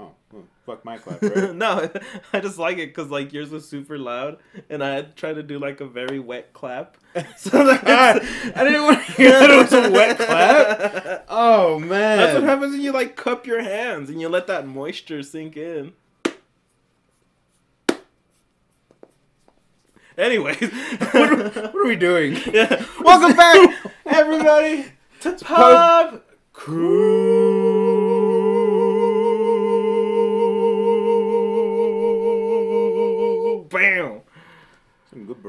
Oh, 0.00 0.12
well, 0.32 0.44
fuck 0.64 0.84
my 0.84 0.96
clap, 0.98 1.20
right? 1.22 1.54
no, 1.54 1.90
I 2.32 2.38
just 2.40 2.56
like 2.58 2.78
it 2.78 2.94
because 2.94 3.10
like 3.10 3.32
yours 3.32 3.50
was 3.50 3.68
super 3.68 3.98
loud, 3.98 4.38
and 4.70 4.82
I 4.84 5.02
tried 5.02 5.34
to 5.34 5.42
do 5.42 5.58
like 5.58 5.80
a 5.80 5.86
very 5.86 6.18
wet 6.20 6.52
clap. 6.52 6.96
So 7.36 7.50
I, 7.54 8.20
I 8.54 8.62
didn't 8.64 8.82
want 8.84 9.04
to 9.04 9.12
hear 9.14 9.30
that 9.30 9.50
it 9.50 9.56
was 9.56 9.72
a 9.72 9.90
wet 9.90 10.18
clap. 10.18 11.24
Oh 11.28 11.80
man, 11.80 12.18
That's 12.18 12.34
what 12.34 12.44
happens 12.44 12.72
when 12.72 12.80
you 12.80 12.92
like 12.92 13.16
cup 13.16 13.44
your 13.46 13.60
hands 13.62 14.08
and 14.08 14.20
you 14.20 14.28
let 14.28 14.46
that 14.46 14.66
moisture 14.68 15.22
sink 15.24 15.56
in. 15.56 15.94
Anyways, 20.16 20.58
what, 20.60 21.14
are, 21.14 21.36
what 21.70 21.74
are 21.76 21.86
we 21.86 21.96
doing? 21.96 22.36
yeah. 22.52 22.84
Welcome 23.00 23.36
back, 23.36 23.74
everybody. 24.06 24.86
to 25.20 25.32
Pub 25.44 26.22
Crew. 26.52 27.37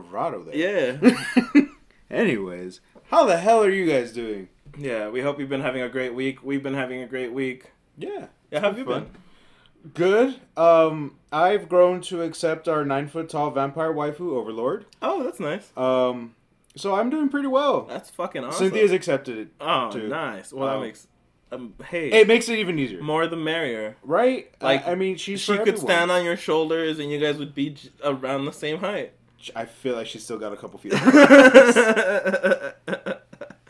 Bravado 0.01 0.43
there. 0.43 0.99
Yeah. 1.03 1.61
Anyways, 2.11 2.81
how 3.09 3.25
the 3.25 3.37
hell 3.37 3.63
are 3.63 3.69
you 3.69 3.85
guys 3.85 4.11
doing? 4.11 4.49
Yeah, 4.77 5.09
we 5.09 5.21
hope 5.21 5.39
you've 5.39 5.49
been 5.49 5.61
having 5.61 5.81
a 5.81 5.89
great 5.89 6.13
week. 6.13 6.43
We've 6.43 6.63
been 6.63 6.73
having 6.73 7.01
a 7.01 7.07
great 7.07 7.33
week. 7.33 7.71
Yeah, 7.97 8.27
Yeah, 8.51 8.61
how 8.61 8.67
have 8.69 8.77
you 8.77 8.85
fun. 8.85 9.03
been? 9.03 9.91
good. 9.93 10.35
Um, 10.57 11.15
I've 11.31 11.69
grown 11.69 12.01
to 12.01 12.21
accept 12.21 12.67
our 12.67 12.83
nine 12.83 13.07
foot 13.07 13.29
tall 13.29 13.51
vampire 13.51 13.93
waifu 13.93 14.31
overlord. 14.35 14.85
Oh, 15.01 15.23
that's 15.23 15.39
nice. 15.39 15.71
Um, 15.77 16.35
so 16.75 16.95
I'm 16.95 17.09
doing 17.09 17.29
pretty 17.29 17.47
well. 17.47 17.81
That's 17.83 18.09
fucking 18.09 18.43
awesome. 18.43 18.67
Cynthia's 18.67 18.91
accepted 18.91 19.37
it. 19.37 19.47
oh, 19.61 19.91
too. 19.91 20.07
nice. 20.07 20.51
Well, 20.53 20.67
Um, 20.69 20.79
that 20.81 20.85
makes 20.85 21.07
um, 21.51 21.73
hey, 21.89 22.11
It 22.11 22.27
makes 22.27 22.47
it 22.47 22.59
even 22.59 22.77
easier, 22.77 23.01
more 23.01 23.25
the 23.27 23.35
merrier. 23.35 23.97
right? 24.03 24.51
Like, 24.61 24.85
I, 24.87 24.91
I 24.91 24.95
mean, 24.95 25.15
she's 25.17 25.41
she 25.41 25.53
could 25.53 25.61
everyone. 25.61 25.81
stand 25.81 26.11
on 26.11 26.23
your 26.23 26.37
shoulders, 26.37 26.99
and 26.99 27.09
you 27.11 27.19
guys 27.19 27.37
would 27.37 27.55
be 27.55 27.71
j- 27.71 27.89
around 28.03 28.45
the 28.45 28.53
same 28.53 28.77
height. 28.79 29.13
I 29.55 29.65
feel 29.65 29.95
like 29.95 30.07
she's 30.07 30.23
still 30.23 30.37
got 30.37 30.53
a 30.53 30.57
couple 30.57 30.79
feet. 30.79 30.93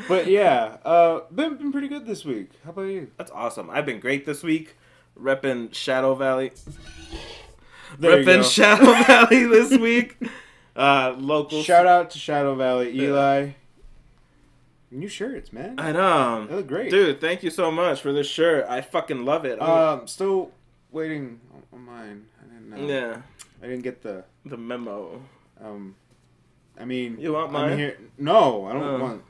But 0.08 0.26
yeah, 0.28 0.78
uh, 0.86 1.22
been 1.32 1.58
been 1.58 1.72
pretty 1.72 1.88
good 1.88 2.06
this 2.08 2.26
week. 2.26 2.50
How 2.64 2.72
about 2.72 2.84
you? 2.84 3.12
That's 3.18 3.30
awesome. 3.32 3.70
I've 3.70 3.86
been 3.86 4.00
great 4.00 4.26
this 4.26 4.42
week, 4.42 4.76
repping 5.20 5.72
Shadow 5.74 6.16
Valley. 6.16 6.52
There 8.00 8.18
repping. 8.24 8.50
Shadow 8.50 8.86
Valley 9.04 9.44
this 9.46 9.78
week. 9.78 10.18
Uh, 10.76 11.14
local. 11.18 11.62
Shout 11.62 11.86
out 11.86 12.10
to 12.12 12.18
Shadow 12.18 12.56
Valley, 12.56 12.98
Eli. 13.00 13.50
New 14.90 15.08
shirts, 15.10 15.54
man. 15.54 15.76
I 15.80 15.92
know, 15.92 16.48
They 16.48 16.56
look 16.56 16.68
great. 16.68 16.90
dude. 16.90 17.22
Thank 17.22 17.44
you 17.44 17.52
so 17.52 17.70
much 17.70 18.02
for 18.02 18.12
this 18.12 18.26
shirt. 18.26 18.66
I 18.68 18.82
fucking 18.82 19.26
love 19.26 19.46
it. 19.46 19.62
Um, 19.62 20.08
still 20.08 20.50
waiting 20.92 21.40
on- 21.74 21.86
mine. 21.86 22.26
I 22.42 22.46
didn't. 22.54 22.74
Uh, 22.74 22.88
yeah, 22.92 23.22
I 23.62 23.68
didn't 23.68 23.84
get 23.84 24.02
the. 24.02 24.24
the 24.46 24.58
memo. 24.58 25.22
Um, 25.64 25.96
I 26.80 26.86
mean, 26.86 27.18
You 27.20 27.34
want 27.34 27.48
I'm 27.48 27.54
mine? 27.54 27.78
Here. 27.78 27.98
No, 28.18 28.66
I 28.66 28.74
don't 28.74 28.84
Oh. 28.84 29.00
want. 29.00 29.24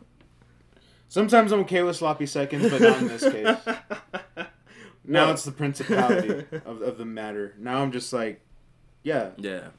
Sometimes 1.08 1.52
I'm 1.52 1.61
okay 1.61 1.81
with 1.81 1.95
sloppy 1.95 2.27
seconds, 2.27 2.69
but 2.69 2.81
not 2.81 2.97
in 3.02 3.08
this 3.08 3.23
case. 3.23 3.58
Now 5.05 5.25
What? 5.25 5.33
it's 5.35 5.44
the 5.45 5.52
principality 5.52 6.45
of, 6.66 6.81
of 6.83 6.97
the 7.00 7.05
matter. 7.05 7.55
Now 7.57 7.81
I'm 7.81 7.91
just 7.91 8.13
like, 8.13 8.41
yeah, 9.02 9.30
yeah. 9.38 9.69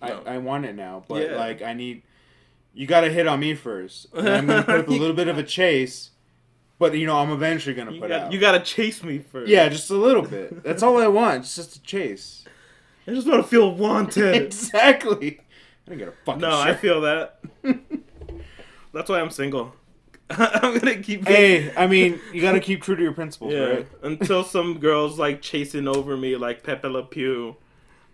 I, 0.00 0.08
No. 0.10 0.22
I 0.26 0.38
want 0.38 0.64
it 0.64 0.76
now, 0.76 1.02
but 1.08 1.28
Yeah. 1.28 1.36
like 1.36 1.60
I 1.60 1.72
need. 1.72 2.02
You 2.72 2.86
got 2.86 3.00
to 3.00 3.10
hit 3.10 3.26
on 3.26 3.40
me 3.40 3.54
first. 3.56 4.06
And 4.14 4.28
I'm 4.28 4.46
gonna 4.46 4.62
put 4.62 4.80
up 4.80 4.86
a 4.86 4.90
little 4.92 5.16
bit 5.16 5.26
of 5.26 5.38
a 5.38 5.42
chase, 5.42 6.10
but 6.78 6.94
you 6.96 7.04
know 7.06 7.16
I'm 7.16 7.30
eventually 7.30 7.74
gonna 7.74 7.90
You 7.92 8.00
put 8.00 8.10
got, 8.10 8.20
out. 8.26 8.32
you 8.32 8.38
gotta 8.38 8.60
chase 8.60 9.02
me 9.02 9.18
first. 9.18 9.48
yeah, 9.48 9.68
just 9.68 9.90
a 9.90 9.96
little 9.96 10.22
bit. 10.22 10.62
That's 10.62 10.84
all 10.84 10.98
I 10.98 11.08
want. 11.08 11.38
It's 11.40 11.56
just 11.56 11.74
a 11.76 11.82
chase. 11.82 12.44
I 13.08 13.12
just 13.12 13.26
want 13.26 13.42
to 13.42 13.48
feel 13.48 13.74
wanted. 13.74 14.36
exactly. 14.44 15.40
I 15.86 15.90
didn't 15.90 15.98
get 16.00 16.08
a 16.08 16.12
fucking 16.24 16.40
no, 16.40 16.58
I 16.58 16.74
feel 16.74 17.00
that. 17.02 17.38
That's 18.92 19.08
why 19.08 19.20
I'm 19.20 19.30
single. 19.30 19.74
I'm 20.30 20.78
gonna 20.78 20.96
keep. 20.96 21.24
being- 21.24 21.26
Hey, 21.26 21.72
I 21.76 21.86
mean, 21.86 22.20
you 22.32 22.40
got 22.42 22.52
to 22.52 22.60
keep 22.60 22.82
true 22.82 22.96
to 22.96 23.02
your 23.02 23.12
principles, 23.12 23.52
yeah. 23.52 23.60
right? 23.60 23.88
Until 24.02 24.42
some 24.42 24.78
girls 24.78 25.18
like 25.18 25.40
chasing 25.42 25.86
over 25.86 26.16
me 26.16 26.36
like 26.36 26.62
Pepe 26.64 26.88
Le 26.88 27.04
Pew, 27.04 27.56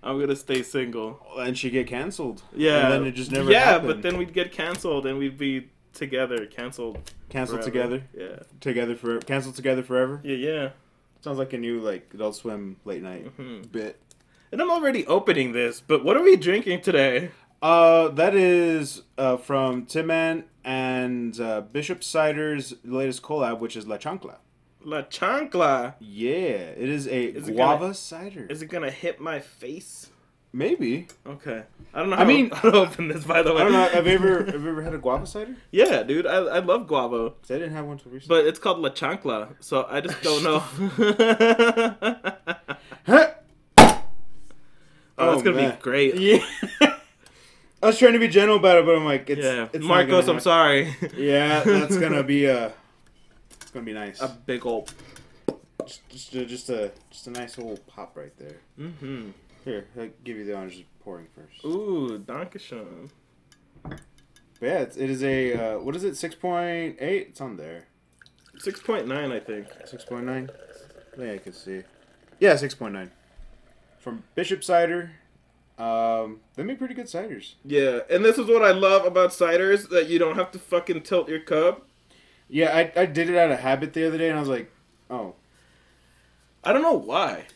I'm 0.02 0.19
gonna 0.20 0.36
stay 0.36 0.62
single. 0.62 1.24
And 1.38 1.56
she 1.56 1.70
get 1.70 1.86
canceled. 1.86 2.42
Yeah. 2.54 2.84
And 2.84 2.92
then 2.92 3.06
it 3.06 3.12
just 3.12 3.30
never 3.32 3.50
Yeah, 3.50 3.60
happened. 3.64 3.88
but 3.88 4.02
then 4.02 4.18
we'd 4.18 4.32
get 4.34 4.52
canceled 4.52 5.06
and 5.06 5.18
we'd 5.18 5.38
be 5.38 5.70
together, 5.94 6.44
canceled. 6.47 7.10
Canceled 7.30 7.60
forever. 7.64 7.70
together. 7.98 8.02
Yeah. 8.14 8.42
Together 8.60 8.94
for 8.94 9.18
canceled 9.20 9.54
together 9.56 9.82
forever. 9.82 10.20
Yeah, 10.22 10.36
yeah. 10.36 10.68
Sounds 11.22 11.38
like 11.38 11.52
a 11.54 11.58
new 11.58 11.80
like 11.80 12.10
Adult 12.12 12.34
Swim 12.36 12.76
late 12.84 13.02
night 13.02 13.34
Mhm. 13.38 13.70
bit. 13.72 13.98
And 14.50 14.60
I'm 14.60 14.70
already 14.70 15.06
opening 15.06 15.52
this, 15.52 15.80
but 15.80 16.04
what 16.04 16.14
are 16.18 16.22
we 16.22 16.36
drinking 16.36 16.82
today? 16.82 17.30
Uh, 17.62 18.08
that 18.08 18.34
is 18.34 19.02
uh, 19.16 19.36
from 19.36 19.86
Tin 19.86 20.06
Man 20.08 20.44
and 20.64 21.38
uh, 21.40 21.60
Bishop 21.60 22.02
Cider's 22.02 22.74
latest 22.84 23.22
collab, 23.22 23.60
which 23.60 23.76
is 23.76 23.86
La 23.86 23.98
Chancla. 23.98 24.36
La 24.84 25.02
Chancla. 25.02 25.94
Yeah, 26.00 26.34
it 26.34 26.88
is 26.88 27.06
a 27.06 27.24
Is 27.26 27.48
guava 27.50 27.80
gonna- 27.84 27.94
cider. 27.94 28.46
Is 28.50 28.62
it 28.62 28.66
gonna 28.66 28.90
hit 28.90 29.20
my 29.20 29.38
face? 29.38 30.08
Maybe. 30.54 31.06
Okay. 31.26 31.62
I 31.94 32.00
don't 32.00 32.10
know 32.10 32.16
I 32.16 32.18
how, 32.20 32.24
mean- 32.24 32.50
how 32.52 32.70
to 32.70 32.76
open 32.78 33.08
this, 33.08 33.24
by 33.24 33.42
the 33.42 33.54
way. 33.54 33.60
I 33.60 33.64
don't 33.64 33.72
know. 33.72 33.88
Have 33.88 34.06
you 34.08 34.12
ever 34.14 34.44
have 34.50 34.62
you 34.62 34.68
ever 34.68 34.82
had 34.82 34.92
a 34.94 34.98
guava 34.98 35.24
cider? 35.26 35.54
Yeah, 35.70 36.02
dude. 36.02 36.26
I, 36.26 36.34
I 36.38 36.58
love 36.58 36.88
guava. 36.88 37.32
I 37.44 37.52
didn't 37.54 37.72
have 37.74 37.86
one 37.86 37.96
till 37.98 38.10
recently. 38.10 38.40
But 38.42 38.46
it's 38.48 38.58
called 38.58 38.80
La 38.80 38.88
Chancla, 38.90 39.54
so 39.60 39.86
I 39.88 40.00
just 40.00 40.20
don't 40.22 40.42
know. 40.42 40.58
Huh? 43.06 43.30
oh, 45.18 45.32
it's 45.32 45.40
Oh, 45.40 45.42
gonna 45.42 45.56
man. 45.56 45.70
be 45.76 45.76
great. 45.80 46.14
Yeah. 46.16 46.44
I 47.82 47.87
was 47.87 47.98
trying 47.98 48.12
to 48.12 48.20
be 48.20 48.28
gentle 48.28 48.56
about 48.56 48.78
it, 48.78 48.87
but 48.87 48.94
I'm 48.94 49.04
like, 49.04 49.28
it's, 49.28 49.43
yeah, 49.43 49.69
it's 49.72 49.84
Marcos, 49.84 50.28
I'm 50.28 50.38
sorry. 50.38 50.94
Yeah, 51.16 51.62
that's 51.65 51.97
gonna 51.97 52.22
be 52.22 52.44
a. 52.44 52.72
It's 53.60 53.70
gonna 53.72 53.84
be 53.84 53.93
nice. 53.93 54.20
a 54.20 54.28
big 54.28 54.65
old. 54.65 54.94
Just, 55.84 56.09
just, 56.09 56.34
a, 56.34 56.44
just 56.47 56.71
a, 56.71 56.92
just 57.10 57.26
a 57.26 57.31
nice 57.31 57.59
little 57.59 57.76
pop 57.88 58.16
right 58.16 58.32
there. 58.38 58.59
Mm-hmm. 58.78 59.31
Here, 59.65 59.87
I'll 59.98 60.10
give 60.22 60.37
you 60.37 60.44
the 60.44 60.56
honors 60.56 60.78
of 60.78 60.84
pouring 61.00 61.26
first. 61.34 61.65
Ooh, 61.65 62.22
Dankeschön. 62.25 63.10
But 63.82 63.98
yeah, 64.60 64.78
it's, 64.78 64.97
it 64.97 65.10
is 65.10 65.25
a. 65.25 65.54
Uh, 65.54 65.78
what 65.81 65.97
is 65.97 66.04
it? 66.04 66.16
Six 66.16 66.37
point 66.37 66.98
eight. 67.00 67.28
It's 67.31 67.41
on 67.41 67.56
there. 67.56 67.88
Six 68.59 68.81
point 68.81 69.09
nine, 69.09 69.32
I 69.32 69.41
think. 69.41 69.66
Six 69.87 70.04
point 70.04 70.25
nine. 70.25 70.50
I 71.12 71.16
think 71.16 71.41
I 71.41 71.42
can 71.42 71.53
see. 71.53 71.82
Yeah, 72.38 72.54
six 72.54 72.76
point 72.76 72.94
nine. 72.94 73.10
From 73.98 74.22
Bishop 74.37 74.62
Cider. 74.62 75.12
Um, 75.82 76.41
they 76.54 76.62
make 76.62 76.78
pretty 76.78 76.94
good 76.94 77.06
ciders. 77.06 77.54
Yeah, 77.65 78.00
and 78.09 78.25
this 78.25 78.38
is 78.38 78.47
what 78.47 78.62
I 78.62 78.70
love 78.70 79.04
about 79.04 79.31
ciders 79.31 79.88
that 79.88 80.09
you 80.09 80.19
don't 80.19 80.37
have 80.37 80.53
to 80.53 80.59
fucking 80.59 81.03
tilt 81.03 81.28
your 81.28 81.41
cup. 81.41 81.88
Yeah, 82.48 82.76
I, 82.76 82.93
I 83.00 83.06
did 83.06 83.28
it 83.28 83.37
out 83.37 83.50
of 83.50 83.59
habit 83.59 83.92
the 83.92 84.06
other 84.06 84.19
day, 84.19 84.28
and 84.28 84.37
I 84.37 84.41
was 84.41 84.48
like, 84.48 84.71
oh, 85.10 85.34
I 86.62 86.72
don't 86.72 86.82
know 86.82 86.92
why. 86.92 87.47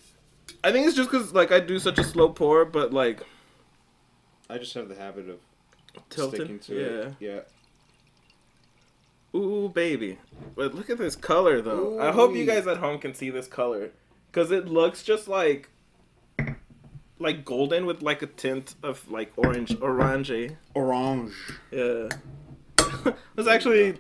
I 0.65 0.73
think 0.73 0.87
it's 0.87 0.97
just 0.97 1.11
because 1.11 1.35
like 1.35 1.53
I 1.53 1.61
do 1.61 1.79
such 1.79 1.99
a 1.99 2.05
slow 2.05 2.31
pour, 2.31 2.65
but 2.65 2.93
like 2.93 3.23
I 4.51 4.59
just 4.59 4.75
have 4.75 4.89
the 4.89 4.97
habit 4.97 5.29
of 5.29 5.39
tilted. 6.11 6.41
sticking 6.41 6.59
to 6.61 6.75
yeah. 6.75 6.89
it. 6.89 7.15
Yeah. 7.21 7.41
Ooh, 9.39 9.69
baby. 9.69 10.19
But 10.55 10.75
look 10.75 10.89
at 10.91 10.99
this 10.99 11.15
color, 11.15 11.61
though. 11.61 12.01
I 12.01 12.11
hope 12.11 12.35
you 12.35 12.47
guys 12.47 12.67
at 12.67 12.79
home 12.79 12.99
can 12.99 13.15
see 13.15 13.31
this 13.31 13.47
color. 13.47 13.91
Because 14.31 14.51
it 14.51 14.67
looks 14.67 15.03
just 15.03 15.29
like... 15.29 15.69
Like 17.19 17.45
golden 17.45 17.87
with 17.87 18.03
like 18.03 18.21
a 18.23 18.27
tint 18.27 18.75
of 18.83 19.11
like 19.11 19.33
orange, 19.37 19.77
orange. 19.81 20.31
Orange. 20.75 21.33
Yeah. 21.71 22.09
it's 23.37 23.49
actually 23.49 23.97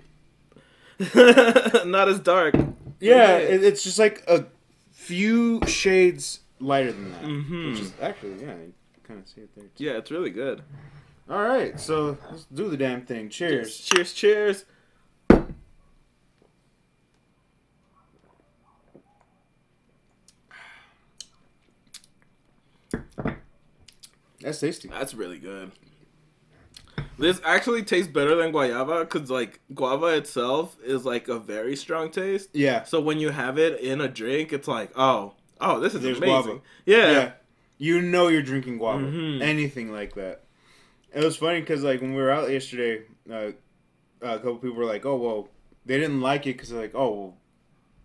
not 1.84 2.08
as 2.08 2.20
dark. 2.20 2.54
Yeah, 3.00 3.36
it, 3.36 3.62
it's 3.64 3.82
just 3.82 3.98
like 3.98 4.22
a 4.28 4.46
few 4.92 5.60
shades 5.66 6.40
lighter 6.60 6.92
than 6.92 7.12
that. 7.12 7.22
Mhm. 7.22 7.70
Which 7.72 7.80
is 7.80 7.92
actually, 8.00 8.40
yeah, 8.40 8.54
you 8.54 8.72
kind 9.02 9.20
of 9.20 9.28
see 9.28 9.42
it 9.42 9.50
there. 9.54 9.64
Too. 9.64 9.84
Yeah, 9.84 9.92
it's 9.92 10.10
really 10.10 10.30
good. 10.30 10.62
All 11.28 11.42
right, 11.42 11.78
so 11.80 12.16
let's 12.30 12.44
do 12.44 12.68
the 12.68 12.76
damn 12.76 13.04
thing. 13.04 13.28
Cheers. 13.28 13.78
Cheers, 13.78 14.12
cheers. 14.12 14.64
That's 24.46 24.60
tasty. 24.60 24.86
That's 24.88 25.12
really 25.12 25.38
good. 25.38 25.72
This 27.18 27.40
actually 27.44 27.82
tastes 27.82 28.10
better 28.12 28.36
than 28.36 28.52
guayaba 28.52 29.00
because 29.00 29.28
like 29.28 29.58
guava 29.74 30.06
itself 30.16 30.76
is 30.84 31.04
like 31.04 31.26
a 31.26 31.38
very 31.38 31.74
strong 31.74 32.10
taste. 32.12 32.50
Yeah. 32.52 32.84
So 32.84 33.00
when 33.00 33.18
you 33.18 33.30
have 33.30 33.58
it 33.58 33.80
in 33.80 34.00
a 34.00 34.06
drink, 34.08 34.52
it's 34.52 34.68
like, 34.68 34.92
oh, 34.96 35.34
oh, 35.60 35.80
this 35.80 35.94
is 35.94 36.02
There's 36.02 36.18
amazing. 36.18 36.42
guava. 36.44 36.60
Yeah. 36.84 37.10
Yeah. 37.10 37.30
You 37.78 38.00
know 38.02 38.28
you're 38.28 38.42
drinking 38.42 38.78
guava. 38.78 39.04
Mhm. 39.04 39.42
Anything 39.42 39.90
like 39.92 40.14
that. 40.14 40.44
It 41.12 41.24
was 41.24 41.36
funny 41.36 41.58
because 41.60 41.82
like 41.82 42.00
when 42.00 42.14
we 42.14 42.22
were 42.22 42.30
out 42.30 42.48
yesterday, 42.48 43.02
uh, 43.30 43.50
a 44.22 44.36
couple 44.38 44.56
people 44.58 44.76
were 44.76 44.84
like, 44.84 45.04
"Oh 45.04 45.16
well," 45.16 45.48
they 45.84 45.98
didn't 45.98 46.20
like 46.20 46.46
it 46.46 46.52
because 46.56 46.68
they're 46.68 46.80
like, 46.80 46.94
"Oh 46.94 47.10
well, 47.10 47.36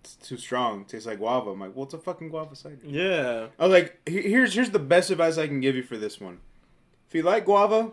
it's 0.02 0.16
too 0.16 0.38
strong. 0.38 0.86
tastes 0.86 1.08
like 1.08 1.20
guava. 1.20 1.52
I'm 1.52 1.60
like, 1.60 1.76
well, 1.76 1.86
it's 1.86 1.94
a 1.94 1.98
fucking 2.00 2.30
guava 2.30 2.56
cider. 2.56 2.78
Yeah. 2.84 3.48
I 3.60 3.64
was 3.68 3.72
like, 3.72 4.00
here's 4.08 4.54
here's 4.54 4.70
the 4.72 4.80
best 4.80 5.10
advice 5.12 5.38
I 5.38 5.48
can 5.48 5.62
give 5.62 5.76
you 5.76 5.84
for 5.84 5.98
this 5.98 6.20
one. 6.20 6.40
If 7.08 7.16
you 7.16 7.24
like 7.24 7.46
guava, 7.46 7.92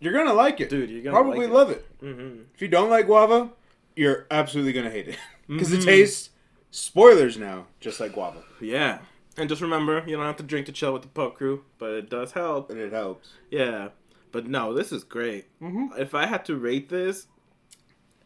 you're 0.00 0.12
gonna 0.12 0.32
like 0.34 0.60
it. 0.60 0.70
Dude, 0.70 0.90
you're 0.90 1.02
gonna 1.02 1.14
probably 1.16 1.46
like 1.46 1.48
it. 1.50 1.52
love 1.52 1.70
it. 1.70 2.00
Mm-hmm. 2.02 2.42
If 2.54 2.62
you 2.62 2.68
don't 2.68 2.90
like 2.90 3.06
guava, 3.06 3.50
you're 3.96 4.26
absolutely 4.30 4.72
gonna 4.72 4.90
hate 4.90 5.08
it 5.08 5.18
because 5.48 5.70
Mhm. 5.70 5.78
it 5.80 5.84
tastes. 5.84 6.30
Spoilers 6.74 7.36
now, 7.36 7.66
just 7.80 8.00
like 8.00 8.14
guava, 8.14 8.42
Yeah. 8.60 9.00
And 9.36 9.46
just 9.48 9.60
remember, 9.62 10.02
you 10.06 10.16
don't 10.16 10.24
have 10.26 10.36
to 10.38 10.42
drink 10.42 10.64
to 10.66 10.72
chill 10.72 10.92
with 10.94 11.02
the 11.02 11.08
pub 11.08 11.34
crew, 11.34 11.64
but 11.78 11.90
it 11.92 12.08
does 12.10 12.32
help. 12.32 12.70
and 12.70 12.78
it 12.78 12.92
helps. 12.92 13.30
Yeah. 13.50 13.88
But 14.30 14.46
no, 14.46 14.72
this 14.72 14.90
is 14.92 15.04
great. 15.04 15.46
Mm-hmm. 15.60 16.00
If 16.00 16.14
I 16.14 16.24
had 16.26 16.44
to 16.46 16.56
rate 16.56 16.88
this, 16.88 17.26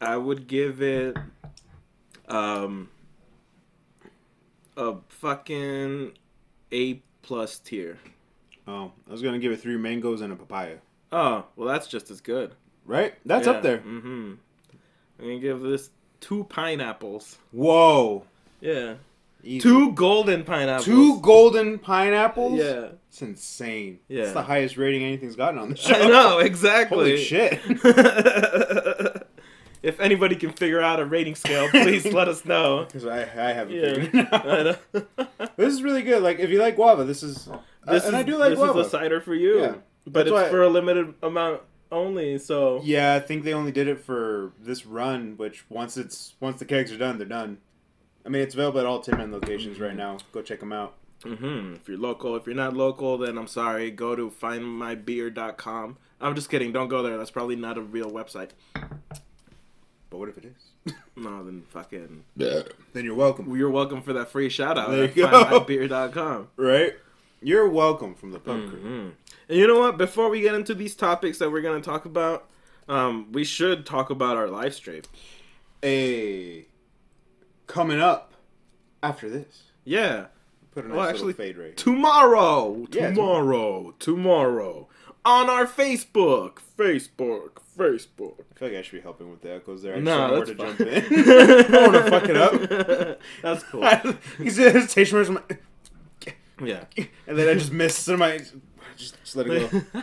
I 0.00 0.16
would 0.16 0.46
give 0.46 0.80
it 0.80 1.16
um 2.28 2.88
a 4.76 4.96
fucking 5.08 6.12
A 6.72 6.94
plus 7.22 7.58
tier. 7.58 7.98
Oh, 8.68 8.92
I 9.08 9.12
was 9.12 9.22
gonna 9.22 9.38
give 9.38 9.52
it 9.52 9.60
three 9.60 9.76
mangoes 9.76 10.20
and 10.20 10.32
a 10.32 10.36
papaya. 10.36 10.76
Oh, 11.12 11.44
well 11.56 11.68
that's 11.68 11.86
just 11.86 12.10
as 12.10 12.20
good. 12.20 12.54
Right? 12.84 13.14
That's 13.24 13.46
Yeah. 13.46 13.52
up 13.54 13.62
there. 13.62 13.78
Mm-hmm. 13.78 14.34
I'm 15.18 15.24
gonna 15.26 15.38
give 15.38 15.60
this 15.60 15.90
two 16.20 16.44
pineapples. 16.44 17.38
Whoa. 17.52 18.24
Yeah. 18.60 18.94
Easy. 19.44 19.60
Two 19.60 19.92
golden 19.92 20.42
pineapples. 20.44 20.84
Two 20.86 21.20
golden 21.20 21.78
pineapples. 21.78 22.58
Yeah. 22.58 22.88
It's 23.08 23.22
insane. 23.22 24.00
Yeah. 24.08 24.24
It's 24.24 24.32
the 24.32 24.42
highest 24.42 24.76
rating 24.76 25.04
anything's 25.04 25.36
gotten 25.36 25.58
on 25.60 25.70
the 25.70 25.76
show. 25.76 25.94
I 25.94 26.08
know, 26.08 26.38
exactly. 26.40 26.96
Holy 26.96 27.16
shit. 27.22 27.60
if 29.82 30.00
anybody 30.00 30.36
can 30.36 30.52
figure 30.52 30.80
out 30.80 31.00
a 31.00 31.04
rating 31.04 31.34
scale, 31.34 31.68
please 31.70 32.04
let 32.12 32.28
us 32.28 32.44
know. 32.44 32.84
Because 32.84 33.06
I, 33.06 33.20
I 33.22 33.52
haven't 33.52 33.74
Yeah. 33.74 33.94
figured 33.94 34.14
it 34.14 34.32
out. 35.38 35.56
This 35.56 35.72
is 35.72 35.82
really 35.82 36.02
good. 36.02 36.22
Like, 36.22 36.38
if 36.38 36.50
you 36.50 36.58
like 36.58 36.76
guava, 36.76 37.04
this 37.04 37.22
is. 37.22 37.48
This 37.86 38.04
and 38.04 38.14
is, 38.14 38.20
I 38.20 38.22
do 38.22 38.36
like 38.36 38.50
this 38.50 38.58
guava. 38.58 38.80
is 38.80 38.86
a 38.86 38.90
cider 38.90 39.20
for 39.20 39.34
you. 39.34 39.60
Yeah. 39.60 39.74
But 40.06 40.26
That's 40.26 40.40
it's 40.42 40.50
for 40.50 40.62
a 40.62 40.68
limited 40.68 41.14
amount 41.22 41.62
only, 41.92 42.38
so 42.38 42.80
Yeah, 42.84 43.14
I 43.14 43.20
think 43.20 43.44
they 43.44 43.52
only 43.54 43.72
did 43.72 43.86
it 43.88 44.00
for 44.04 44.52
this 44.60 44.86
run. 44.86 45.36
Which 45.36 45.64
once 45.68 45.96
it's 45.96 46.34
once 46.40 46.58
the 46.58 46.64
kegs 46.64 46.90
are 46.92 46.98
done, 46.98 47.18
they're 47.18 47.26
done. 47.26 47.58
I 48.24 48.28
mean, 48.28 48.42
it's 48.42 48.54
available 48.54 48.80
at 48.80 48.86
all 48.86 49.00
Tin 49.00 49.16
Man 49.18 49.30
locations 49.32 49.78
right 49.80 49.94
now. 49.96 50.18
Go 50.32 50.42
check 50.42 50.60
them 50.60 50.72
out. 50.72 50.94
hmm 51.22 51.74
if 51.74 51.88
you're 51.88 51.96
local, 51.98 52.34
if 52.36 52.44
you're 52.46 52.54
not 52.56 52.74
local, 52.74 53.18
then 53.18 53.38
I'm 53.38 53.46
sorry. 53.46 53.90
Go 53.90 54.14
to 54.16 54.30
findmybeer.com. 54.30 55.96
I'm 56.20 56.34
just 56.34 56.50
kidding. 56.50 56.72
Don't 56.72 56.88
go 56.88 57.02
there. 57.02 57.16
That's 57.18 57.30
probably 57.30 57.56
not 57.56 57.78
a 57.78 57.82
real 57.82 58.10
website. 58.10 58.50
But 60.16 60.20
what 60.20 60.28
if 60.30 60.38
it 60.38 60.44
is? 60.46 60.94
No, 61.18 61.44
then 61.44 61.62
fucking. 61.68 62.24
Yeah. 62.36 62.62
then 62.94 63.04
you're 63.04 63.14
welcome. 63.14 63.54
You're 63.54 63.70
welcome 63.70 64.00
for 64.02 64.12
that 64.14 64.30
free 64.30 64.48
shout 64.48 64.78
out 64.78 64.90
There 64.90 65.04
at 65.04 65.16
you 65.16 65.24
go. 65.24 65.44
findmybeer.com. 65.44 66.48
Right? 66.56 66.94
You're 67.42 67.68
welcome 67.68 68.14
from 68.14 68.32
the 68.32 68.38
pub 68.38 68.68
crew. 68.70 68.80
Mhm. 68.80 69.12
And 69.50 69.58
you 69.58 69.66
know 69.66 69.78
what? 69.78 69.98
Before 69.98 70.28
we 70.30 70.40
get 70.40 70.54
into 70.54 70.74
these 70.74 70.94
topics 70.94 71.36
that 71.38 71.50
we're 71.52 71.60
going 71.62 71.80
to 71.80 71.84
talk 71.86 72.04
about, 72.06 72.48
um, 72.88 73.30
we 73.32 73.44
should 73.44 73.84
talk 73.84 74.08
about 74.10 74.36
our 74.38 74.48
live 74.48 74.74
stream. 74.74 75.02
A 75.84 76.64
coming 77.66 78.00
up 78.00 78.32
after 79.02 79.28
this. 79.28 79.64
Yeah. 79.84 80.26
Put 80.72 80.84
a 80.84 80.88
nice 80.88 80.96
Well, 80.96 81.04
little 81.06 81.14
actually, 81.30 81.32
fade 81.34 81.56
right. 81.58 81.76
Tomorrow. 81.76 82.86
Yeah, 82.90 83.08
tomorrow. 83.10 83.94
Tomorrow. 83.98 84.88
On 85.26 85.50
our 85.50 85.66
Facebook. 85.66 86.58
Facebook. 86.78 87.58
Facebook. 87.76 88.34
I 88.40 88.58
feel 88.58 88.68
like 88.68 88.76
I 88.78 88.82
should 88.82 88.92
be 88.96 89.00
helping 89.00 89.30
with 89.30 89.42
the 89.42 89.54
echoes 89.54 89.82
there. 89.82 89.94
I 89.94 90.00
just 90.00 90.04
No, 90.04 90.28
don't 90.30 90.46
that's 90.46 90.58
fine. 90.58 90.76
to 90.76 90.84
jump 90.84 91.12
in. 91.12 91.28
I 91.28 91.62
don't 91.62 91.92
want 91.92 92.04
to 92.04 92.10
fuck 92.10 92.28
it 92.28 92.36
up. 92.36 93.20
That's 93.42 93.62
cool. 93.64 93.88
He's 94.38 94.58
in 94.58 94.72
hesitation. 94.72 95.16
where's 95.16 95.30
my- 95.30 95.42
Yeah. 96.62 96.84
And 97.26 97.36
then 97.38 97.48
I 97.48 97.54
just 97.54 97.72
missed 97.72 98.04
some. 98.04 98.22
I 98.22 98.38
just, 98.96 99.22
just 99.22 99.36
let 99.36 99.46
it 99.48 99.70
go. 99.70 100.02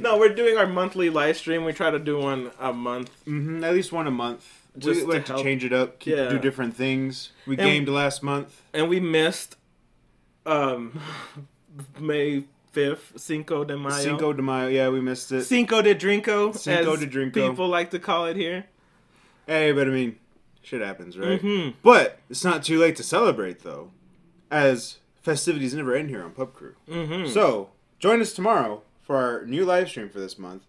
no, 0.00 0.18
we're 0.18 0.34
doing 0.34 0.56
our 0.56 0.66
monthly 0.66 1.08
live 1.10 1.36
stream. 1.36 1.64
We 1.64 1.72
try 1.72 1.90
to 1.90 1.98
do 1.98 2.18
one 2.18 2.50
a 2.58 2.72
month. 2.72 3.10
hmm 3.24 3.62
At 3.62 3.72
least 3.74 3.92
one 3.92 4.06
a 4.06 4.10
month. 4.10 4.44
Just 4.76 5.00
we 5.00 5.06
to 5.06 5.12
like 5.12 5.24
to, 5.26 5.32
help- 5.34 5.44
change 5.44 5.64
it 5.64 5.72
up. 5.72 6.00
Keep, 6.00 6.16
Yeah. 6.16 6.28
Do 6.30 6.38
different 6.38 6.74
things. 6.76 7.30
We 7.46 7.56
And- 7.56 7.64
gamed 7.64 7.88
last 7.88 8.22
month. 8.22 8.60
And 8.72 8.88
we 8.88 8.98
missed 9.00 9.56
um 10.46 11.00
May 12.00 12.44
5th, 12.74 13.18
Cinco 13.18 13.64
de 13.64 13.76
Mayo. 13.76 14.02
Cinco 14.02 14.32
de 14.32 14.42
Mayo. 14.42 14.68
Yeah, 14.68 14.88
we 14.88 15.00
missed 15.00 15.30
it. 15.32 15.44
Cinco 15.44 15.80
de 15.82 15.94
Drinko, 15.94 16.54
Cinco 16.56 16.94
as 16.94 17.00
de 17.00 17.06
Drinko. 17.06 17.32
people 17.50 17.68
like 17.68 17.90
to 17.90 17.98
call 17.98 18.26
it 18.26 18.36
here. 18.36 18.66
Hey, 19.46 19.72
but 19.72 19.86
I 19.86 19.90
mean, 19.90 20.16
shit 20.62 20.80
happens, 20.80 21.16
right? 21.18 21.40
Mhm. 21.40 21.74
But 21.82 22.18
it's 22.30 22.44
not 22.44 22.62
too 22.64 22.78
late 22.78 22.96
to 22.96 23.02
celebrate, 23.02 23.60
though, 23.60 23.90
as 24.50 24.98
festivities 25.22 25.74
never 25.74 25.94
end 25.94 26.10
here 26.10 26.22
on 26.22 26.32
Pub 26.32 26.52
Crew. 26.54 26.74
Mm-hmm. 26.88 27.28
So 27.30 27.70
join 27.98 28.20
us 28.20 28.32
tomorrow 28.32 28.82
for 29.02 29.16
our 29.16 29.44
new 29.46 29.64
live 29.64 29.88
stream 29.88 30.08
for 30.08 30.20
this 30.20 30.38
month, 30.38 30.62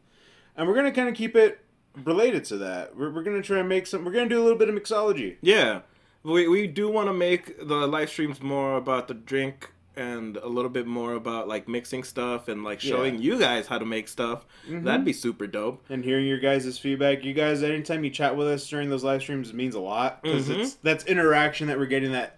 and 0.56 0.68
we're 0.68 0.75
gonna 0.75 0.92
kind 0.92 1.10
of 1.10 1.16
keep 1.16 1.36
it 1.36 1.60
related 2.04 2.44
to 2.46 2.58
that. 2.58 2.96
We're, 2.98 3.10
we're 3.12 3.24
gonna 3.24 3.42
try 3.42 3.60
and 3.60 3.69
make 3.69 3.88
some. 3.88 4.04
We're 4.06 4.12
gonna 4.12 4.30
do 4.30 4.40
a 4.42 4.44
little 4.44 4.58
bit 4.58 4.68
of 4.69 4.75
mixology. 4.75 5.38
yeah, 5.42 5.81
we 6.24 6.48
we 6.48 6.68
do 6.68 6.90
want 6.90 7.08
to 7.08 7.13
make 7.13 7.58
the 7.66 7.88
live 7.88 8.10
streams 8.10 8.42
more 8.42 8.75
about 8.78 9.08
the 9.08 9.13
drink 9.13 9.72
and 9.97 10.38
a 10.38 10.47
little 10.47 10.69
bit 10.69 10.86
more 10.88 11.13
about 11.13 11.47
like 11.47 11.68
mixing 11.68 12.03
stuff 12.03 12.47
and 12.47 12.63
like 12.63 12.81
showing 12.81 13.15
Yeah. 13.15 13.21
you 13.21 13.39
guys 13.39 13.68
how 13.68 13.77
to 13.80 13.86
make 13.86 14.07
stuff. 14.07 14.45
That'd 14.69 15.06
be 15.06 15.13
super 15.13 15.47
dope. 15.47 15.83
and 15.89 16.03
hearing 16.03 16.25
your 16.27 16.39
guys' 16.39 16.77
feedback. 16.77 17.24
You 17.24 17.33
guys, 17.33 17.63
anytime 17.63 18.03
you 18.03 18.09
chat 18.09 18.36
with 18.36 18.47
us 18.47 18.68
during 18.68 18.89
those 18.89 19.03
live 19.03 19.21
streams, 19.21 19.50
it 19.50 19.56
means 19.56 19.75
a 19.75 19.80
lot 19.80 20.21
because 20.24 20.50
Mhm. 20.50 20.59
it's 20.59 20.74
that's 20.75 21.06
interaction 21.06 21.68
that 21.68 21.77
we're 21.77 21.86
getting. 21.86 22.12
That 22.12 22.38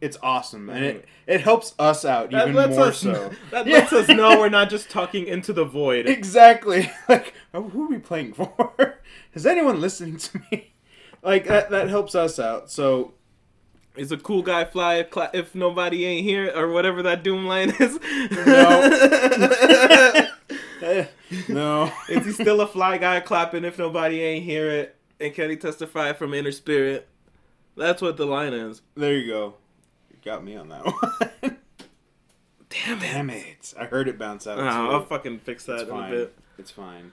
it's 0.00 0.16
awesome, 0.22 0.68
and 0.70 0.84
it 0.84 1.04
it 1.26 1.40
helps 1.40 1.74
us 1.78 2.04
out 2.04 2.30
That 2.30 2.42
even 2.48 2.54
lets 2.54 2.76
more 2.76 2.86
us 2.86 2.98
so. 2.98 3.30
that 3.50 3.66
Yeah. 3.66 3.78
lets 3.78 3.92
us 3.92 4.08
know 4.08 4.38
we're 4.38 4.48
not 4.48 4.70
just 4.70 4.90
talking 4.90 5.26
into 5.26 5.52
the 5.52 5.64
void. 5.64 6.06
exactly. 6.06 6.90
Like, 7.08 7.34
oh, 7.54 7.62
who 7.64 7.84
are 7.84 7.88
we 7.88 7.98
playing 7.98 8.32
for? 8.34 8.98
Is 9.34 9.44
anyone 9.46 9.80
listening 9.80 10.18
to 10.18 10.40
me? 10.52 10.72
Like 11.22 11.46
that 11.46 11.70
that 11.70 11.88
helps 11.88 12.14
us 12.14 12.38
out. 12.38 12.70
So 12.70 13.14
Is 13.98 14.12
a 14.12 14.16
cool 14.16 14.42
guy 14.42 14.64
fly 14.64 14.94
if, 14.96 15.10
cla- 15.10 15.30
if 15.34 15.56
nobody 15.56 16.04
ain't 16.06 16.24
here 16.24 16.52
or 16.54 16.70
whatever 16.70 17.02
that 17.02 17.24
doom 17.24 17.46
line 17.46 17.70
is? 17.80 17.98
eh, 20.82 21.06
no. 21.48 21.92
is 22.08 22.24
he 22.24 22.32
still 22.32 22.60
a 22.60 22.66
fly 22.68 22.98
guy 22.98 23.18
clapping 23.18 23.64
if 23.64 23.76
nobody 23.76 24.22
ain't 24.22 24.44
hear 24.44 24.70
it? 24.70 24.96
And 25.18 25.34
can 25.34 25.50
he 25.50 25.56
testify 25.56 26.12
from 26.12 26.32
inner 26.32 26.52
spirit? 26.52 27.08
That's 27.76 28.00
what 28.00 28.16
the 28.16 28.26
line 28.26 28.52
is. 28.52 28.82
There 28.94 29.14
you 29.16 29.26
go. 29.26 29.54
You 30.10 30.18
got 30.24 30.44
me 30.44 30.54
on 30.54 30.68
that 30.68 30.84
one. 31.40 31.56
Damn 32.70 32.98
it. 32.98 33.00
Damn 33.00 33.30
it! 33.30 33.74
I 33.80 33.86
heard 33.86 34.06
it 34.06 34.16
bounce 34.16 34.46
out. 34.46 34.58
Oh. 34.58 34.62
I'll 34.62 35.04
fucking 35.06 35.40
fix 35.40 35.64
that 35.64 35.80
it's 35.80 35.90
in 35.90 35.96
a 35.96 36.08
bit. 36.10 36.38
It's 36.58 36.70
fine. 36.70 37.10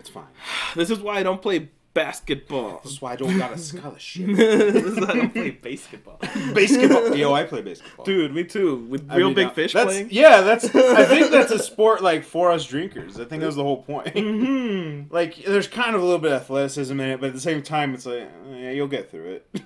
It's 0.00 0.08
fine. 0.08 0.24
This 0.74 0.90
is 0.90 1.00
why 1.00 1.18
I 1.18 1.22
don't 1.22 1.42
play 1.42 1.68
basketball. 1.94 2.80
That's 2.84 3.00
why 3.00 3.12
I 3.12 3.16
don't 3.16 3.38
got 3.38 3.52
a 3.52 3.58
scholarship. 3.58 4.26
this 4.36 4.84
is 4.84 4.98
I 4.98 5.14
don't 5.14 5.32
play 5.32 5.50
basketball. 5.52 6.18
basketball. 6.52 7.14
Yo, 7.16 7.32
I 7.32 7.44
play 7.44 7.62
basketball. 7.62 8.04
Dude, 8.04 8.34
me 8.34 8.44
too. 8.44 8.84
With 8.88 9.10
I 9.10 9.16
real 9.16 9.28
mean, 9.28 9.36
big 9.36 9.46
uh, 9.46 9.50
fish 9.50 9.72
that's, 9.72 9.86
playing. 9.86 10.08
Yeah, 10.10 10.42
that's. 10.42 10.64
I 10.74 11.04
think 11.04 11.30
that's 11.30 11.52
a 11.52 11.58
sport 11.70 12.02
like 12.02 12.24
for 12.24 12.50
us 12.50 12.66
drinkers. 12.66 13.18
I 13.18 13.24
think 13.24 13.40
that 13.40 13.46
was 13.46 13.56
the 13.56 13.62
whole 13.62 13.82
point. 13.82 14.08
hmm 14.18 15.02
Like, 15.10 15.36
there's 15.44 15.68
kind 15.68 15.94
of 15.94 16.02
a 16.02 16.04
little 16.04 16.20
bit 16.20 16.32
of 16.32 16.42
athleticism 16.42 16.98
in 16.98 17.10
it, 17.10 17.20
but 17.20 17.28
at 17.28 17.32
the 17.34 17.40
same 17.40 17.62
time, 17.62 17.94
it's 17.94 18.04
like, 18.06 18.28
yeah, 18.50 18.70
you'll 18.70 18.88
get 18.88 19.10
through 19.10 19.40
it. 19.54 19.56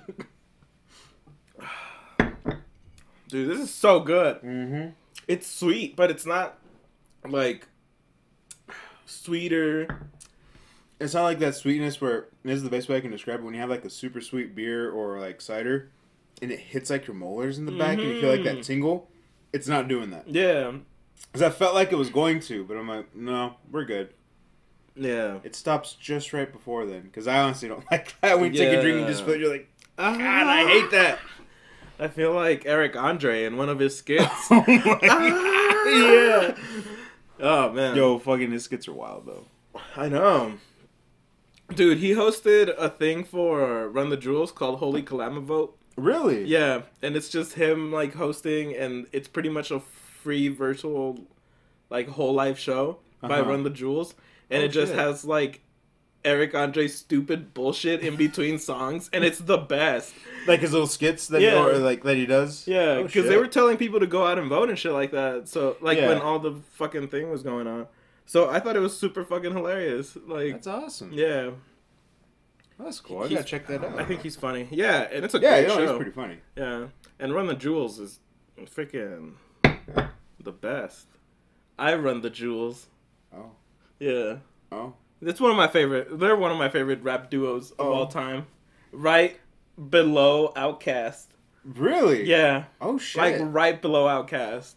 Dude, 3.27 3.49
this 3.49 3.59
is 3.59 3.73
so 3.73 3.99
good. 3.99 4.41
mm-hmm. 4.41 4.89
It's 5.27 5.45
sweet, 5.45 5.95
but 5.95 6.09
it's 6.09 6.25
not 6.25 6.57
like 7.27 7.67
sweeter. 9.05 10.09
It's 10.99 11.13
not 11.13 11.23
like 11.23 11.39
that 11.39 11.55
sweetness 11.55 12.01
where 12.01 12.27
this 12.43 12.57
is 12.57 12.63
the 12.63 12.69
best 12.69 12.89
way 12.89 12.97
I 12.97 13.01
can 13.01 13.11
describe 13.11 13.39
it. 13.39 13.43
When 13.43 13.53
you 13.53 13.59
have 13.61 13.69
like 13.69 13.85
a 13.85 13.89
super 13.89 14.19
sweet 14.21 14.53
beer 14.55 14.91
or 14.91 15.19
like 15.19 15.39
cider, 15.41 15.91
and 16.41 16.51
it 16.51 16.59
hits 16.59 16.89
like 16.89 17.07
your 17.07 17.15
molars 17.15 17.57
in 17.57 17.65
the 17.65 17.71
back, 17.71 17.97
and 17.99 18.07
you 18.07 18.19
feel 18.21 18.29
like 18.31 18.43
that 18.43 18.57
Mhm. 18.57 18.63
tingle. 18.65 19.09
It's 19.53 19.67
not 19.67 19.87
doing 19.87 20.09
that. 20.11 20.27
Yeah. 20.27 20.73
Because 21.31 21.41
I 21.41 21.49
felt 21.49 21.73
like 21.73 21.91
it 21.91 21.97
was 21.97 22.09
going 22.09 22.39
to, 22.41 22.63
but 22.63 22.77
I'm 22.77 22.87
like, 22.87 23.15
no, 23.15 23.55
we're 23.71 23.85
good. 23.85 24.09
Yeah. 24.95 25.39
It 25.43 25.55
stops 25.55 25.93
just 25.93 26.33
right 26.33 26.51
before 26.51 26.85
then. 26.85 27.01
Because 27.03 27.27
I 27.27 27.39
honestly 27.39 27.67
don't 27.69 27.83
like 27.91 28.13
that. 28.21 28.39
When 28.39 28.53
you 28.53 28.59
take 28.59 28.77
a 28.77 28.81
drink 28.81 28.97
and 28.99 29.07
just 29.07 29.23
feel 29.25 29.35
you're 29.37 29.49
like, 29.51 29.69
God, 29.97 30.19
I 30.21 30.65
hate 30.67 30.91
that. 30.91 31.19
I 31.99 32.07
feel 32.07 32.33
like 32.33 32.65
Eric 32.65 32.95
Andre 32.95 33.43
in 33.43 33.57
one 33.57 33.67
of 33.69 33.79
his 33.79 33.97
skits. 33.97 34.29
oh 34.51 34.63
my 34.67 34.99
yeah. 36.55 36.55
Oh 37.41 37.71
man. 37.71 37.95
Yo, 37.95 38.19
fucking 38.19 38.51
his 38.51 38.63
skits 38.65 38.87
are 38.87 38.93
wild 38.93 39.25
though. 39.25 39.45
I 39.95 40.07
know. 40.09 40.53
Dude, 41.75 41.99
he 41.99 42.11
hosted 42.11 42.73
a 42.77 42.89
thing 42.89 43.23
for 43.23 43.87
Run 43.89 44.09
the 44.09 44.17
Jewels 44.17 44.51
called 44.51 44.79
Holy 44.79 45.03
Calamavote. 45.03 45.71
Really? 45.95 46.45
Yeah, 46.45 46.83
and 47.01 47.15
it's 47.15 47.29
just 47.29 47.53
him 47.53 47.91
like 47.91 48.13
hosting, 48.15 48.75
and 48.75 49.05
it's 49.11 49.27
pretty 49.27 49.49
much 49.49 49.69
a 49.71 49.79
free 49.79 50.47
virtual, 50.47 51.19
like 51.89 52.07
whole 52.09 52.33
life 52.33 52.57
show 52.57 52.97
by 53.21 53.39
Uh-huh. 53.41 53.49
Run 53.51 53.63
the 53.63 53.69
Jewels, 53.69 54.15
and 54.49 54.63
Oh, 54.63 54.65
it 54.65 54.69
just 54.69 54.91
shit. 54.93 54.99
has 54.99 55.25
like 55.25 55.61
Eric 56.25 56.53
Andre's 56.55 56.95
stupid 56.95 57.53
bullshit 57.53 58.01
in 58.01 58.15
between 58.15 58.57
songs, 58.71 59.09
and 59.13 59.23
it's 59.23 59.39
the 59.39 59.57
best. 59.57 60.13
Like 60.47 60.61
his 60.61 60.71
little 60.71 60.87
skits 60.87 61.27
that 61.27 61.41
Yeah. 61.41 61.63
or 61.63 61.77
like 61.77 62.03
that 62.03 62.17
he 62.17 62.25
does. 62.25 62.67
Yeah, 62.67 62.97
Oh, 62.99 63.03
because 63.03 63.27
they 63.27 63.37
were 63.37 63.47
telling 63.47 63.77
people 63.77 63.99
to 63.99 64.07
go 64.07 64.25
out 64.25 64.37
and 64.39 64.49
vote 64.49 64.69
and 64.69 64.77
shit 64.79 64.91
like 64.93 65.11
that. 65.11 65.47
So 65.47 65.77
like 65.81 65.97
Yeah. 65.97 66.07
when 66.09 66.17
all 66.17 66.39
the 66.39 66.55
fucking 66.73 67.09
thing 67.09 67.29
was 67.29 67.43
going 67.43 67.67
on. 67.67 67.87
So 68.29 68.47
I 68.47 68.59
thought 68.59 68.75
it 68.75 68.79
was 68.79 68.95
super 68.95 69.23
fucking 69.23 69.53
hilarious. 69.53 70.15
Like 70.27 70.51
That's 70.53 70.67
awesome. 70.67 71.11
yeah, 71.11 71.49
That's 72.77 72.99
cool. 72.99 73.23
I 73.23 73.27
He's- 73.27 73.39
gotta 73.39 73.49
check 73.49 73.65
that 73.65 73.83
out. 73.83 73.97
I 73.99 74.05
think 74.05 74.21
he's 74.21 74.35
funny. 74.35 74.67
Yeah, 74.69 75.07
and 75.11 75.25
it's 75.25 75.33
a 75.33 75.39
yeah, 75.39 75.49
great 75.49 75.61
you 75.63 75.67
know, 75.69 75.79
he's 75.79 75.89
show. 75.89 75.95
pretty 75.97 76.11
funny. 76.11 76.37
Yeah, 76.55 76.85
and 77.19 77.33
Run 77.33 77.47
the 77.47 77.55
Jewels 77.55 77.97
is 77.97 78.19
freaking 78.65 79.33
the 80.39 80.51
best. 80.51 81.07
I 81.79 81.95
run 81.95 82.21
the 82.21 82.29
Jewels. 82.29 82.85
Oh, 83.35 83.51
Yeah, 83.99 84.35
oh, 84.71 84.93
it's 85.23 85.41
one 85.41 85.49
of 85.49 85.57
my 85.57 85.67
favorite. 85.67 86.19
They're 86.19 86.35
one 86.35 86.51
of 86.51 86.57
my 86.59 86.69
favorite 86.69 87.01
rap 87.01 87.31
duos 87.31 87.71
of 87.71 87.87
Oh. 87.87 87.93
all 87.93 88.07
time. 88.07 88.45
Right 88.91 89.39
below 89.89 90.53
OutKast. 90.55 91.27
really? 91.63 92.25
Yeah, 92.25 92.65
Oh 92.79 92.99
shit. 92.99 93.21
like 93.21 93.35
right 93.53 93.81
below 93.81 94.05
OutKast. 94.05 94.75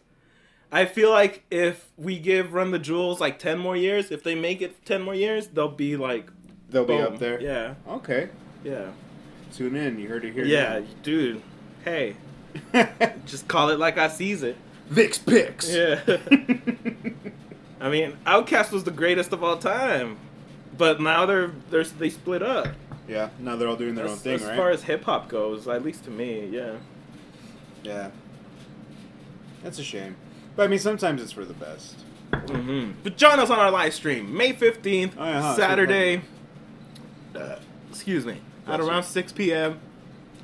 I 0.75 0.87
feel 0.87 1.11
like 1.11 1.45
if 1.51 1.87
we 1.99 2.19
give 2.19 2.55
Run 2.55 2.71
the 2.71 2.79
Jewels 2.79 3.21
like 3.21 3.39
ten 3.39 3.59
more 3.59 3.77
years, 3.77 4.11
if 4.11 4.23
they 4.25 4.35
make 4.35 4.63
it 4.63 4.85
ten 4.87 5.03
more 5.03 5.15
years, 5.15 5.49
they'll 5.49 5.69
be 5.69 5.97
like 5.97 6.29
They'll 6.71 6.87
be 6.87 6.97
up 6.99 7.19
there. 7.19 7.39
Yeah, 7.41 7.75
Okay. 7.87 8.31
yeah, 8.65 8.87
Tune 9.53 9.77
in. 9.77 9.99
You 9.99 10.09
heard 10.09 10.25
it 10.25 10.33
here. 10.33 10.45
yeah, 10.47 10.81
dude. 11.03 11.43
Hey, 11.85 12.17
just 13.27 13.47
call 13.49 13.69
it 13.69 13.79
like 13.79 13.99
I 13.99 14.09
sees 14.09 14.43
it. 14.43 14.57
Vic's 14.89 15.19
picks. 15.19 15.71
Yeah. 15.71 16.01
I 17.81 17.91
mean, 17.91 18.17
OutKast 18.27 18.71
was 18.73 18.85
the 18.85 18.91
greatest 18.91 19.33
of 19.33 19.43
all 19.43 19.59
time, 19.59 20.17
but 20.79 21.01
now 21.01 21.27
they're 21.27 21.53
they're 21.71 21.85
they 21.85 22.09
split 22.11 22.43
up. 22.43 22.69
yeah. 23.09 23.29
Now 23.39 23.57
they're 23.57 23.69
all 23.69 23.77
doing 23.77 23.95
their 23.95 24.09
own 24.09 24.17
thing, 24.17 24.37
as 24.37 24.45
right? 24.45 24.57
far 24.57 24.71
as 24.71 24.83
hip 24.85 25.05
hop 25.05 25.29
goes, 25.29 25.69
at 25.69 25.85
least 25.85 26.05
to 26.05 26.11
me, 26.11 26.47
yeah. 26.47 26.77
yeah. 27.83 28.11
That's 29.63 29.79
a 29.79 29.85
shame. 29.85 30.17
But 30.57 30.65
I 30.65 30.67
mean, 30.69 30.79
sometimes 30.79 31.23
it's 31.23 31.33
for 31.33 31.45
the 31.45 31.55
best. 31.55 31.97
hmm 32.33 32.93
But 33.03 33.17
join 33.17 33.39
us 33.41 33.51
on 33.51 33.59
our 33.59 33.71
live 33.71 33.95
stream, 33.95 34.37
May 34.37 34.53
fifteenth, 34.53 35.15
Oh, 35.19 35.25
yeah, 35.25 35.41
huh, 35.43 35.57
Saturday. 35.57 36.23
Uh, 37.35 37.57
excuse 37.91 38.27
me, 38.27 38.35
at 38.67 38.67
Bless 38.67 38.79
you. 38.81 38.89
around 38.89 39.03
six 39.05 39.33
p.m. 39.33 39.81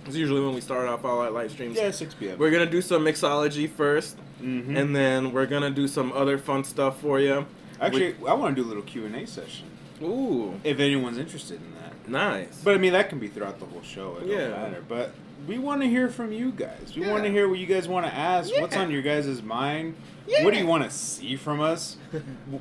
It's 0.06 0.16
usually 0.16 0.40
when 0.40 0.54
we 0.54 0.62
start 0.62 0.88
off 0.88 1.04
all 1.04 1.20
our 1.20 1.30
live 1.30 1.50
streams. 1.50 1.76
Yeah, 1.76 1.90
6 1.90 2.14
p.m. 2.14 2.38
We're 2.38 2.50
gonna 2.50 2.64
do 2.64 2.80
some 2.80 3.04
mixology 3.04 3.68
1st 3.68 4.14
mm-hmm. 4.40 4.74
and 4.74 4.96
then 4.96 5.32
we're 5.32 5.44
gonna 5.44 5.68
do 5.70 5.86
some 5.86 6.12
other 6.12 6.38
fun 6.38 6.64
stuff 6.64 6.98
for 7.02 7.20
you. 7.20 7.44
Actually, 7.78 8.14
I 8.26 8.32
want 8.32 8.56
to 8.56 8.62
do 8.62 8.66
a 8.66 8.70
little 8.70 8.82
Q 8.84 9.04
and 9.04 9.14
A 9.14 9.26
session 9.26 9.66
Ooh, 10.02 10.58
if 10.64 10.78
anyone's 10.80 11.18
interested 11.18 11.60
in 11.60 11.74
that. 11.74 12.08
nice. 12.08 12.58
But 12.64 12.74
I 12.74 12.78
mean, 12.78 12.94
that 12.94 13.10
can 13.10 13.18
be 13.18 13.28
throughout 13.28 13.58
the 13.60 13.66
whole 13.66 13.82
show. 13.82 14.16
It 14.22 14.28
Yeah. 14.28 14.48
don't 14.48 14.50
matter. 14.62 14.84
But 14.88 15.12
we 15.47 15.59
want 15.59 15.80
to 15.83 15.88
hear 15.88 16.09
from 16.09 16.33
you 16.33 16.50
guys. 16.52 16.92
We 16.95 17.02
Yeah. 17.02 17.12
want 17.12 17.25
to 17.25 17.30
hear 17.30 17.49
what 17.49 17.59
you 17.59 17.66
guys 17.66 17.88
want 17.88 18.07
to 18.07 18.14
ask. 18.14 18.50
What's 18.61 18.76
on 18.76 18.90
your 18.90 19.02
guys' 19.02 19.42
mind? 19.42 19.95
Yeah. 20.26 20.45
What 20.45 20.52
do 20.52 20.61
you 20.61 20.66
want 20.66 20.85
to 20.85 20.90
see 20.90 21.37
from 21.37 21.61
us? 21.61 21.97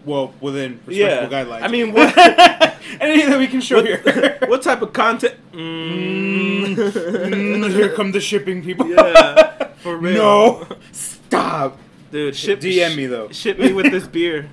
Well, 0.05 0.33
within 0.39 0.79
yeah, 0.87 1.25
respectable 1.25 1.35
guidelines. 1.57 1.63
I 1.63 1.67
mean, 1.67 1.91
what? 1.93 2.17
anything 3.01 3.29
that 3.29 3.39
we 3.39 3.47
can 3.47 3.59
show 3.61 3.83
here. 3.83 3.99
what, 4.03 4.41
what 4.49 4.61
type 4.61 4.81
of 4.81 4.93
content? 4.93 5.35
Mm. 5.51 6.75
mm, 6.75 7.71
here 7.73 7.89
come 7.93 8.11
the 8.13 8.21
shipping 8.21 8.63
people. 8.63 8.87
Yeah, 8.89 9.67
for 9.77 9.97
real. 9.97 10.13
No, 10.15 10.67
stop. 10.93 11.77
dude, 12.11 12.35
ship 12.35 12.61
DM 12.61 12.95
me, 12.95 13.05
though. 13.07 13.29
Ship 13.31 13.59
me 13.59 13.73
with 13.73 13.91
this 13.91 14.07
beer. 14.07 14.49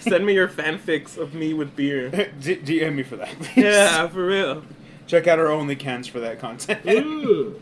Send 0.00 0.24
me 0.24 0.32
your 0.34 0.48
fanfics 0.48 1.18
of 1.18 1.34
me 1.34 1.52
with 1.52 1.74
beer. 1.76 2.10
D- 2.40 2.56
DM 2.56 2.94
me 2.94 3.02
for 3.02 3.16
that, 3.16 3.28
please. 3.40 3.64
Yeah, 3.64 4.06
for 4.08 4.24
real. 4.24 4.62
Check 5.06 5.26
out 5.26 5.38
our 5.38 5.48
only 5.48 5.76
cans 5.76 6.06
for 6.06 6.20
that 6.20 6.38
content. 6.38 6.80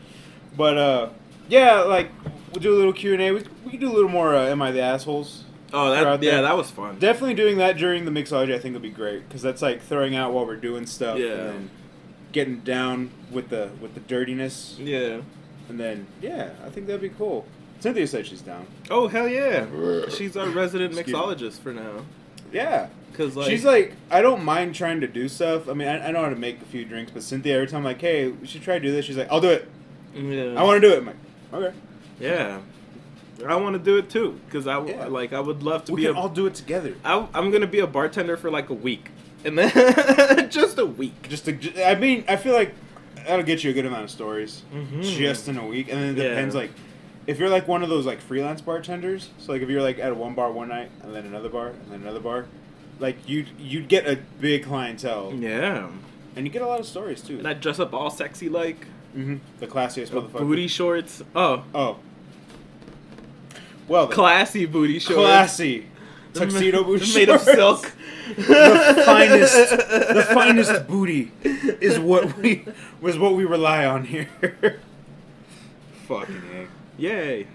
But 0.57 0.79
uh, 0.79 1.09
yeah, 1.49 1.81
like 1.81 2.11
we'll 2.53 2.61
do 2.63 2.73
a 2.73 2.77
little 2.79 2.93
Q 2.93 3.13
and 3.15 3.23
A. 3.23 3.33
We 3.33 3.43
we 3.65 3.71
can 3.73 3.81
do 3.81 3.91
a 3.91 3.93
little 3.93 4.09
more. 4.09 4.35
Uh, 4.37 4.47
Am 4.47 4.63
I 4.63 4.71
the 4.71 4.83
assholes? 4.83 5.45
Oh, 5.73 5.91
that 5.91 6.23
yeah, 6.23 6.31
there. 6.31 6.43
that 6.43 6.57
was 6.57 6.71
fun. 6.71 6.99
Definitely 7.01 7.35
doing 7.35 7.59
that 7.59 7.77
during 7.77 8.05
the 8.05 8.13
mixology. 8.13 8.55
I 8.55 8.61
think 8.61 8.75
would 8.75 8.83
be 8.83 8.91
great 8.91 9.27
because 9.29 9.43
that's 9.43 9.61
like 9.63 9.83
throwing 9.83 10.15
out 10.15 10.33
while 10.33 10.47
we're 10.47 10.55
doing 10.55 10.87
stuff. 10.87 11.19
Yeah. 11.19 11.27
And 11.33 11.39
then 11.41 11.71
getting 12.31 12.61
down 12.61 13.11
with 13.33 13.49
the 13.49 13.71
with 13.81 13.95
the 13.95 14.01
dirtiness, 14.01 14.77
Yeah. 14.79 15.23
and 15.69 15.81
then 15.81 16.07
yeah, 16.23 16.51
I 16.65 16.71
think 16.71 16.87
that'd 16.87 17.01
be 17.03 17.09
cool. 17.09 17.47
Cynthia 17.81 18.07
said 18.07 18.27
she's 18.29 18.41
down. 18.43 18.69
Oh 18.91 19.09
hell 19.09 19.27
yeah! 19.29 19.67
She's 20.09 20.37
our 20.37 20.49
resident 20.51 20.95
mixologist 20.95 21.59
for 21.59 21.73
now. 21.73 22.05
Yeah. 22.53 22.87
Cause 23.15 23.37
like 23.37 23.49
She's 23.49 23.65
like, 23.65 23.93
I 24.11 24.21
don't 24.23 24.45
mind 24.45 24.75
trying 24.75 25.01
to 25.01 25.07
do 25.07 25.29
stuff. 25.29 25.69
I 25.69 25.73
mean, 25.75 25.87
I, 25.89 26.09
I 26.09 26.11
know 26.11 26.23
how 26.23 26.29
to 26.31 26.37
make 26.37 26.61
a 26.61 26.65
few 26.65 26.85
drinks, 26.85 27.13
but 27.13 27.23
Cynthia, 27.23 27.55
every 27.55 27.67
time 27.69 27.79
I'm 27.79 27.85
like, 27.85 28.01
hey, 28.01 28.29
we 28.29 28.47
should 28.47 28.63
try 28.63 28.75
to 28.79 28.81
do 28.85 28.91
this, 28.93 29.05
she's 29.05 29.17
like, 29.17 29.29
I'll 29.31 29.41
do 29.41 29.51
it. 29.51 29.69
yeah. 30.15 30.55
I 30.61 30.65
want 30.65 30.83
to 30.83 30.89
do 30.89 30.95
it. 30.95 30.99
I'm 30.99 31.07
like, 31.07 31.17
okay. 31.53 31.77
yeah. 32.21 32.61
I 33.47 33.57
want 33.57 33.75
to 33.75 33.79
do 33.81 33.97
it 33.99 34.11
too, 34.11 34.39
cause 34.51 34.67
I 34.67 34.85
Yeah. 34.85 35.07
like 35.07 35.33
I 35.33 35.41
would 35.41 35.63
love 35.63 35.85
to 35.87 35.93
we 35.93 36.03
be 36.03 36.07
can 36.07 36.17
a 36.17 36.19
all 36.21 36.29
do 36.29 36.47
it 36.47 36.55
together. 36.55 36.95
I, 37.05 37.27
I'm 37.35 37.51
gonna 37.51 37.67
be 37.67 37.81
a 37.81 37.87
bartender 37.87 38.37
for 38.37 38.49
like 38.51 38.71
a 38.71 38.75
week, 38.75 39.11
and 39.45 39.59
then 39.59 40.49
just 40.51 40.79
a 40.79 40.87
week. 40.87 41.29
Just 41.29 41.45
ju- 41.47 41.73
I 41.85 41.97
mean, 41.97 42.25
I 42.29 42.37
feel 42.37 42.55
like 42.55 42.75
that'll 43.27 43.45
get 43.45 43.65
you 43.65 43.71
a 43.71 43.73
good 43.75 43.87
amount 43.87 44.05
of 44.05 44.11
stories 44.11 44.63
Mhm. 44.73 45.03
just 45.03 45.49
in 45.49 45.59
a 45.59 45.67
week, 45.67 45.89
and 45.91 46.01
then 46.01 46.11
it 46.17 46.23
Yeah. 46.23 46.29
depends. 46.31 46.55
Like, 46.55 46.71
if 47.27 47.39
you're 47.41 47.49
like 47.51 47.67
one 47.67 47.83
of 47.83 47.89
those 47.89 48.07
like 48.07 48.21
freelance 48.21 48.61
bartenders, 48.61 49.31
so 49.39 49.51
like 49.53 49.63
if 49.63 49.69
you're 49.69 49.83
like 49.83 49.99
at 49.99 50.17
one 50.17 50.35
bar 50.35 50.53
one 50.53 50.69
night 50.69 50.91
and 51.03 51.15
then 51.15 51.27
another 51.27 51.49
bar 51.49 51.69
and 51.69 51.91
then 51.91 52.03
another 52.03 52.21
bar, 52.21 52.47
like 52.99 53.17
you 53.29 53.47
you'd 53.59 53.89
get 53.89 54.07
a 54.07 54.19
big 54.41 54.65
clientele 54.65 55.33
Yeah, 55.35 55.89
and 56.37 56.47
you 56.47 56.53
get 56.53 56.63
a 56.63 56.67
lot 56.67 56.81
of 56.81 56.87
stories 56.87 57.21
too. 57.23 57.39
and 57.39 57.47
I 57.49 57.55
dress 57.55 57.79
up 57.79 57.93
all 57.95 58.11
sexy 58.11 58.49
like 58.49 58.87
hmm 59.13 59.37
The 59.61 59.67
classiest 59.67 60.13
with 60.13 60.25
motherfucker. 60.33 60.39
booty 60.41 60.69
shorts. 60.69 61.23
Oh, 61.35 61.65
Oh. 61.75 61.99
Well, 63.87 64.07
then. 64.07 64.15
classy 64.15 64.67
booty 64.67 64.99
shorts. 64.99 65.21
classy 65.21 65.87
tuxedo 66.33 66.83
booty 66.85 67.15
made 67.15 67.29
of 67.29 67.41
silk. 67.43 67.93
the 68.37 69.03
finest, 69.05 69.71
the 69.77 70.27
finest 70.35 70.87
booty 70.89 71.31
is 71.45 71.99
what 71.99 72.37
we 72.39 72.65
was 73.01 73.19
what 73.19 73.35
we 73.35 73.45
rely 73.45 73.85
on 73.85 74.05
here. 74.07 74.29
Fucking 76.09 76.43
egg. 76.55 76.69
Yay! 76.97 77.47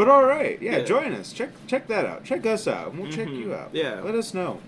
But 0.00 0.08
all 0.08 0.24
right, 0.24 0.56
yeah, 0.62 0.78
Yeah. 0.78 0.84
join 0.84 1.12
us. 1.12 1.30
Check 1.30 1.50
check 1.66 1.86
that 1.88 2.06
out. 2.06 2.24
Check 2.24 2.46
us 2.46 2.66
out. 2.66 2.94
We'll 2.94 3.12
check 3.12 3.28
Mhm. 3.28 3.38
you 3.38 3.54
out. 3.54 3.68
Yeah. 3.74 4.00
let 4.02 4.14
us 4.14 4.32
know. 4.32 4.60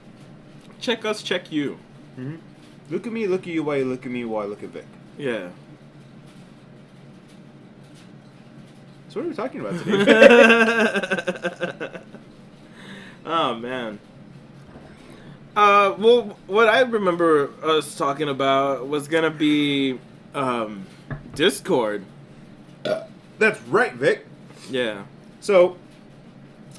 Check 0.79 1.07
us, 1.07 1.23
check 1.23 1.51
you. 1.51 1.79
hmm 2.17 2.35
Look 2.91 3.07
at 3.07 3.13
me, 3.15 3.27
look 3.27 3.41
at 3.43 3.47
you, 3.47 3.63
while 3.63 3.79
you 3.79 3.87
look 3.87 4.05
at 4.05 4.13
me, 4.13 4.27
while 4.27 4.43
I 4.45 4.47
look 4.47 4.63
at 4.63 4.69
Vic. 4.69 4.85
Yeah. 5.17 5.49
So 9.09 9.21
what 9.21 9.25
are 9.25 9.29
we 9.31 9.35
talking 9.35 9.61
about 9.61 9.83
today? 9.83 11.89
oh 13.25 13.55
man. 13.55 13.99
Uh, 15.57 15.95
well, 15.99 16.37
what 16.47 16.69
I 16.69 16.81
remember 16.83 17.49
us 17.63 17.97
talking 17.97 18.29
about 18.29 18.87
was 18.87 19.09
gonna 19.09 19.31
be 19.31 19.99
um, 20.35 20.85
Discord. 21.35 22.05
That's 23.39 23.59
right, 23.69 23.95
Vic. 23.95 24.27
Yeah. 24.71 25.05
So, 25.43 25.77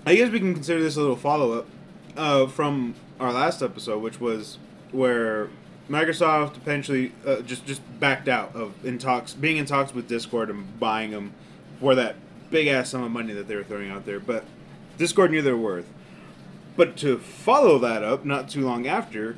I 0.06 0.16
guess 0.16 0.32
we 0.32 0.40
can 0.40 0.54
consider 0.54 0.82
this 0.82 0.96
a 0.96 1.02
little 1.02 1.18
follow 1.18 1.52
up 1.52 1.68
uh, 2.16 2.48
from 2.48 2.96
our 3.20 3.34
last 3.34 3.62
episode, 3.62 4.02
which 4.02 4.22
was 4.22 4.58
where 4.94 5.50
Microsoft 5.90 6.54
potentially 6.54 7.12
uh, 7.28 7.42
just 7.42 7.66
just 7.66 7.82
backed 8.00 8.30
out 8.30 8.56
of 8.56 8.74
in 8.86 9.00
talks, 9.00 9.34
being 9.34 9.58
in 9.58 9.66
talks 9.66 9.94
with 9.94 10.08
Discord 10.08 10.50
and 10.50 10.80
buying 10.80 11.12
them 11.12 11.34
for 11.82 11.94
that 11.94 12.16
big 12.52 12.68
ass 12.68 12.92
sum 12.92 13.04
of 13.04 13.12
money 13.12 13.34
that 13.34 13.50
they 13.50 13.56
were 13.58 13.66
throwing 13.66 13.92
out 13.92 14.06
there. 14.06 14.22
But 14.22 14.46
Discord 14.98 15.32
knew 15.32 15.42
their 15.42 15.58
worth. 15.58 15.92
But 16.78 16.96
to 16.98 17.18
follow 17.18 17.78
that 17.80 18.02
up, 18.02 18.24
not 18.24 18.48
too 18.48 18.62
long 18.62 18.88
after, 18.88 19.36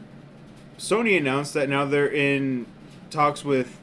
Sony 0.77 1.17
announced 1.17 1.55
that 1.55 1.67
now 1.67 1.85
they're 1.85 2.13
in 2.13 2.67
talks 3.09 3.43
with 3.43 3.79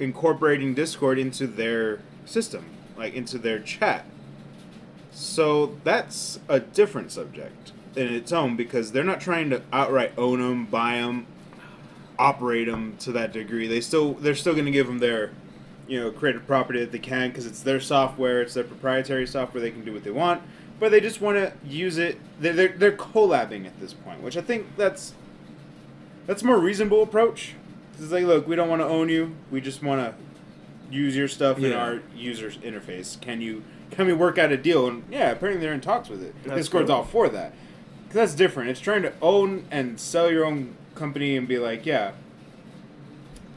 incorporating 0.00 0.72
Discord 0.72 1.18
into 1.18 1.46
their 1.46 2.00
system, 2.24 2.64
like 2.96 3.12
into 3.12 3.36
their 3.36 3.58
chat. 3.58 4.06
So 5.16 5.78
that's 5.82 6.38
a 6.46 6.60
different 6.60 7.10
subject 7.10 7.72
in 7.96 8.12
its 8.12 8.32
own 8.32 8.54
because 8.54 8.92
they're 8.92 9.02
not 9.02 9.18
trying 9.18 9.48
to 9.48 9.62
outright 9.72 10.12
own 10.18 10.40
them, 10.40 10.66
buy 10.66 10.96
them, 10.96 11.26
operate 12.18 12.66
them 12.66 12.98
to 12.98 13.12
that 13.12 13.32
degree. 13.32 13.66
They 13.66 13.80
still 13.80 14.12
they're 14.12 14.34
still 14.34 14.52
going 14.52 14.66
to 14.66 14.70
give 14.70 14.86
them 14.86 14.98
their 14.98 15.30
you 15.88 15.98
know 15.98 16.10
creative 16.10 16.46
property 16.46 16.80
that 16.80 16.92
they 16.92 16.98
can 16.98 17.30
because 17.30 17.46
it's 17.46 17.62
their 17.62 17.80
software, 17.80 18.42
it's 18.42 18.52
their 18.52 18.64
proprietary 18.64 19.26
software. 19.26 19.62
They 19.62 19.70
can 19.70 19.86
do 19.86 19.94
what 19.94 20.04
they 20.04 20.10
want, 20.10 20.42
but 20.78 20.90
they 20.90 21.00
just 21.00 21.22
want 21.22 21.38
to 21.38 21.54
use 21.66 21.96
it. 21.96 22.18
They're, 22.38 22.52
they're 22.52 22.76
they're 22.76 22.92
collabing 22.92 23.64
at 23.64 23.80
this 23.80 23.94
point, 23.94 24.20
which 24.20 24.36
I 24.36 24.42
think 24.42 24.76
that's 24.76 25.14
that's 26.26 26.42
a 26.42 26.44
more 26.44 26.58
reasonable 26.58 27.02
approach. 27.02 27.54
It's 27.98 28.12
like, 28.12 28.24
look, 28.24 28.46
we 28.46 28.54
don't 28.54 28.68
want 28.68 28.82
to 28.82 28.86
own 28.86 29.08
you. 29.08 29.34
We 29.50 29.62
just 29.62 29.82
want 29.82 30.02
to 30.02 30.94
use 30.94 31.16
your 31.16 31.28
stuff 31.28 31.58
in 31.58 31.72
our 31.72 32.02
user 32.14 32.50
interface. 32.50 33.18
Can 33.18 33.40
you 33.40 33.62
can 33.90 34.06
we 34.06 34.12
work 34.12 34.38
out 34.38 34.52
a 34.52 34.56
deal? 34.56 34.86
And 34.88 35.04
yeah, 35.10 35.30
apparently 35.30 35.60
they're 35.64 35.74
in 35.74 35.80
talks 35.80 36.08
with 36.08 36.22
it. 36.22 36.34
That's 36.44 36.56
Discord's 36.58 36.88
cool. 36.88 36.96
all 36.96 37.04
for 37.04 37.28
that. 37.28 37.52
'Cause 38.06 38.14
that's 38.14 38.34
different. 38.34 38.70
It's 38.70 38.80
trying 38.80 39.02
to 39.02 39.12
own 39.20 39.64
and 39.70 39.98
sell 39.98 40.30
your 40.30 40.44
own 40.44 40.74
company 40.94 41.36
and 41.36 41.46
be 41.48 41.58
like, 41.58 41.84
yeah, 41.84 42.12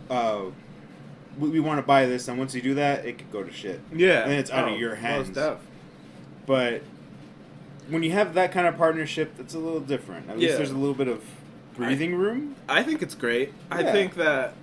uh, 0.10 0.42
we, 1.38 1.50
we 1.50 1.60
want 1.60 1.78
to 1.78 1.84
buy 1.86 2.06
this, 2.06 2.28
and 2.28 2.38
once 2.38 2.56
you 2.56 2.62
do 2.62 2.74
that, 2.74 3.06
it 3.06 3.18
could 3.18 3.32
go 3.32 3.44
to 3.44 3.52
shit. 3.54 3.80
Yeah, 3.94 4.24
And 4.24 4.34
it's 4.34 4.50
out 4.52 4.68
of 4.68 4.74
Oh, 4.74 4.78
your 4.78 4.92
most 4.92 5.00
hands. 5.36 5.38
But 6.46 6.82
when 7.90 8.02
you 8.04 8.12
have 8.12 8.34
that 8.34 8.52
kind 8.52 8.66
of 8.68 8.76
partnership, 8.78 9.34
it's 9.40 9.54
a 9.54 9.60
little 9.60 9.80
different. 9.80 10.30
At 10.30 10.40
least 10.40 10.58
there's 10.58 10.72
a 10.72 10.78
little 10.78 10.96
bit 10.96 11.08
of 11.08 11.24
breathing 11.76 12.16
room. 12.16 12.56
I 12.68 12.84
think 12.84 13.02
it's 13.02 13.16
great. 13.16 13.54
I 13.72 13.84
think 13.84 14.16
that 14.16 14.54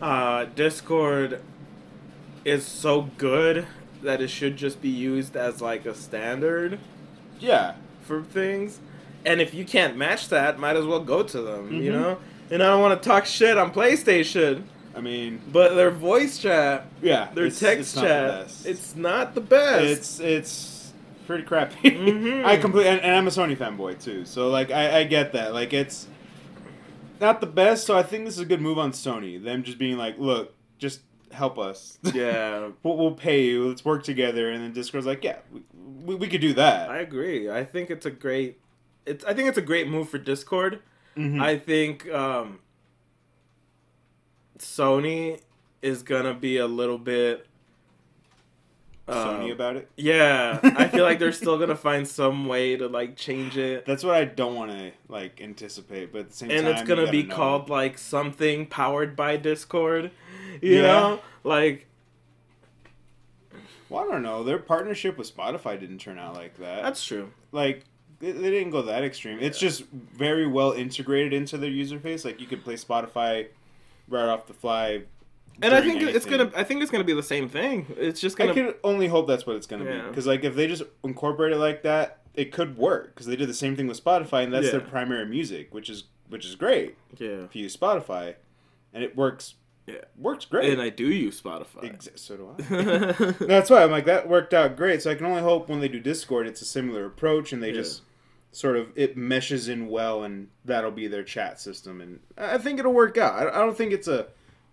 uh, 0.00 0.46
Discord 0.56 1.40
is 2.44 2.64
so 2.66 3.10
good 3.18 3.66
that 4.02 4.20
it 4.20 4.28
should 4.28 4.56
just 4.56 4.80
be 4.82 4.88
used 4.88 5.36
as 5.36 5.60
like 5.60 5.86
a 5.86 5.94
standard 5.94 6.78
Yeah. 7.40 7.74
for 8.02 8.22
things. 8.22 8.80
And 9.24 9.40
if 9.40 9.54
you 9.54 9.64
can't 9.64 9.96
match 9.96 10.28
that, 10.30 10.58
might 10.58 10.76
as 10.76 10.84
well 10.84 11.00
go 11.00 11.22
to 11.22 11.40
them, 11.40 11.72
you 11.72 11.90
Mhm. 11.92 12.00
know? 12.00 12.18
And 12.50 12.62
I 12.62 12.66
don't 12.66 12.80
want 12.80 13.00
to 13.00 13.08
talk 13.08 13.24
shit 13.24 13.56
on 13.56 13.72
PlayStation, 13.72 14.64
I 14.96 15.00
mean, 15.00 15.40
but 15.52 15.74
their 15.74 15.90
voice 15.90 16.38
chat, 16.38 16.86
yeah, 17.00 17.28
their 17.34 17.46
it's- 17.46 17.60
text 17.60 17.80
it's 17.80 17.96
not 17.96 18.02
the 18.02 18.08
chat, 18.08 18.52
it's 18.66 18.96
not 18.96 19.34
the 19.34 19.40
best. 19.40 19.86
it's 19.90 20.20
it's 20.20 20.92
pretty 21.26 21.44
crappy. 21.44 21.90
Mhm. 21.92 22.44
I 22.44 22.56
completely 22.56 22.90
and, 22.90 23.00
and 23.00 23.14
I'm 23.14 23.26
a 23.26 23.30
Sony 23.30 23.56
fanboy 23.56 24.02
too, 24.02 24.24
so 24.24 24.48
like 24.48 24.70
I, 24.70 24.98
I 25.00 25.04
get 25.04 25.32
that. 25.32 25.54
Like 25.54 25.72
it's 25.72 26.08
not 27.20 27.40
the 27.40 27.46
best, 27.46 27.86
so 27.86 27.96
I 27.96 28.02
think 28.02 28.24
this 28.24 28.34
is 28.34 28.40
a 28.40 28.44
good 28.44 28.60
move 28.60 28.78
on 28.78 28.90
Sony. 28.92 29.42
Them 29.42 29.62
just 29.62 29.78
being 29.78 29.96
like, 29.96 30.18
look, 30.18 30.52
just 30.78 31.00
help 31.32 31.58
us. 31.58 31.98
yeah, 32.14 32.68
we'll, 32.82 32.96
we'll 32.96 33.14
pay 33.14 33.44
you. 33.44 33.68
Let's 33.68 33.84
work 33.84 34.04
together. 34.04 34.50
And 34.50 34.62
then 34.62 34.72
Discord's 34.72 35.06
like, 35.06 35.24
yeah, 35.24 35.38
we, 35.52 35.62
we, 36.04 36.14
we 36.14 36.28
could 36.28 36.40
do 36.40 36.52
that. 36.54 36.90
I 36.90 36.98
agree. 36.98 37.50
I 37.50 37.64
think 37.64 37.90
it's 37.90 38.06
a 38.06 38.10
great 38.10 38.58
it's 39.06 39.24
I 39.24 39.34
think 39.34 39.48
it's 39.48 39.58
a 39.58 39.62
great 39.62 39.88
move 39.88 40.08
for 40.08 40.18
Discord. 40.18 40.80
Mhm. 41.16 41.42
I 41.42 41.58
think 41.58 42.08
um, 42.10 42.60
Sony 44.58 45.40
is 45.80 46.02
gonna 46.02 46.34
be 46.34 46.56
a 46.58 46.66
little 46.66 46.98
bit. 46.98 47.46
Sony 49.12 49.44
um, 49.46 49.50
about 49.52 49.76
it. 49.76 49.88
Yeah, 49.96 50.58
I 50.62 50.88
feel 50.88 51.04
like 51.04 51.18
they're 51.18 51.32
still 51.32 51.58
gonna 51.58 51.76
find 51.90 52.06
some 52.06 52.46
way 52.46 52.76
to 52.76 52.88
like 52.88 53.16
change 53.16 53.56
it, 53.56 53.86
That's 53.86 54.04
what 54.04 54.14
I 54.14 54.24
don't 54.24 54.54
want 54.54 54.70
to 54.72 54.92
like 55.08 55.40
anticipate, 55.40 56.12
but 56.12 56.20
at 56.22 56.30
the 56.30 56.36
same 56.36 56.50
and 56.50 56.62
time, 56.66 56.72
it's 56.74 56.82
gonna 56.82 57.10
be 57.10 57.22
know. 57.24 57.34
called 57.34 57.68
like 57.68 57.98
something 57.98 58.66
powered 58.66 59.14
by 59.16 59.36
Discord. 59.36 60.10
You 60.60 60.76
Yeah. 60.76 60.82
know, 60.82 61.20
like 61.44 61.86
Well, 63.88 64.04
I 64.04 64.12
don't 64.12 64.22
know. 64.22 64.42
Their 64.42 64.58
partnership 64.58 65.18
with 65.18 65.34
Spotify 65.34 65.78
didn't 65.78 65.98
turn 65.98 66.18
out 66.18 66.34
like 66.34 66.56
that. 66.58 66.82
that's 66.82 67.04
true. 67.04 67.30
like 67.52 67.84
they, 68.20 68.30
they 68.32 68.50
didn't 68.50 68.70
go 68.70 68.82
that 68.82 69.02
extreme. 69.04 69.38
It's 69.40 69.58
just 69.58 69.84
very 69.90 70.46
well 70.46 70.72
integrated 70.72 71.32
into 71.32 71.58
their 71.58 71.70
user 71.70 71.98
face. 71.98 72.24
Like 72.24 72.40
you 72.40 72.46
could 72.46 72.62
play 72.62 72.74
Spotify 72.74 73.48
right 74.08 74.28
off 74.28 74.46
the 74.46 74.54
fly. 74.54 75.02
And 75.60 75.74
I 75.74 75.80
think 75.80 76.02
it's 76.02 76.24
gonna. 76.24 76.50
I 76.56 76.64
think 76.64 76.82
it's 76.82 76.90
gonna 76.90 77.04
be 77.04 77.12
the 77.12 77.22
same 77.22 77.48
thing. 77.48 77.86
It's 77.96 78.20
just 78.20 78.36
gonna. 78.36 78.52
I 78.52 78.54
can 78.54 78.74
only 78.82 79.08
hope 79.08 79.26
that's 79.26 79.46
what 79.46 79.56
it's 79.56 79.66
gonna 79.66 79.84
be. 79.84 80.08
Because 80.08 80.26
like 80.26 80.44
if 80.44 80.54
they 80.54 80.66
just 80.66 80.82
incorporate 81.04 81.52
it 81.52 81.58
like 81.58 81.82
that, 81.82 82.20
it 82.34 82.52
could 82.52 82.76
work. 82.76 83.14
Because 83.14 83.26
they 83.26 83.36
did 83.36 83.48
the 83.48 83.54
same 83.54 83.76
thing 83.76 83.86
with 83.86 84.02
Spotify, 84.02 84.44
and 84.44 84.52
that's 84.52 84.70
their 84.70 84.80
primary 84.80 85.26
music, 85.26 85.72
which 85.74 85.90
is 85.90 86.04
which 86.28 86.46
is 86.46 86.54
great 86.54 86.96
yeah. 87.18 87.28
if 87.44 87.54
you 87.54 87.64
use 87.64 87.76
Spotify, 87.76 88.34
and 88.92 89.04
it 89.04 89.16
works. 89.16 89.54
Yeah. 89.84 89.96
works 90.16 90.44
great. 90.44 90.72
And 90.72 90.80
I 90.80 90.90
do 90.90 91.06
use 91.06 91.40
Spotify. 91.40 91.92
Ex- 91.92 92.08
so 92.14 92.36
do 92.36 92.54
I. 92.56 93.32
That's 93.46 93.68
why 93.68 93.82
I'm 93.82 93.90
like 93.90 94.04
that 94.04 94.28
worked 94.28 94.54
out 94.54 94.76
great. 94.76 95.02
So 95.02 95.10
I 95.10 95.16
can 95.16 95.26
only 95.26 95.42
hope 95.42 95.68
when 95.68 95.80
they 95.80 95.88
do 95.88 95.98
Discord, 95.98 96.46
it's 96.46 96.62
a 96.62 96.64
similar 96.64 97.04
approach, 97.04 97.52
and 97.52 97.60
they 97.60 97.70
Yeah. 97.70 97.80
just 97.82 98.02
sort 98.52 98.76
of 98.76 98.92
it 98.94 99.16
meshes 99.16 99.68
in 99.68 99.88
well, 99.88 100.22
and 100.22 100.48
that'll 100.64 100.92
be 100.92 101.08
their 101.08 101.24
chat 101.24 101.58
system, 101.60 102.00
and 102.00 102.20
I 102.38 102.58
think 102.58 102.78
it'll 102.78 102.92
work 102.92 103.18
out. 103.18 103.34
I 103.48 103.58
don't 103.58 103.76
think 103.76 103.92
it's 103.92 104.06
a 104.06 104.28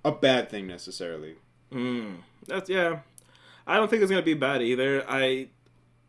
a 0.05 0.11
bad 0.11 0.49
thing 0.49 0.67
necessarily. 0.67 1.35
Mm, 1.71 2.17
that's 2.47 2.69
yeah. 2.69 2.99
I 3.67 3.75
don't 3.77 3.89
think 3.89 4.01
it's 4.01 4.09
gonna 4.09 4.23
be 4.23 4.33
bad 4.33 4.61
either. 4.61 5.03
I 5.07 5.47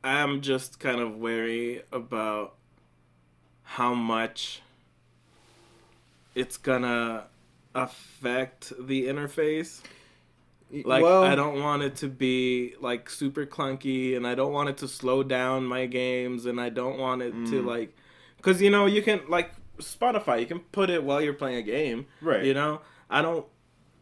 am 0.03 0.41
just 0.41 0.79
kind 0.81 1.01
of 1.01 1.17
wary 1.17 1.83
about 1.93 2.55
how 3.63 3.95
much 3.95 4.63
it's 6.35 6.57
gonna 6.57 7.25
affect 7.75 8.73
the 8.79 9.07
interface. 9.07 9.81
Like 10.73 11.03
well, 11.03 11.25
I 11.25 11.35
don't 11.35 11.61
want 11.61 11.83
it 11.83 11.97
to 11.97 12.09
be 12.09 12.75
like 12.81 13.11
super 13.11 13.45
clunky, 13.45 14.17
and 14.17 14.25
I 14.27 14.37
don't 14.37 14.53
want 14.53 14.69
it 14.69 14.77
to 14.79 14.89
slow 14.89 15.23
down 15.25 15.67
my 15.67 15.87
games, 15.87 16.47
and 16.47 16.61
I 16.61 16.69
don't 16.69 16.97
want 16.99 17.23
it 17.23 17.33
to 17.33 17.63
Mm. 17.63 17.67
like, 17.67 17.97
because 18.37 18.63
you 18.63 18.71
know 18.71 18.87
you 18.87 19.03
can 19.03 19.21
like 19.29 19.51
Spotify, 19.79 20.39
you 20.39 20.47
can 20.47 20.61
put 20.61 20.89
it 20.89 21.03
while 21.03 21.21
you're 21.21 21.33
playing 21.35 21.57
a 21.57 21.63
game. 21.63 22.07
right. 22.21 22.45
You 22.45 22.55
know, 22.55 22.83
I 23.11 23.21
don't 23.21 23.47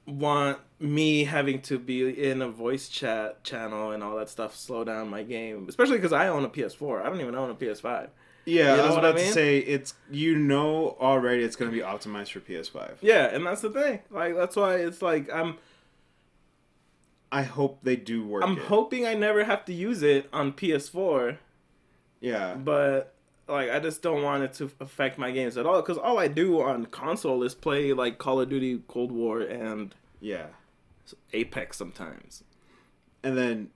want 0.09 0.59
me 0.81 1.25
having 1.25 1.61
to 1.63 1.79
be 1.79 2.09
in 2.25 2.41
a 2.43 2.49
voice 2.49 2.89
chat 2.89 3.45
channel 3.45 3.91
and 3.91 4.03
all 4.03 4.17
that 4.17 4.29
stuff 4.31 4.57
slow 4.57 4.85
down 4.85 5.09
my 5.09 5.23
game, 5.23 5.67
especially 5.69 5.99
because 5.99 6.13
I 6.13 6.29
own 6.29 6.45
a 6.45 6.49
PS4. 6.49 7.03
I 7.03 7.09
don't 7.09 7.21
even 7.21 7.35
own 7.35 7.51
a 7.51 7.55
PS5. 7.55 8.09
Yeah, 8.45 8.77
You 8.77 8.81
I 8.81 8.87
was 8.87 8.95
what 8.95 9.05
I 9.05 9.09
about 9.11 9.21
to 9.21 9.33
say 9.33 9.59
it's 9.59 9.93
you 10.11 10.35
know 10.37 10.97
already 11.01 11.43
it's 11.43 11.55
going 11.57 11.71
to 11.71 11.77
be 11.77 11.83
optimized 11.83 12.31
for 12.33 12.41
PS5. 12.41 12.95
Yeah, 13.03 13.27
and 13.27 13.45
that's 13.45 13.61
the 13.61 13.71
thing. 13.71 14.01
Like 14.11 14.35
that's 14.35 14.57
why 14.57 14.77
it's 14.77 15.03
like 15.03 15.31
I'm 15.33 15.57
I 17.31 17.43
hope 17.43 17.81
they 17.83 17.97
do 17.97 18.25
work. 18.27 18.43
I'm 18.43 18.57
it. 18.57 18.65
hoping 18.65 19.07
I 19.07 19.13
never 19.15 19.45
have 19.45 19.65
to 19.67 19.75
use 19.75 20.03
it 20.03 20.29
on 20.33 20.53
PS4, 20.53 21.37
Yeah, 22.21 22.55
but 22.55 23.15
like 23.49 23.71
I 23.71 23.79
just 23.81 24.03
don't 24.03 24.23
want 24.23 24.43
it 24.45 24.53
to 24.55 24.71
affect 24.81 25.19
my 25.19 25.31
games 25.31 25.57
at 25.57 25.67
all 25.67 25.81
because 25.81 25.99
all 25.99 26.19
I 26.19 26.29
do 26.29 26.61
on 26.61 26.87
console 26.87 27.43
is 27.43 27.55
play 27.55 27.93
like 27.93 28.19
Call 28.19 28.41
of 28.41 28.49
Duty 28.49 28.83
Cold 28.89 29.11
War 29.13 29.41
and 29.41 29.95
yeah, 30.21 30.47
Apex 31.33 31.77
sometimes. 31.77 32.45
and 33.23 33.37
then 33.37 33.71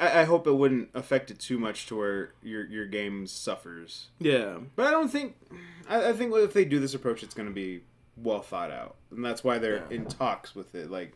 I, 0.00 0.20
I 0.20 0.24
hope 0.24 0.46
it 0.46 0.52
wouldn't 0.52 0.90
affect 0.94 1.30
it 1.30 1.38
too 1.38 1.58
much 1.58 1.86
to 1.86 1.96
where 1.96 2.32
your 2.42 2.66
your 2.66 2.86
game 2.86 3.26
suffers. 3.26 4.08
Yeah. 4.18 4.58
But 4.74 4.86
I 4.86 4.90
don't 4.90 5.08
think. 5.08 5.36
I, 5.88 6.10
I 6.10 6.12
think 6.12 6.34
if 6.34 6.52
they 6.52 6.64
do 6.64 6.80
this 6.80 6.94
approach, 6.94 7.22
it's 7.22 7.34
going 7.34 7.48
to 7.48 7.54
be 7.54 7.82
well 8.16 8.40
thought 8.42 8.70
out, 8.70 8.96
and 9.10 9.24
that's 9.24 9.44
why 9.44 9.58
they're 9.58 9.84
Yeah. 9.90 9.96
in 9.96 10.06
talks 10.06 10.54
with 10.54 10.74
it. 10.74 10.90
Like, 10.90 11.12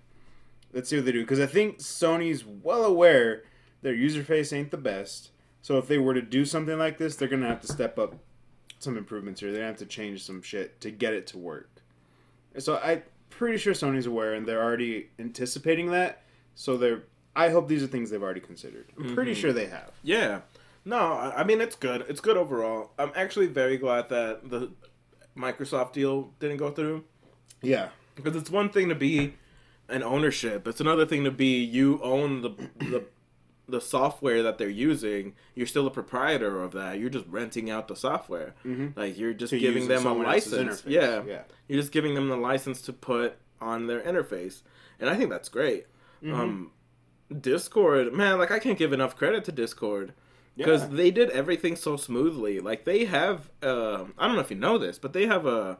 let's 0.73 0.89
see 0.89 0.97
what 0.97 1.05
they 1.05 1.13
do, 1.13 1.23
because 1.23 1.41
I 1.41 1.47
think 1.47 1.79
Sony's 1.79 2.45
well 2.45 2.85
aware 2.85 3.43
their 3.83 3.95
user 3.95 4.23
face 4.23 4.53
ain't 4.53 4.71
the 4.71 4.77
best. 4.77 5.31
So 5.63 5.79
if 5.79 5.87
they 5.89 5.99
were 5.99 6.15
to 6.15 6.23
do 6.23 6.45
something 6.45 6.79
like 6.79 6.99
this, 6.99 7.17
they're 7.17 7.29
going 7.29 7.43
to 7.43 7.49
have 7.49 7.61
to 7.63 7.67
step 7.69 7.99
up 7.99 8.15
some 8.79 8.97
improvements 8.97 9.41
here. 9.41 9.53
They 9.53 9.61
have 9.61 9.77
to 9.79 9.87
change 9.87 10.25
some 10.25 10.41
shit 10.43 10.81
to 10.81 10.91
get 10.91 11.13
it 11.13 11.27
to 11.29 11.39
work. 11.39 11.69
So 12.59 12.79
I'm 12.83 13.03
pretty 13.29 13.59
sure 13.59 13.75
Sony's 13.75 14.07
aware, 14.07 14.35
and 14.35 14.47
they're 14.47 14.63
already 14.63 15.11
anticipating 15.19 15.91
that. 15.91 16.23
So 16.55 16.77
they're. 16.77 17.03
I 17.37 17.51
hope 17.51 17.69
these 17.69 17.83
are 17.83 17.87
things 17.87 18.11
they've 18.11 18.23
already 18.23 18.41
considered. 18.41 18.87
I'm 18.99 19.15
pretty 19.15 19.33
Mhm. 19.33 19.37
sure 19.37 19.53
they 19.53 19.67
have. 19.67 19.93
Yeah. 20.03 20.41
No, 20.85 20.97
I 20.99 21.41
I 21.41 21.45
mean 21.45 21.61
it's 21.61 21.77
good. 21.77 22.05
It's 22.09 22.21
good 22.21 22.37
overall. 22.37 22.91
I'm 22.99 23.13
actually 23.15 23.47
very 23.47 23.77
glad 23.77 24.09
that 24.09 24.51
the 24.51 24.73
Microsoft 25.37 25.93
deal 25.93 26.33
didn't 26.41 26.57
go 26.57 26.71
through 26.71 27.05
Yeah. 27.63 27.91
because 28.17 28.35
it's 28.35 28.51
one 28.51 28.71
thing 28.71 28.89
to 28.89 28.95
be 28.97 29.35
an 29.89 30.03
ownership. 30.03 30.67
It's 30.67 30.81
another 30.81 31.07
thing 31.07 31.23
to 31.25 31.31
be 31.31 31.63
you 31.63 32.01
own 32.03 32.43
the 32.43 32.51
the 32.79 33.05
the 33.71 33.81
software 33.81 34.43
that 34.43 34.59
they're 34.59 34.69
using. 34.69 35.35
You're 35.55 35.67
still 35.67 35.87
a 35.87 35.91
proprietor 35.91 36.63
of 36.63 36.73
that. 36.73 36.99
You're 36.99 37.11
just 37.11 37.27
renting 37.29 37.71
out 37.71 37.89
the 37.89 37.97
software. 37.97 38.55
Mm-hmm. 38.65 38.99
Like 38.99 39.19
you're 39.19 39.33
just 39.35 39.51
To 39.51 39.59
giving 39.59 39.89
them 39.89 40.07
a 40.07 40.13
license. 40.15 40.83
Yeah. 40.87 41.23
Yeah. 41.27 41.43
You're 41.69 41.81
just 41.81 41.93
giving 41.93 42.15
them 42.15 42.29
the 42.29 42.37
license 42.37 42.83
to 42.83 42.93
put 42.93 43.37
on 43.61 43.87
their 43.87 44.01
interface. 44.01 44.63
And 44.99 45.09
I 45.09 45.17
think 45.17 45.31
that's 45.31 45.49
great. 45.49 45.87
Mhm. 46.23 46.35
Um 46.35 46.73
Discord, 47.41 48.13
man, 48.13 48.39
like 48.39 48.51
I 48.51 48.59
can't 48.59 48.77
give 48.79 48.93
enough 48.93 49.15
credit 49.17 49.45
to 49.45 49.53
Discord 49.53 50.15
because 50.57 50.83
Yeah. 50.83 50.89
they 50.97 51.11
did 51.13 51.31
everything 51.31 51.77
so 51.77 51.97
smoothly. 51.97 52.59
Like 52.59 52.85
they 52.85 53.05
have, 53.05 53.51
uh, 53.63 54.05
I 54.19 54.27
don't 54.27 54.35
know 54.35 54.41
if 54.43 54.51
you 54.51 54.57
know 54.57 54.79
this, 54.79 54.99
but 54.99 55.13
they 55.13 55.27
have 55.27 55.47
a, 55.47 55.79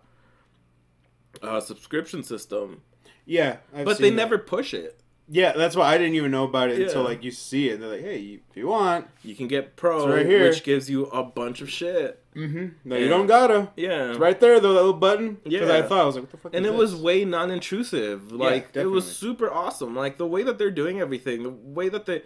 a 1.43 1.61
subscription 1.61 2.23
system, 2.23 2.83
Yeah, 3.27 3.57
I've 3.75 3.85
but 3.85 3.99
they 3.99 4.11
that. 4.11 4.17
never 4.17 4.39
push 4.39 4.75
it. 4.75 5.01
Yeah, 5.33 5.53
that's 5.53 5.77
why 5.77 5.87
I 5.95 5.97
didn't 5.97 6.17
even 6.17 6.33
know 6.33 6.43
about 6.43 6.71
it 6.71 6.81
until 6.81 7.05
like 7.05 7.23
you 7.23 7.31
see 7.31 7.69
it. 7.69 7.79
They're 7.79 7.89
like, 7.91 8.01
"Hey, 8.01 8.19
you- 8.19 8.41
if 8.51 8.57
you 8.57 8.67
want, 8.67 9.07
You 9.23 9.37
can 9.37 9.47
get 9.47 9.77
Pro, 9.77 10.09
right 10.13 10.27
here. 10.27 10.49
which 10.49 10.65
gives 10.65 10.91
you 10.91 11.07
a 11.07 11.23
bunch 11.23 11.61
of 11.61 11.71
shit. 11.71 12.17
mm-hmm. 12.35 12.67
no, 12.85 12.97
Yeah. 12.97 13.03
you 13.03 13.09
don't 13.09 13.27
gotta. 13.29 13.69
Yeah, 13.77 14.11
It's 14.11 14.19
right 14.19 14.39
there, 14.41 14.59
though, 14.61 14.73
that 14.73 14.81
little 14.81 14.93
button. 14.93 15.39
Because 15.45 15.69
Yeah. 15.69 15.77
I 15.79 15.83
thought 15.83 16.01
I 16.01 16.05
was 16.05 16.15
like, 16.17 16.25
"What 16.25 16.31
the 16.33 16.37
fuck?" 16.37 16.55
and 16.55 16.67
it 16.67 16.75
was 16.75 16.97
way 16.97 17.25
non-intrusive. 17.25 18.33
Like 18.33 18.75
it 18.75 18.87
was 18.87 19.05
super 19.17 19.51
awesome. 19.53 19.95
Like 19.95 20.17
the 20.17 20.27
way 20.27 20.43
that 20.43 20.59
they're 20.59 20.71
doing 20.71 21.01
everything, 21.01 21.43
the 21.45 21.51
way 21.51 21.89
that 21.89 22.07
they, 22.07 22.23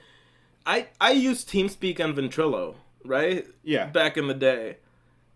I 0.64 0.86
I 1.00 1.12
used 1.12 1.48
TeamSpeak 1.50 2.00
on 2.02 2.14
Ventrilo, 2.14 2.76
right? 3.04 3.46
yeah, 3.62 3.86
back 3.86 4.16
in 4.16 4.28
the 4.28 4.34
day. 4.34 4.78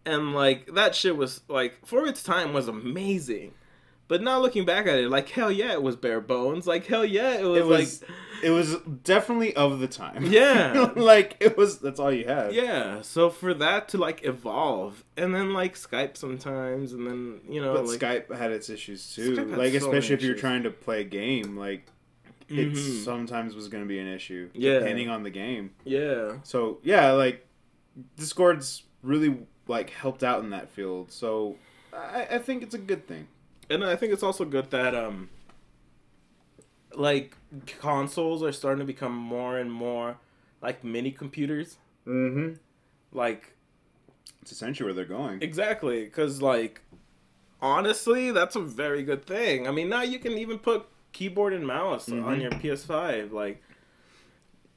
And 0.07 0.35
like 0.35 0.75
that 0.75 0.95
shit 0.95 1.17
was 1.19 1.43
like 1.49 1.85
for 1.87 2.07
its 2.07 2.23
time 2.23 2.55
was 2.55 2.67
amazing. 2.69 3.53
But 4.09 4.23
now 4.23 4.41
looking 4.41 4.65
back 4.65 4.87
at 4.87 4.99
it, 4.99 5.11
like 5.11 5.29
hell 5.29 5.53
yeah, 5.53 5.73
it 5.73 5.83
was 5.83 5.95
bare 5.95 6.21
bones. 6.21 6.67
Like 6.67 6.87
hell 6.87 7.05
yeah, 7.05 7.35
it 7.35 7.45
was, 7.45 7.59
It 7.61 7.67
was 7.67 8.01
like 8.03 8.11
it 8.43 8.51
was 8.51 8.77
definitely 9.05 9.55
of 9.55 9.81
the 9.81 9.87
time. 9.89 10.25
Yeah. 10.33 10.93
like 10.97 11.37
it 11.41 11.57
was. 11.59 11.79
That's 11.79 12.01
all 12.01 12.11
you 12.13 12.25
had. 12.25 12.55
yeah. 12.55 13.03
So 13.03 13.29
for 13.31 13.53
that 13.55 13.89
to 13.91 13.99
like 13.99 14.25
evolve, 14.25 15.05
and 15.17 15.35
then 15.35 15.53
like 15.53 15.75
Skype 15.75 16.17
sometimes, 16.17 16.93
and 16.95 17.07
then 17.07 17.41
you 17.49 17.61
know 17.61 17.75
But 17.75 17.85
like 17.87 18.01
Skype 18.01 18.35
had 18.37 18.51
its 18.51 18.71
issues 18.71 19.15
too. 19.15 19.35
Like 19.45 19.73
so 19.73 19.77
especially 19.79 20.15
if 20.15 20.23
you're 20.23 20.33
issues. 20.33 20.41
trying 20.41 20.63
to 20.63 20.71
play 20.71 21.03
a 21.03 21.05
game, 21.05 21.57
like 21.57 21.87
it 22.49 22.73
Mhm. 22.73 23.05
sometimes 23.05 23.55
was 23.55 23.69
going 23.69 23.85
to 23.85 23.89
be 23.89 23.99
an 23.99 24.07
issue. 24.07 24.49
Yeah. 24.55 24.79
Depending 24.79 25.11
on 25.11 25.23
the 25.23 25.29
game. 25.31 25.73
yeah, 25.85 26.37
So 26.45 26.79
yeah, 26.83 27.11
like 27.11 27.47
Discord's 28.17 28.85
really 29.03 29.37
like 29.67 29.91
helped 29.91 30.23
out 30.25 30.43
in 30.43 30.51
that 30.51 30.71
field. 30.71 31.13
So 31.13 31.57
I, 31.93 32.27
I 32.33 32.39
think 32.39 32.63
it's 32.63 32.75
a 32.75 32.79
good 32.79 33.07
thing. 33.07 33.29
And 33.71 33.85
I 33.85 33.97
think 33.97 34.13
it's 34.13 34.23
also 34.23 34.45
good 34.45 34.71
that 34.71 34.95
um 34.95 35.29
like 36.95 37.37
consoles 37.79 38.43
are 38.43 38.53
starting 38.53 38.81
to 38.81 38.85
become 38.85 39.13
more 39.15 39.59
and 39.59 39.73
more 39.73 40.17
like 40.63 40.83
mini 40.83 41.11
computers. 41.11 41.77
Mm-hmm. 42.07 42.55
Like 43.13 43.55
It's 44.43 44.53
essentially 44.53 44.87
where 44.87 44.95
they're 44.95 45.05
going. 45.05 45.43
Exactly, 45.43 46.05
because 46.05 46.41
like 46.43 46.81
honestly, 47.61 48.31
that's 48.31 48.57
a 48.57 48.61
very 48.61 49.03
good 49.03 49.25
thing. 49.27 49.67
I 49.69 49.71
mean, 49.71 49.89
now 49.89 50.03
you 50.03 50.19
can 50.19 50.33
even 50.33 50.59
put 50.59 50.87
keyboard 51.13 51.53
and 51.53 51.67
mouse 51.67 52.09
on 52.09 52.21
Mhm. 52.23 52.41
your 52.43 52.51
PS5. 52.53 53.33
Like, 53.33 53.63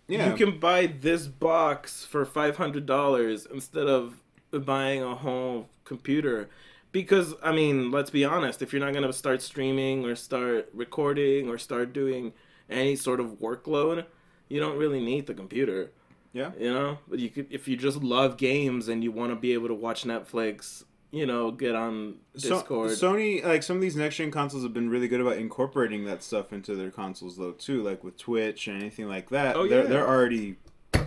Yeah. 0.08 0.30
you 0.32 0.36
can 0.36 0.60
buy 0.60 0.88
this 0.88 1.28
box 1.28 2.06
for 2.06 2.26
five 2.26 2.58
hundred 2.58 2.86
dollars 2.86 3.46
instead 3.46 3.88
of 3.88 4.20
buying 4.52 5.02
a 5.04 5.16
whole 5.16 5.70
computer. 5.86 6.50
Because 6.92 7.34
I 7.42 7.52
mean, 7.54 7.92
let's 7.92 8.10
be 8.10 8.26
honest, 8.26 8.62
if 8.62 8.74
you're 8.74 8.84
not 8.84 8.94
gonna 8.94 9.14
start 9.14 9.42
streaming 9.42 10.06
or 10.06 10.16
start 10.16 10.70
recording 10.74 11.48
or 11.50 11.58
start 11.58 11.94
doing 11.94 12.34
any 12.70 12.96
sort 12.96 13.20
of 13.20 13.40
workload, 13.40 14.06
you 14.50 14.60
don't 14.60 14.78
really 14.78 15.00
need 15.04 15.28
the 15.28 15.34
computer. 15.34 15.92
Yeah. 16.34 16.52
You 16.58 16.74
know, 16.74 16.98
but 17.08 17.20
you 17.20 17.30
could 17.30 17.48
if 17.50 17.68
you 17.68 17.76
just 17.78 18.02
love 18.04 18.38
games 18.38 18.88
and 18.88 19.04
you 19.04 19.12
want 19.12 19.32
to 19.32 19.36
be 19.36 19.54
able 19.54 19.68
to 19.70 19.74
watch 19.74 20.04
Netflix, 20.04 20.84
you 21.12 21.26
know, 21.26 21.52
get 21.52 21.76
on 21.76 22.16
So- 22.36 22.56
Discord. 22.56 22.92
Sony, 22.92 23.44
like 23.44 23.64
some 23.64 23.78
of 23.78 23.82
these 23.82 23.96
next 23.98 24.16
gen 24.18 24.32
consoles, 24.32 24.64
have 24.64 24.74
been 24.74 24.90
really 24.90 25.08
good 25.08 25.22
about 25.22 25.38
incorporating 25.38 26.06
that 26.06 26.24
stuff 26.24 26.54
into 26.54 26.76
their 26.76 26.90
consoles, 26.92 27.38
though. 27.38 27.52
Too, 27.52 27.84
like 27.84 28.04
with 28.04 28.18
Twitch 28.18 28.68
and 28.68 28.82
anything 28.82 29.08
like 29.08 29.30
that. 29.30 29.56
Oh, 29.56 29.68
they're 29.68 29.84
yeah. 29.84 29.90
they're 29.90 30.08
already 30.08 30.58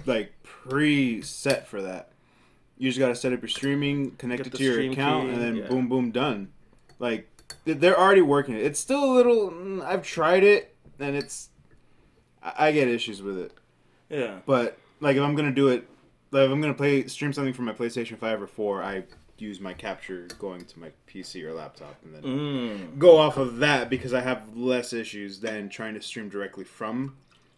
like 0.06 0.32
pre-set 0.42 1.66
for 1.68 1.80
that. 1.82 2.10
You 2.78 2.88
just 2.88 2.98
gotta 2.98 3.14
set 3.14 3.32
up 3.32 3.40
your 3.40 3.48
streaming, 3.48 4.12
connect 4.12 4.46
it 4.46 4.54
to 4.54 4.62
your 4.62 4.80
account, 4.80 5.28
key, 5.28 5.34
and 5.34 5.42
then 5.42 5.56
yeah. 5.56 5.66
boom, 5.68 5.88
boom, 5.88 6.10
done. 6.10 6.48
Like 6.98 7.28
they're 7.64 7.98
already 7.98 8.20
working 8.20 8.54
it. 8.54 8.62
It's 8.62 8.80
still 8.80 9.04
a 9.04 9.12
little. 9.12 9.50
mm, 9.50 9.84
I've 9.84 10.02
tried 10.02 10.42
it, 10.42 10.74
and 10.98 11.16
it's. 11.16 11.50
I 12.42 12.68
I 12.68 12.72
get 12.72 12.88
issues 12.88 13.22
with 13.22 13.38
it, 13.38 13.52
yeah, 14.10 14.38
but 14.46 14.78
like 15.00 15.16
if 15.16 15.22
I'm 15.22 15.34
gonna 15.34 15.52
do 15.52 15.68
it, 15.68 15.88
like 16.30 16.46
if 16.46 16.50
I'm 16.50 16.60
gonna 16.60 16.74
play 16.74 17.06
stream 17.06 17.32
something 17.32 17.54
from 17.54 17.66
my 17.66 17.72
PlayStation 17.72 18.18
Five 18.18 18.42
or 18.42 18.46
Four, 18.46 18.82
I 18.82 19.04
use 19.38 19.60
my 19.60 19.72
capture 19.74 20.26
going 20.38 20.64
to 20.64 20.78
my 20.78 20.90
PC 21.08 21.44
or 21.44 21.52
laptop, 21.52 21.96
and 22.04 22.14
then 22.14 22.22
mm. 22.22 22.98
go 22.98 23.18
off 23.18 23.36
of 23.36 23.58
that 23.58 23.88
because 23.90 24.12
I 24.12 24.20
have 24.20 24.56
less 24.56 24.92
issues 24.92 25.40
than 25.40 25.68
trying 25.68 25.94
to 25.94 26.02
stream 26.02 26.28
directly 26.28 26.64
from 26.64 27.16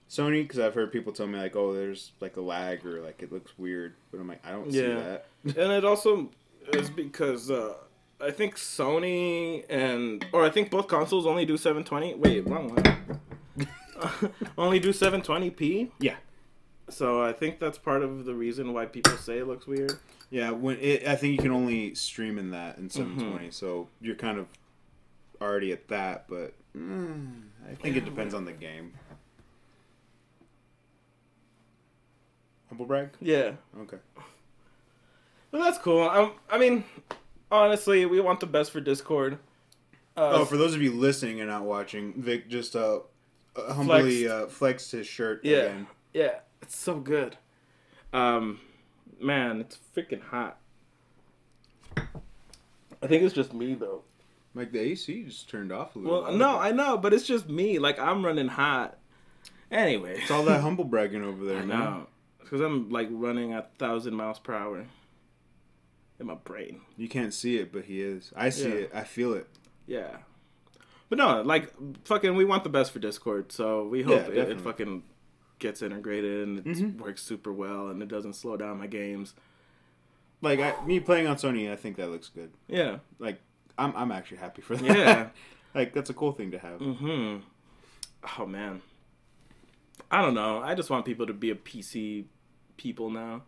Sony. 0.08 0.42
Because 0.42 0.58
I've 0.58 0.74
heard 0.74 0.92
people 0.92 1.12
tell 1.12 1.26
me 1.26 1.38
like, 1.38 1.56
"Oh, 1.56 1.72
there's 1.74 2.12
like 2.20 2.36
a 2.36 2.40
lag 2.40 2.84
or 2.86 3.00
like 3.02 3.22
it 3.22 3.32
looks 3.32 3.52
weird," 3.58 3.94
but 4.10 4.20
I'm 4.20 4.28
like, 4.28 4.44
I 4.46 4.52
don't 4.52 4.70
see 4.72 4.82
Yeah. 4.82 4.94
that. 4.94 5.26
and 5.44 5.72
it 5.72 5.84
also 5.84 6.30
is 6.72 6.90
because 6.90 7.50
uh, 7.50 7.74
I 8.20 8.30
think 8.30 8.56
Sony 8.56 9.64
and 9.68 10.24
or 10.32 10.44
I 10.44 10.50
think 10.50 10.70
both 10.70 10.88
consoles 10.88 11.26
only 11.26 11.44
do 11.44 11.56
720. 11.56 12.14
Wait, 12.14 12.46
wrong 12.48 12.74
one. 12.74 13.20
only 14.58 14.78
do 14.78 14.90
720p. 14.90 15.90
Yeah. 16.00 16.16
So 16.88 17.22
I 17.22 17.32
think 17.32 17.58
that's 17.58 17.78
part 17.78 18.02
of 18.02 18.24
the 18.26 18.34
reason 18.34 18.72
why 18.72 18.86
people 18.86 19.16
say 19.16 19.38
it 19.38 19.46
looks 19.48 19.66
weird. 19.66 19.98
Yeah, 20.30 20.50
when 20.50 20.76
it, 20.80 21.06
I 21.06 21.16
think 21.16 21.32
you 21.32 21.38
can 21.38 21.50
only 21.52 21.94
stream 21.94 22.38
in 22.38 22.50
that 22.50 22.78
in 22.78 22.84
Mm-hmm. 22.88 22.98
720, 23.18 23.50
so 23.50 23.88
you're 24.00 24.14
kind 24.16 24.38
of 24.38 24.46
already 25.40 25.72
at 25.72 25.88
that. 25.88 26.26
But 26.28 26.54
mm, 26.76 27.42
I 27.70 27.74
think 27.74 27.96
it 27.96 28.04
depends 28.04 28.34
on 28.34 28.44
the 28.44 28.52
game. 28.52 28.92
Humble 32.68 32.86
brag. 32.86 33.10
Yeah. 33.20 33.52
Okay. 33.80 33.98
Well, 35.52 35.62
that's 35.62 35.78
cool. 35.78 36.02
I, 36.02 36.30
I 36.50 36.58
mean, 36.58 36.84
honestly, 37.50 38.04
we 38.06 38.20
want 38.20 38.40
the 38.40 38.46
best 38.46 38.70
for 38.72 38.80
Discord. 38.80 39.38
Uh, 40.16 40.30
Oh, 40.32 40.44
for 40.44 40.56
those 40.56 40.74
of 40.74 40.82
you 40.82 40.92
listening 40.92 41.40
and 41.40 41.48
not 41.50 41.62
watching, 41.64 42.14
Vic 42.20 42.48
just 42.48 42.74
uh, 42.74 43.00
uh, 43.54 43.72
humbly 43.72 44.24
Flexed. 44.24 44.26
uh, 44.26 44.46
flexed 44.48 44.92
his 44.92 45.06
shirt 45.06 45.44
Yeah. 45.44 45.56
again. 45.58 45.86
yeah, 46.12 46.34
it's 46.62 46.76
so 46.76 46.96
good. 46.98 47.36
Um, 48.12 48.60
man, 49.20 49.60
it's 49.60 49.78
freaking 49.96 50.22
hot. 50.22 50.58
I 51.96 53.06
think 53.08 53.22
it's 53.22 53.34
just 53.34 53.52
me 53.54 53.74
though. 53.74 54.02
Like 54.54 54.72
the 54.72 54.80
AC 54.80 55.24
just 55.24 55.48
turned 55.50 55.70
off 55.70 55.94
a 55.96 55.98
little. 55.98 56.22
Well, 56.22 56.30
bit. 56.30 56.38
no, 56.38 56.58
I 56.58 56.72
know, 56.72 56.96
but 56.96 57.12
it's 57.12 57.26
just 57.26 57.48
me. 57.48 57.78
Like 57.78 57.98
I'm 57.98 58.24
running 58.24 58.48
hot. 58.48 58.96
Anyway, 59.70 60.18
It's 60.20 60.30
all 60.30 60.44
that 60.44 60.60
humble 60.62 60.84
bragging 60.84 61.22
over 61.24 61.44
there, 61.44 61.58
I 61.58 61.64
man. 61.64 61.78
know 61.80 62.06
because 62.46 62.60
I'm 62.60 62.88
like 62.90 63.08
running 63.10 63.52
a 63.54 63.62
thousand 63.78 64.14
miles 64.14 64.38
per 64.38 64.54
hour 64.54 64.86
in 66.18 66.26
my 66.26 66.34
brain. 66.34 66.80
You 66.96 67.08
can't 67.08 67.34
see 67.34 67.58
it, 67.58 67.72
but 67.72 67.84
he 67.84 68.00
is. 68.00 68.32
I 68.36 68.48
see 68.50 68.68
Yeah. 68.68 68.74
it. 68.74 68.90
I 68.94 69.04
feel 69.04 69.34
it. 69.34 69.48
Yeah. 69.86 70.18
But 71.08 71.18
no, 71.18 71.42
like 71.42 71.72
fucking 72.04 72.34
we 72.36 72.44
want 72.44 72.64
the 72.64 72.70
best 72.70 72.90
for 72.92 72.98
Discord, 72.98 73.52
so 73.52 73.86
we 73.86 74.02
hope 74.02 74.28
Yeah, 74.28 74.42
it, 74.42 74.50
it 74.50 74.60
fucking 74.60 75.02
gets 75.58 75.80
integrated 75.82 76.46
and 76.48 76.58
it 76.58 76.64
Mhm. 76.66 76.98
works 76.98 77.22
super 77.22 77.52
well 77.52 77.88
and 77.88 78.02
it 78.02 78.08
doesn't 78.08 78.34
slow 78.34 78.56
down 78.56 78.78
my 78.78 78.86
games. 78.86 79.34
Like 80.42 80.60
I, 80.60 80.74
me 80.84 81.00
playing 81.00 81.26
on 81.26 81.36
Sony, 81.36 81.70
I 81.72 81.76
think 81.76 81.96
that 81.96 82.10
looks 82.10 82.28
good. 82.28 82.50
Yeah. 82.68 82.98
Like 83.18 83.40
I'm, 83.78 83.94
I'm 83.96 84.10
actually 84.12 84.38
happy 84.38 84.62
for 84.62 84.76
that. 84.76 84.84
Yeah. 84.96 85.28
like 85.74 85.92
that's 85.92 86.10
a 86.10 86.14
cool 86.14 86.32
thing 86.32 86.50
to 86.52 86.58
have. 86.58 86.80
Mhm. 86.80 87.42
Oh 88.38 88.46
man. 88.46 88.82
I 90.10 90.22
don't 90.22 90.34
know. 90.34 90.60
I 90.62 90.74
just 90.74 90.90
want 90.90 91.04
people 91.04 91.26
to 91.26 91.32
be 91.32 91.50
a 91.50 91.54
PC 91.54 92.24
people 92.76 93.10
now. 93.10 93.42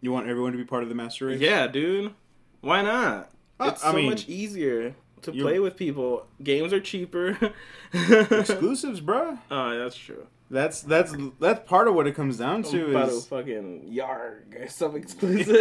You 0.00 0.12
want 0.12 0.28
everyone 0.28 0.52
to 0.52 0.58
be 0.58 0.64
part 0.64 0.82
of 0.82 0.88
the 0.88 0.94
master 0.94 1.26
race? 1.26 1.40
Yeah, 1.40 1.66
dude. 1.66 2.12
Why 2.60 2.82
not? 2.82 3.30
Uh, 3.58 3.70
it's 3.72 3.84
I 3.84 3.90
so 3.90 3.96
mean, 3.96 4.10
much 4.10 4.28
easier 4.28 4.94
to 5.22 5.32
play 5.32 5.58
with 5.58 5.76
people. 5.76 6.26
Games 6.42 6.72
are 6.72 6.80
cheaper. 6.80 7.38
Exclusives, 7.92 9.00
bruh. 9.00 9.38
Oh, 9.50 9.78
that's 9.78 9.96
true. 9.96 10.26
That's 10.50 10.82
that's 10.82 11.14
that's 11.38 11.68
part 11.68 11.86
of 11.86 11.94
what 11.94 12.08
it 12.08 12.16
comes 12.16 12.36
down 12.36 12.56
I'm 12.56 12.62
to 12.64 12.90
about 12.90 13.08
to 13.10 13.14
is 13.14 13.26
fucking 13.26 13.92
yarg 13.92 14.68
some 14.70 14.96
exclusive. 14.96 15.54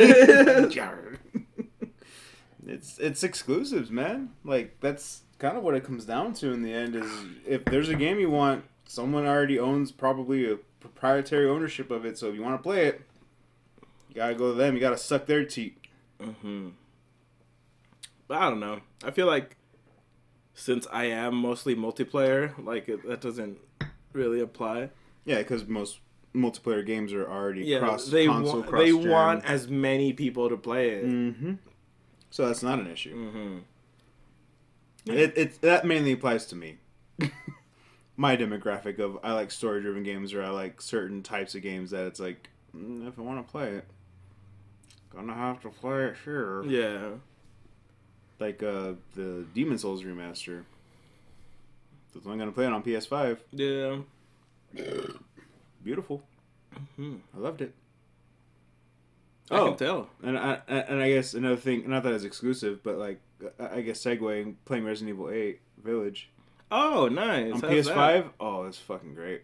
it's 2.66 2.98
it's 2.98 3.24
exclusives, 3.24 3.92
man. 3.92 4.30
Like 4.44 4.80
that's 4.80 5.22
kind 5.38 5.58
of 5.58 5.64
what 5.64 5.76
it 5.76 5.84
comes 5.84 6.06
down 6.06 6.34
to 6.36 6.52
in 6.52 6.64
the 6.64 6.74
end. 6.74 6.96
Is 6.96 7.12
if 7.46 7.66
there's 7.66 7.90
a 7.90 7.96
game 7.96 8.20
you 8.20 8.32
want, 8.32 8.64
someone 8.90 9.26
already 9.28 9.60
owns 9.60 9.92
probably 9.92 10.52
a 10.52 10.56
proprietary 10.80 11.48
ownership 11.48 11.92
of 11.92 12.06
it. 12.06 12.18
So 12.18 12.28
if 12.30 12.36
you 12.36 12.42
want 12.42 12.58
to 12.58 12.64
play 12.64 12.88
it, 12.88 13.02
you 14.10 14.16
gotta 14.16 14.34
go 14.34 14.50
to 14.52 14.58
them. 14.58 14.74
You 14.74 14.80
gotta 14.82 14.98
suck 14.98 15.28
their 15.28 15.46
teeth. 15.46 15.78
hmm 16.20 16.70
But 18.28 18.40
I 18.40 18.50
don't 18.50 18.60
know. 18.60 18.82
I 19.04 19.12
feel 19.12 19.28
like 19.28 19.56
since 20.56 20.88
I 20.92 21.06
am 21.06 21.36
mostly 21.36 21.76
multiplayer, 21.76 22.54
like 22.66 22.90
it, 22.90 23.08
that 23.08 23.22
doesn't 23.22 23.60
really 24.12 24.42
apply. 24.42 24.90
Yeah, 25.24 25.38
because 25.38 25.68
most 25.68 26.00
multiplayer 26.34 26.84
games 26.84 27.14
are 27.14 27.30
already 27.30 27.62
Yeah, 27.66 27.80
cross 27.80 28.08
they 28.08 28.26
console. 28.26 28.62
want 28.62 28.72
they 28.76 28.92
want 28.94 29.46
as 29.46 29.68
many 29.68 30.14
people 30.14 30.50
to 30.50 30.58
play 30.58 30.90
it. 30.90 31.06
Mm-hmm. 31.06 31.54
So 32.32 32.48
that's 32.48 32.64
not 32.64 32.80
an 32.80 32.88
issue. 32.88 33.14
hmm 33.30 33.58
It, 35.06 35.38
it 35.38 35.62
that 35.62 35.86
mainly 35.86 36.12
applies 36.14 36.48
to 36.48 36.56
me. 36.56 36.78
My 38.20 38.36
demographic 38.36 39.00
of 39.00 39.18
I 39.24 39.32
like 39.32 39.50
story 39.50 39.82
driven 39.82 40.04
games 40.04 40.34
or 40.34 40.44
I 40.44 40.50
like 40.50 40.82
certain 40.82 41.24
types 41.24 41.56
of 41.56 41.62
games 41.62 41.92
that 41.92 42.06
it's 42.06 42.20
like 42.20 42.50
mm, 42.76 43.08
if 43.08 43.18
I 43.18 43.22
want 43.22 43.46
to 43.46 43.50
play 43.50 43.76
it, 43.76 43.86
gonna 45.16 45.34
have 45.34 45.62
to 45.62 45.70
play 45.70 46.04
it 46.08 46.16
here. 46.26 46.62
Yeah. 46.66 47.12
Like 48.40 48.62
uh 48.62 48.94
the 49.16 49.46
Demon's 49.56 49.84
Souls 49.84 50.04
remaster. 50.04 50.64
That's 52.14 52.26
only 52.26 52.40
gonna 52.40 52.52
play 52.52 52.66
it 52.66 52.74
on 52.74 52.84
PS5. 52.84 53.38
Yeah. 53.54 54.00
Beautiful. 55.84 56.22
hmm 56.98 57.16
I 57.36 57.40
loved 57.40 57.62
it. 57.62 57.74
I 59.50 59.60
Oh. 59.60 59.68
can 59.70 59.78
tell. 59.78 60.10
And 60.22 60.38
I 60.38 60.60
and 60.68 61.02
I 61.02 61.10
guess 61.10 61.34
another 61.34 61.56
thing, 61.56 61.90
not 61.90 62.04
that 62.04 62.12
it's 62.14 62.26
exclusive, 62.26 62.84
but 62.84 62.98
like 62.98 63.22
I 63.60 63.78
I 63.78 63.82
guess 63.82 64.04
segueing 64.04 64.56
playing 64.66 64.84
Resident 64.84 65.10
Evil 65.16 65.30
Eight 65.30 65.62
Village 65.82 66.30
Oh, 66.72 67.08
nice. 67.08 67.54
on 67.54 67.62
How's 67.62 67.72
PS5. 67.72 67.96
that? 67.96 68.26
Oh, 68.40 68.64
it's 68.66 68.78
fucking 68.78 69.16
great. 69.16 69.42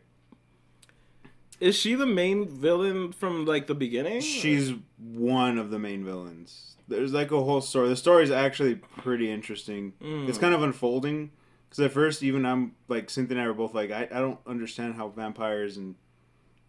Is 1.59 1.75
she 1.75 1.95
the 1.95 2.05
main 2.05 2.47
villain 2.47 3.11
from 3.13 3.45
like 3.45 3.67
the 3.67 3.75
beginning? 3.75 4.21
She's 4.21 4.73
one 4.97 5.57
of 5.57 5.71
the 5.71 5.79
main 5.79 6.03
villains. 6.03 6.75
There's 6.88 7.13
like 7.13 7.31
a 7.31 7.41
whole 7.41 7.61
story. 7.61 7.88
The 7.89 7.95
story 7.95 8.23
is 8.23 8.31
actually 8.31 8.75
pretty 8.75 9.31
interesting. 9.31 9.93
Mm. 10.01 10.27
It's 10.29 10.38
kind 10.38 10.53
of 10.53 10.61
unfolding, 10.61 11.31
Because 11.69 11.85
at 11.85 11.91
first, 11.91 12.21
even 12.23 12.45
I'm 12.45 12.73
like 12.88 13.09
Cynthia 13.09 13.38
and 13.38 13.43
I 13.43 13.47
were 13.47 13.53
both 13.53 13.73
like, 13.73 13.89
I, 13.89 14.03
I 14.03 14.19
don't 14.19 14.39
understand 14.45 14.95
how 14.95 15.07
vampires 15.07 15.77
and 15.77 15.95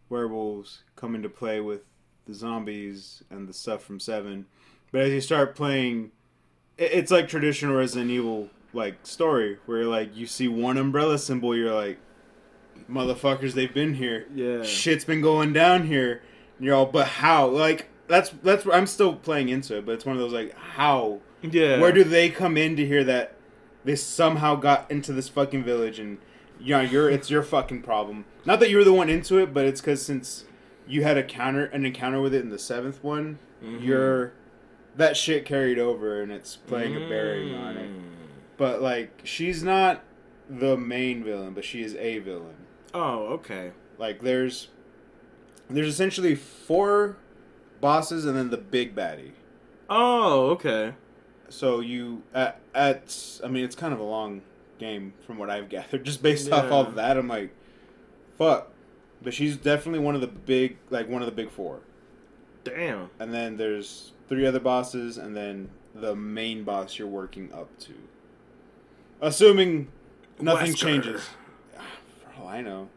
werewolves 0.08 0.84
come 0.94 1.14
into 1.14 1.28
play 1.28 1.60
with 1.60 1.82
the 2.26 2.32
zombies 2.34 3.22
and 3.28 3.48
the 3.48 3.52
stuff 3.52 3.82
from 3.82 4.00
Seven. 4.00 4.46
But 4.92 5.02
as 5.02 5.12
you 5.12 5.20
start 5.20 5.54
playing, 5.56 6.12
it, 6.78 6.92
it's 6.92 7.10
like 7.10 7.28
traditional 7.28 7.74
Resident 7.74 8.10
Evil 8.10 8.48
like 8.76 9.04
story 9.04 9.58
where 9.66 9.84
like 9.84 10.14
you 10.16 10.26
see 10.26 10.46
one 10.48 10.76
umbrella 10.76 11.18
symbol, 11.18 11.56
you're 11.56 11.74
like, 11.74 11.98
motherfuckers, 12.90 13.52
they've 13.54 13.72
been 13.72 13.94
here. 13.94 14.26
Yeah. 14.34 14.62
Shit's 14.62 15.04
been 15.04 15.20
going 15.20 15.52
down 15.52 15.86
here. 15.86 16.22
And 16.58 16.66
you're 16.66 16.74
all, 16.74 16.86
but 16.86 17.06
how? 17.06 17.46
Like 17.48 17.88
that's 18.06 18.30
that's 18.42 18.64
where 18.64 18.76
I'm 18.76 18.86
still 18.86 19.14
playing 19.14 19.48
into 19.48 19.76
it, 19.78 19.86
but 19.86 19.92
it's 19.92 20.04
one 20.06 20.14
of 20.16 20.20
those 20.20 20.32
like 20.32 20.54
how 20.56 21.20
Yeah. 21.42 21.80
where 21.80 21.92
do 21.92 22.04
they 22.04 22.28
come 22.30 22.56
in 22.56 22.76
to 22.76 22.86
hear 22.86 23.02
that 23.04 23.34
they 23.84 23.96
somehow 23.96 24.54
got 24.56 24.90
into 24.90 25.12
this 25.12 25.28
fucking 25.28 25.62
village 25.64 25.98
and 25.98 26.18
you 26.60 26.70
know 26.74 26.80
you're 26.80 27.10
it's 27.10 27.30
your 27.30 27.42
fucking 27.42 27.82
problem. 27.82 28.24
Not 28.44 28.60
that 28.60 28.70
you 28.70 28.76
were 28.78 28.84
the 28.84 28.92
one 28.92 29.08
into 29.10 29.38
it, 29.38 29.52
but 29.52 29.64
it's 29.66 29.80
because 29.80 30.04
since 30.04 30.44
you 30.86 31.02
had 31.02 31.16
a 31.18 31.22
counter 31.22 31.64
an 31.66 31.84
encounter 31.84 32.20
with 32.20 32.32
it 32.34 32.42
in 32.42 32.50
the 32.50 32.58
seventh 32.58 33.02
one, 33.02 33.38
Mhm. 33.64 33.84
you're 33.84 34.32
that 34.96 35.14
shit 35.16 35.44
carried 35.44 35.78
over 35.78 36.22
and 36.22 36.32
it's 36.32 36.56
playing 36.56 36.96
a 36.96 37.00
bearing 37.08 37.54
on 37.54 37.76
it. 37.76 37.90
But 38.56 38.80
like 38.80 39.20
she's 39.24 39.62
not 39.62 40.02
the 40.48 40.76
main 40.76 41.24
villain, 41.24 41.54
but 41.54 41.64
she 41.64 41.82
is 41.82 41.94
a 41.96 42.18
villain. 42.18 42.56
Oh, 42.94 43.26
okay. 43.34 43.72
Like 43.98 44.22
there's 44.22 44.68
there's 45.68 45.88
essentially 45.88 46.34
four 46.34 47.16
bosses 47.80 48.24
and 48.24 48.36
then 48.36 48.50
the 48.50 48.56
big 48.56 48.94
baddie. 48.94 49.32
Oh, 49.90 50.50
okay. 50.50 50.94
So 51.48 51.80
you 51.80 52.22
at 52.34 52.60
at 52.74 53.40
I 53.44 53.48
mean 53.48 53.64
it's 53.64 53.76
kind 53.76 53.92
of 53.92 54.00
a 54.00 54.04
long 54.04 54.42
game 54.78 55.14
from 55.26 55.38
what 55.38 55.50
I've 55.50 55.68
gathered. 55.70 56.04
Just 56.04 56.22
based 56.22 56.50
off 56.50 56.70
all 56.70 56.86
of 56.86 56.94
that, 56.94 57.16
I'm 57.16 57.28
like, 57.28 57.54
fuck. 58.38 58.72
But 59.22 59.34
she's 59.34 59.56
definitely 59.56 60.00
one 60.00 60.14
of 60.14 60.20
the 60.20 60.26
big 60.26 60.78
like 60.90 61.08
one 61.08 61.22
of 61.22 61.26
the 61.26 61.32
big 61.32 61.50
four. 61.50 61.80
Damn. 62.64 63.10
And 63.18 63.32
then 63.32 63.56
there's 63.56 64.12
three 64.28 64.46
other 64.46 64.60
bosses 64.60 65.18
and 65.18 65.36
then 65.36 65.70
the 65.94 66.14
main 66.14 66.64
boss 66.64 66.98
you're 66.98 67.08
working 67.08 67.52
up 67.52 67.76
to. 67.80 67.92
Assuming 69.20 69.88
nothing 70.40 70.72
Wesker. 70.72 70.76
changes. 70.76 71.28
For 72.24 72.42
all 72.42 72.48
I 72.48 72.60
know. 72.60 72.88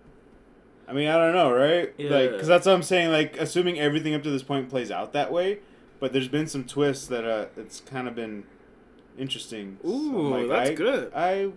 I 0.88 0.94
mean, 0.94 1.08
I 1.08 1.18
don't 1.18 1.34
know, 1.36 1.52
right? 1.52 1.94
Yeah. 1.98 2.10
Like, 2.10 2.32
because 2.32 2.48
that's 2.48 2.66
what 2.66 2.74
I'm 2.74 2.84
saying. 2.84 3.12
Like, 3.12 3.38
assuming 3.38 3.80
everything 3.80 4.14
up 4.16 4.24
to 4.24 4.30
this 4.32 4.44
point 4.44 4.70
plays 4.70 4.90
out 4.92 5.14
that 5.14 5.32
way, 5.32 5.60
but 6.00 6.14
there's 6.14 6.28
been 6.28 6.48
some 6.48 6.64
twists 6.64 7.06
that 7.08 7.26
uh, 7.26 7.46
it's 7.56 7.82
kind 7.82 8.08
of 8.08 8.16
been 8.16 8.44
interesting. 9.18 9.78
So, 9.84 9.88
Ooh, 9.90 10.28
like, 10.36 10.48
that's 10.50 10.70
I- 10.72 10.74
good. 10.74 11.12
I, 11.14 11.52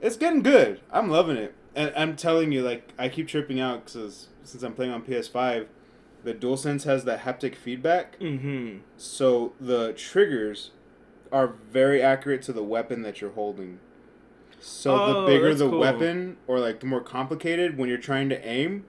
it's 0.00 0.16
getting 0.16 0.42
good. 0.42 0.80
I'm 0.92 1.10
loving 1.10 1.36
it, 1.36 1.54
and 1.74 1.92
I'm 1.96 2.14
telling 2.16 2.52
you, 2.52 2.62
like, 2.62 2.92
I 2.98 3.08
keep 3.08 3.26
tripping 3.28 3.58
out 3.60 3.84
because 3.86 4.28
since 4.44 4.62
I'm 4.62 4.74
playing 4.74 4.92
on 4.92 5.02
PS5, 5.02 5.66
the 6.22 6.32
DualSense 6.32 6.84
has 6.84 7.04
that 7.04 7.22
haptic 7.22 7.54
feedback, 7.56 8.18
Mm-hmm. 8.20 8.78
so 8.96 9.54
the 9.60 9.92
triggers 9.94 10.70
are 11.32 11.54
very 11.70 12.02
accurate 12.02 12.42
to 12.42 12.52
the 12.52 12.62
weapon 12.64 13.02
that 13.02 13.20
you're 13.20 13.30
holding. 13.32 13.78
So 14.60 14.94
Oh, 15.00 15.20
the 15.22 15.26
bigger 15.26 15.54
the 15.54 15.68
cool. 15.68 15.78
weapon, 15.80 16.36
or 16.46 16.58
like 16.60 16.80
the 16.80 16.86
more 16.86 17.00
complicated, 17.00 17.78
when 17.78 17.88
you're 17.88 17.98
trying 17.98 18.28
to 18.30 18.46
aim, 18.46 18.84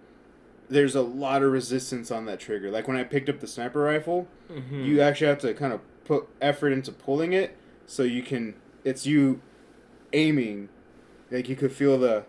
there's 0.70 0.96
a 0.96 1.02
lot 1.02 1.44
of 1.44 1.52
resistance 1.52 2.12
on 2.12 2.26
that 2.26 2.40
trigger. 2.40 2.70
Like 2.72 2.88
when 2.88 2.98
I 2.98 3.04
picked 3.04 3.30
up 3.30 3.40
the 3.40 3.48
sniper 3.48 3.80
rifle, 3.82 4.28
Mm-hmm. 4.52 4.84
you 4.84 5.00
actually 5.02 5.28
have 5.28 5.40
to 5.40 5.54
kind 5.54 5.72
of 5.72 5.80
put 6.04 6.28
effort 6.42 6.72
into 6.74 6.92
pulling 6.92 7.32
it, 7.34 7.56
so 7.86 8.04
you 8.04 8.22
can. 8.22 8.56
It's 8.84 9.06
you 9.06 9.42
aiming, 10.12 10.68
like 11.30 11.48
you 11.48 11.56
could 11.56 11.72
feel 11.72 11.98
the. 11.98 12.26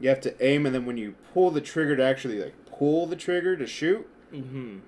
You 0.00 0.08
have 0.08 0.20
to 0.22 0.34
aim, 0.44 0.64
and 0.66 0.74
then 0.74 0.86
when 0.86 0.96
you 0.96 1.14
pull 1.34 1.50
the 1.50 1.60
trigger 1.60 1.94
to 1.94 2.02
actually 2.02 2.42
like 2.42 2.54
pull 2.66 3.06
the 3.06 3.16
trigger 3.16 3.56
to 3.56 3.66
shoot, 3.66 4.06
Mm-hmm. 4.32 4.78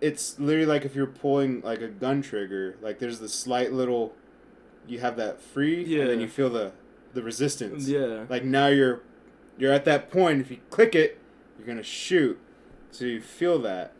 It's 0.00 0.38
literally 0.38 0.66
like 0.66 0.84
if 0.84 0.94
you're 0.94 1.06
pulling 1.06 1.60
like 1.62 1.80
a 1.80 1.88
gun 1.88 2.22
trigger 2.22 2.76
like 2.82 2.98
there's 2.98 3.18
the 3.18 3.28
slight 3.28 3.72
little 3.72 4.14
you 4.86 5.00
have 5.00 5.16
that 5.16 5.40
free 5.40 5.84
yeah. 5.84 6.02
and 6.02 6.10
then 6.10 6.20
you 6.20 6.28
feel 6.28 6.50
the 6.50 6.72
the 7.14 7.22
resistance. 7.22 7.88
Yeah. 7.88 8.24
like 8.28 8.44
now 8.44 8.68
you're 8.68 9.00
you're 9.58 9.72
at 9.72 9.84
that 9.86 10.10
point 10.10 10.40
if 10.40 10.50
you 10.50 10.58
click 10.70 10.94
it 10.94 11.18
you're 11.58 11.66
gonna 11.66 11.82
shoot. 11.82 12.38
So 12.90 13.04
you 13.04 13.20
feel 13.20 13.58
that. 13.60 13.92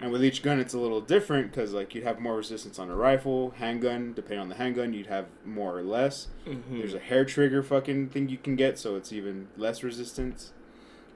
And 0.00 0.12
with 0.12 0.22
each 0.24 0.42
gun 0.42 0.58
it's 0.58 0.74
a 0.74 0.78
little 0.78 1.00
different 1.00 1.50
because 1.50 1.72
like 1.72 1.94
you'd 1.94 2.04
have 2.04 2.18
more 2.18 2.36
resistance 2.36 2.78
on 2.78 2.90
a 2.90 2.96
rifle 2.96 3.50
handgun 3.58 4.12
depending 4.14 4.40
on 4.40 4.48
the 4.48 4.56
handgun 4.56 4.92
you'd 4.92 5.06
have 5.06 5.26
more 5.44 5.76
or 5.76 5.82
less. 5.82 6.28
Mm-hmm. 6.46 6.78
there's 6.78 6.94
a 6.94 6.98
hair 6.98 7.24
trigger 7.24 7.62
fucking 7.62 8.08
thing 8.08 8.28
you 8.28 8.38
can 8.38 8.56
get 8.56 8.78
so 8.78 8.96
it's 8.96 9.12
even 9.12 9.48
less 9.56 9.82
resistance. 9.82 10.52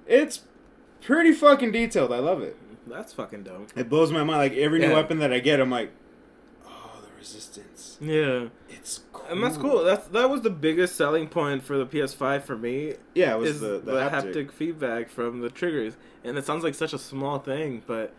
It's 0.06 0.42
pretty 1.00 1.32
fucking 1.32 1.72
detailed. 1.72 2.12
I 2.12 2.18
love 2.18 2.42
it 2.42 2.56
That's 2.90 3.12
fucking 3.12 3.44
dope. 3.44 3.68
it 3.76 3.88
blows 3.88 4.12
my 4.12 4.22
mind. 4.24 4.38
Like 4.38 4.52
every 4.54 4.78
new 4.80 4.88
Yeah. 4.88 4.94
weapon 4.94 5.18
that 5.20 5.32
I 5.32 5.38
get, 5.40 5.60
I'm 5.60 5.70
like, 5.70 5.90
oh, 6.66 7.00
the 7.02 7.08
resistance. 7.18 7.96
Yeah. 8.00 8.46
It's 8.68 9.00
cool. 9.12 9.24
And 9.30 9.42
that's 9.42 9.56
cool. 9.56 9.84
That's 9.84 10.06
that 10.08 10.28
was 10.28 10.42
the 10.42 10.50
biggest 10.50 10.96
selling 10.96 11.28
point 11.28 11.62
for 11.62 11.78
the 11.78 11.86
PS5 11.86 12.42
for 12.42 12.56
me. 12.56 12.94
Yeah, 13.14 13.34
it 13.34 13.38
was 13.38 13.60
the, 13.60 13.68
the, 13.78 13.78
the, 13.78 13.92
haptic. 14.10 14.34
haptic. 14.34 14.52
feedback 14.52 15.08
from 15.08 15.40
the 15.40 15.50
triggers, 15.50 15.96
and 16.24 16.36
it 16.36 16.44
sounds 16.44 16.64
like 16.64 16.74
such 16.74 16.92
a 16.92 16.98
small 16.98 17.38
thing, 17.38 17.82
but 17.86 18.12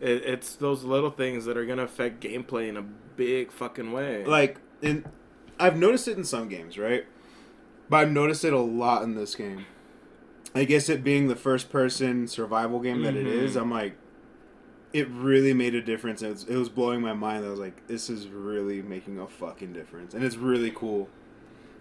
it, 0.00 0.22
it's 0.24 0.54
those 0.56 0.84
little 0.84 1.10
things 1.10 1.44
that 1.46 1.56
are 1.56 1.64
gonna 1.66 1.82
affect 1.84 2.20
gameplay 2.22 2.68
in 2.68 2.76
a 2.76 2.82
big 2.82 3.50
fucking 3.50 3.92
way. 3.92 4.24
Like, 4.24 4.58
in, 4.82 5.04
I've 5.58 5.76
noticed 5.76 6.06
it 6.08 6.16
in 6.18 6.24
some 6.24 6.48
games, 6.48 6.78
right? 6.78 7.04
But 7.88 7.96
I've 7.98 8.10
noticed 8.12 8.44
it 8.44 8.52
a 8.52 8.58
lot 8.58 9.02
in 9.02 9.14
this 9.14 9.34
game. 9.34 9.66
I 10.54 10.64
guess 10.64 10.88
it 10.88 11.02
being 11.02 11.26
the 11.28 11.34
first 11.36 11.70
person 11.70 12.28
survival 12.28 12.78
game 12.80 13.02
that 13.02 13.16
it 13.16 13.26
Mhm. 13.26 13.42
is, 13.42 13.56
I'm 13.56 13.70
like, 13.70 13.94
it 14.94 15.08
really 15.10 15.52
made 15.52 15.74
a 15.74 15.82
difference. 15.82 16.22
It 16.22 16.30
was, 16.30 16.44
it 16.44 16.56
was 16.56 16.68
blowing 16.70 17.02
my 17.02 17.12
mind. 17.12 17.44
I 17.44 17.50
was 17.50 17.58
like, 17.60 17.86
this 17.88 18.08
is 18.08 18.28
really 18.28 18.80
making 18.80 19.18
a 19.18 19.26
fucking 19.26 19.72
difference. 19.74 20.14
And 20.14 20.24
it's 20.24 20.36
really 20.36 20.70
cool. 20.70 21.08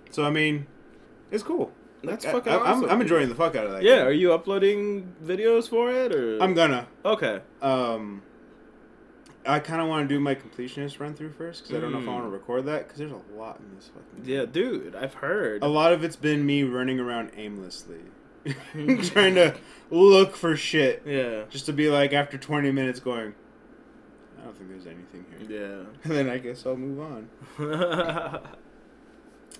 So, 0.09 0.25
I 0.25 0.29
mean, 0.31 0.65
it's 1.31 1.43
cool. 1.43 1.71
that's 2.03 2.25
I- 2.25 2.31
fucking 2.31 2.51
I, 2.51 2.55
awesome. 2.57 2.85
I'm, 2.85 2.89
I'm 2.91 3.01
enjoying 3.01 3.29
the 3.29 3.35
fuck 3.35 3.55
out 3.55 3.65
of 3.67 3.71
that. 3.73 3.83
Yeah, 3.83 3.97
game. 3.99 4.07
are 4.07 4.11
you 4.11 4.33
uploading 4.33 5.13
videos 5.23 5.69
for 5.69 5.91
it 5.91 6.13
or? 6.13 6.39
I'm 6.41 6.53
gonna. 6.53 6.87
okay. 7.05 7.41
Um, 7.61 8.23
I 9.45 9.59
kind 9.59 9.81
of 9.81 9.89
want 9.89 10.07
to 10.07 10.15
do 10.15 10.19
my 10.21 10.35
completionist 10.35 10.99
run 11.01 11.13
through 11.15 11.31
first 11.33 11.63
because 11.63 11.75
I 11.77 11.81
don't 11.81 11.91
know 11.91 11.97
if 11.99 12.05
I 12.05 12.11
Mm. 12.11 12.13
want 12.13 12.25
to 12.25 12.29
record 12.29 12.65
that 12.65 12.83
because 12.85 12.97
there's 12.99 13.11
a 13.11 13.21
lot 13.37 13.59
in 13.59 13.75
this 13.75 13.89
fucking. 13.93 14.23
Yeah, 14.25 14.45
dude, 14.45 14.95
I've 14.95 15.15
heard. 15.15 15.61
A 15.63 15.67
lot 15.67 15.91
of 15.91 16.03
it's 16.03 16.15
been 16.15 16.45
me 16.45 16.63
running 16.63 16.99
around 16.99 17.31
aimlessly, 17.35 17.99
trying 19.03 19.35
to 19.35 19.55
look 19.89 20.35
for 20.35 20.55
shit, 20.55 21.03
Yeah. 21.05 21.43
just 21.49 21.65
to 21.67 21.73
be 21.73 21.89
like 21.89 22.13
after 22.13 22.37
20 22.37 22.71
minutes 22.71 22.99
going. 22.99 23.33
I 24.39 24.45
don't 24.45 24.57
think 24.57 24.69
there's 24.69 24.87
anything 24.87 25.25
here. 25.47 25.61
Yeah. 25.61 25.85
And 26.03 26.11
then 26.15 26.29
I 26.29 26.37
guess 26.37 26.65
I'll 26.65 26.75
move 26.75 26.99
on. 26.99 28.39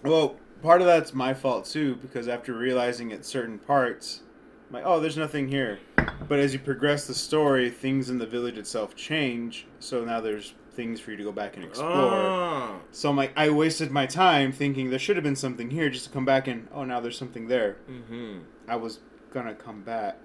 Well, 0.04 0.36
part 0.62 0.82
of 0.82 0.88
that's 0.88 1.13
my 1.13 1.34
fault 1.34 1.65
too 1.65 1.96
because 1.96 2.28
after 2.28 2.54
realizing 2.54 3.13
at 3.13 3.24
certain 3.26 3.58
parts, 3.58 4.22
I'm 4.69 4.74
like, 4.74 4.84
oh, 4.86 5.00
there's 5.00 5.15
nothing 5.17 5.48
here. 5.48 5.80
But 6.28 6.39
as 6.39 6.52
you 6.54 6.60
progress 6.60 7.08
the 7.08 7.13
story, 7.13 7.69
things 7.69 8.10
in 8.10 8.17
the 8.17 8.26
village 8.26 8.58
itself 8.58 8.96
change. 8.96 9.65
So 9.80 10.04
now 10.04 10.19
there's 10.19 10.56
things 10.74 11.00
for 11.00 11.12
you 11.12 11.17
to 11.17 11.24
go 11.24 11.32
back 11.32 11.56
and 11.56 11.63
explore. 11.63 11.89
Oh. 11.91 12.82
So 12.91 13.10
I'm 13.10 13.15
like, 13.15 13.32
I 13.38 13.50
wasted 13.50 13.91
my 13.91 14.06
time 14.06 14.52
thinking 14.52 14.89
there 14.89 15.00
should 15.00 15.15
have 15.15 15.24
been 15.24 15.36
something 15.36 15.69
here 15.69 15.89
just 15.89 16.06
to 16.06 16.12
come 16.12 16.26
back 16.26 16.48
and, 16.48 16.67
oh, 16.74 16.84
now 16.84 17.00
there's 17.00 17.17
something 17.17 17.48
there. 17.48 17.78
hmm 17.88 18.39
I 18.67 18.76
was 18.76 18.99
gonna 19.32 19.54
come 19.56 19.82
back. 19.82 20.15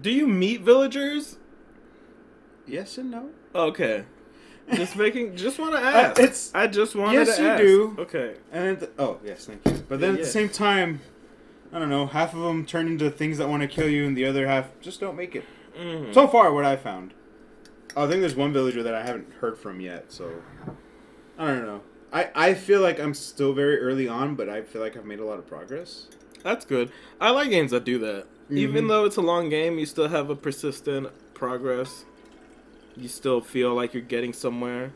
Do 0.00 0.10
you 0.10 0.26
meet 0.26 0.62
villagers? 0.62 1.36
Yes 2.66 2.96
and 2.98 3.10
no. 3.10 3.30
Okay. 3.54 4.04
Just 4.74 4.96
making. 4.96 5.36
Just 5.36 5.58
want 5.58 5.74
to 5.74 5.78
Uh, 5.78 5.90
ask. 5.90 6.20
it's 6.20 6.54
I 6.54 6.66
just 6.68 6.94
wanted 6.94 7.14
Yes, 7.26 7.36
to 7.36 7.42
Yes, 7.42 7.60
you 7.60 7.84
ask. 7.86 7.96
do. 7.96 7.96
Okay. 8.02 8.34
and 8.52 8.78
then 8.80 8.88
oh 8.98 9.18
yes, 9.24 9.46
thank 9.46 9.60
you. 9.66 9.84
But 9.88 10.00
then 10.00 10.14
Yeah, 10.14 10.20
at 10.20 10.24
the 10.24 10.30
same 10.30 10.48
time, 10.48 11.00
I 11.72 11.78
don't 11.78 11.88
know. 11.90 12.06
Half 12.06 12.34
of 12.34 12.40
them 12.42 12.64
turn 12.64 12.86
into 12.86 13.10
things 13.10 13.38
that 13.38 13.48
want 13.48 13.62
to 13.62 13.68
kill 13.68 13.88
you, 13.88 14.06
and 14.06 14.16
the 14.16 14.24
other 14.24 14.46
half 14.46 14.68
just 14.80 15.00
don't 15.00 15.16
make 15.16 15.34
it. 15.34 15.44
Mhm. 15.78 16.14
So 16.14 16.28
far, 16.28 16.52
what 16.52 16.64
I 16.64 16.76
found. 16.76 17.12
I 17.96 18.06
think 18.06 18.20
there's 18.20 18.36
one 18.36 18.52
villager 18.52 18.82
that 18.82 18.94
I 18.94 19.02
haven't 19.04 19.30
heard 19.40 19.58
from 19.58 19.80
yet, 19.80 20.12
so 20.12 20.30
I 21.38 21.48
don't 21.48 21.66
know. 21.66 21.82
I, 22.12 22.30
I 22.34 22.54
feel 22.54 22.80
like 22.80 23.00
I'm 23.00 23.14
still 23.14 23.52
very 23.54 23.78
early 23.80 24.06
on, 24.08 24.34
but 24.34 24.48
I 24.48 24.62
feel 24.62 24.80
like 24.82 24.96
I've 24.96 25.04
made 25.06 25.18
a 25.18 25.24
lot 25.26 25.38
of 25.38 25.46
progress. 25.46 26.06
That's 26.42 26.64
good. 26.64 26.90
I 27.20 27.30
like 27.30 27.50
games 27.50 27.70
that 27.70 27.84
do 27.84 27.98
that. 28.00 28.26
Even 28.50 28.84
Mhm. 28.84 28.88
though 28.88 29.04
it's 29.04 29.16
a 29.16 29.22
long 29.22 29.48
game, 29.48 29.78
you 29.78 29.86
still 29.86 30.08
have 30.08 30.28
a 30.28 30.36
persistent 30.36 31.08
progress. 31.34 32.04
You 32.96 33.08
still 33.08 33.40
feel 33.40 33.74
like 33.74 33.94
you're 33.94 34.02
getting 34.02 34.32
somewhere. 34.32 34.92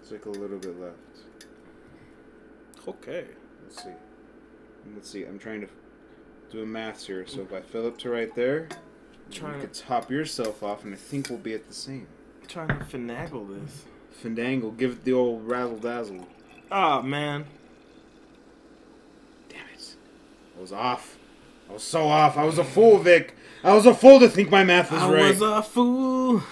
It's 0.00 0.10
like 0.10 0.24
a 0.26 0.30
little 0.30 0.58
bit 0.58 0.78
left. 0.80 0.96
Okay. 2.88 3.26
Let's 3.64 3.82
see. 3.82 3.90
Let's 4.94 5.08
see. 5.10 5.24
I'm 5.24 5.38
trying 5.38 5.60
to 5.60 5.68
do 6.50 6.62
a 6.62 6.66
math 6.66 7.06
here. 7.06 7.26
So 7.26 7.42
if 7.42 7.52
I 7.52 7.60
fill 7.60 7.86
up 7.86 7.98
to 7.98 8.10
right 8.10 8.34
there, 8.34 8.68
Trying 9.30 9.54
you 9.54 9.60
to- 9.60 9.66
could 9.68 9.74
top 9.76 10.10
yourself 10.10 10.62
off, 10.62 10.84
and 10.84 10.92
I 10.92 10.96
think 10.96 11.30
we'll 11.30 11.38
be 11.38 11.54
at 11.54 11.68
the 11.68 11.74
same. 11.74 12.06
trying 12.48 12.68
to 12.68 12.84
finagle 12.84 13.48
this. 13.48 13.84
Fandangle, 14.22 14.76
give 14.76 14.90
it 14.90 15.04
the 15.04 15.12
old 15.12 15.48
razzle 15.48 15.78
dazzle. 15.78 16.26
Oh 16.70 17.00
man. 17.00 17.46
Damn 19.48 19.60
it. 19.74 19.96
I 20.51 20.51
was 20.62 20.72
off. 20.72 21.18
I 21.68 21.72
was 21.74 21.82
so 21.82 22.06
off. 22.06 22.38
I 22.38 22.44
was 22.44 22.56
a 22.58 22.64
fool, 22.64 22.98
Vic. 22.98 23.34
I 23.64 23.74
was 23.74 23.84
a 23.84 23.94
fool 23.94 24.20
to 24.20 24.28
think 24.28 24.50
my 24.50 24.64
math 24.64 24.90
was 24.90 25.02
I 25.02 25.12
right. 25.12 25.24
I 25.24 25.30
was 25.30 25.42
a 25.42 25.62
fool. 25.62 26.42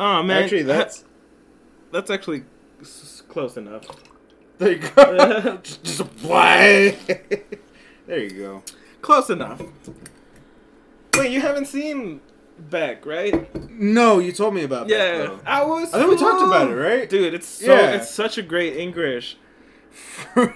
Oh 0.00 0.22
man. 0.22 0.42
Actually, 0.42 0.62
that's 0.62 1.04
that's 1.92 2.10
actually 2.10 2.44
close 3.28 3.56
enough. 3.56 3.84
there 4.58 4.72
you 4.72 4.78
go. 4.78 5.58
just, 5.62 5.84
just 5.84 6.00
apply. 6.00 6.96
there 8.06 8.18
you 8.18 8.30
go. 8.30 8.62
Close 9.02 9.30
enough. 9.30 9.60
Wait, 11.16 11.30
you 11.30 11.40
haven't 11.40 11.66
seen 11.66 12.20
Beck, 12.58 13.04
right? 13.04 13.54
No, 13.70 14.18
you 14.18 14.32
told 14.32 14.54
me 14.54 14.62
about. 14.64 14.88
Yeah, 14.88 15.18
though. 15.18 15.40
I 15.44 15.64
was. 15.64 15.92
I 15.92 15.98
think 15.98 16.10
we 16.12 16.16
talked 16.16 16.42
about 16.42 16.70
it, 16.70 16.74
right? 16.74 17.08
Dude, 17.08 17.34
it's 17.34 17.46
so 17.48 17.74
Yeah. 17.74 17.96
it's 17.96 18.10
such 18.10 18.38
a 18.38 18.42
great 18.42 18.76
English. 18.76 19.36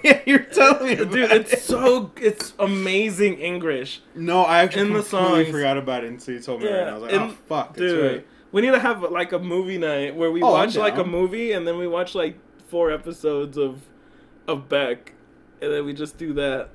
Yeah, 0.02 0.20
you're 0.26 0.38
telling 0.40 0.86
me, 0.86 0.96
Dude, 0.96 1.30
it's 1.32 1.52
it. 1.52 1.60
so 1.60 2.10
it's 2.16 2.54
amazing 2.58 3.38
English. 3.38 4.00
No, 4.14 4.42
I 4.42 4.60
actually 4.62 4.88
in 4.88 4.92
the 4.94 5.02
songs. 5.02 5.48
forgot 5.50 5.76
about 5.78 6.04
it 6.04 6.10
until 6.10 6.34
you 6.34 6.40
told 6.40 6.62
me. 6.62 6.68
right, 6.68 6.80
and 6.80 6.90
I 6.90 6.94
was 6.94 7.02
like, 7.02 7.12
oh, 7.12 7.16
in- 7.16 7.22
oh 7.30 7.34
fuck, 7.46 7.76
dude. 7.76 8.12
right. 8.12 8.26
We 8.52 8.62
need 8.62 8.70
to 8.72 8.78
have 8.78 9.02
like 9.02 9.32
a 9.32 9.38
movie 9.38 9.76
night 9.78 10.14
where 10.16 10.30
we 10.30 10.42
Oh, 10.42 10.50
watch 10.52 10.76
like 10.76 10.96
a 10.96 11.04
movie 11.04 11.52
and 11.52 11.66
then 11.66 11.76
we 11.78 11.86
watch 11.86 12.14
like 12.14 12.38
four 12.68 12.90
episodes 12.90 13.58
of 13.58 13.80
of 14.48 14.68
Beck, 14.68 15.12
and 15.60 15.72
then 15.72 15.84
we 15.84 15.92
just 15.92 16.16
do 16.16 16.32
that. 16.34 16.70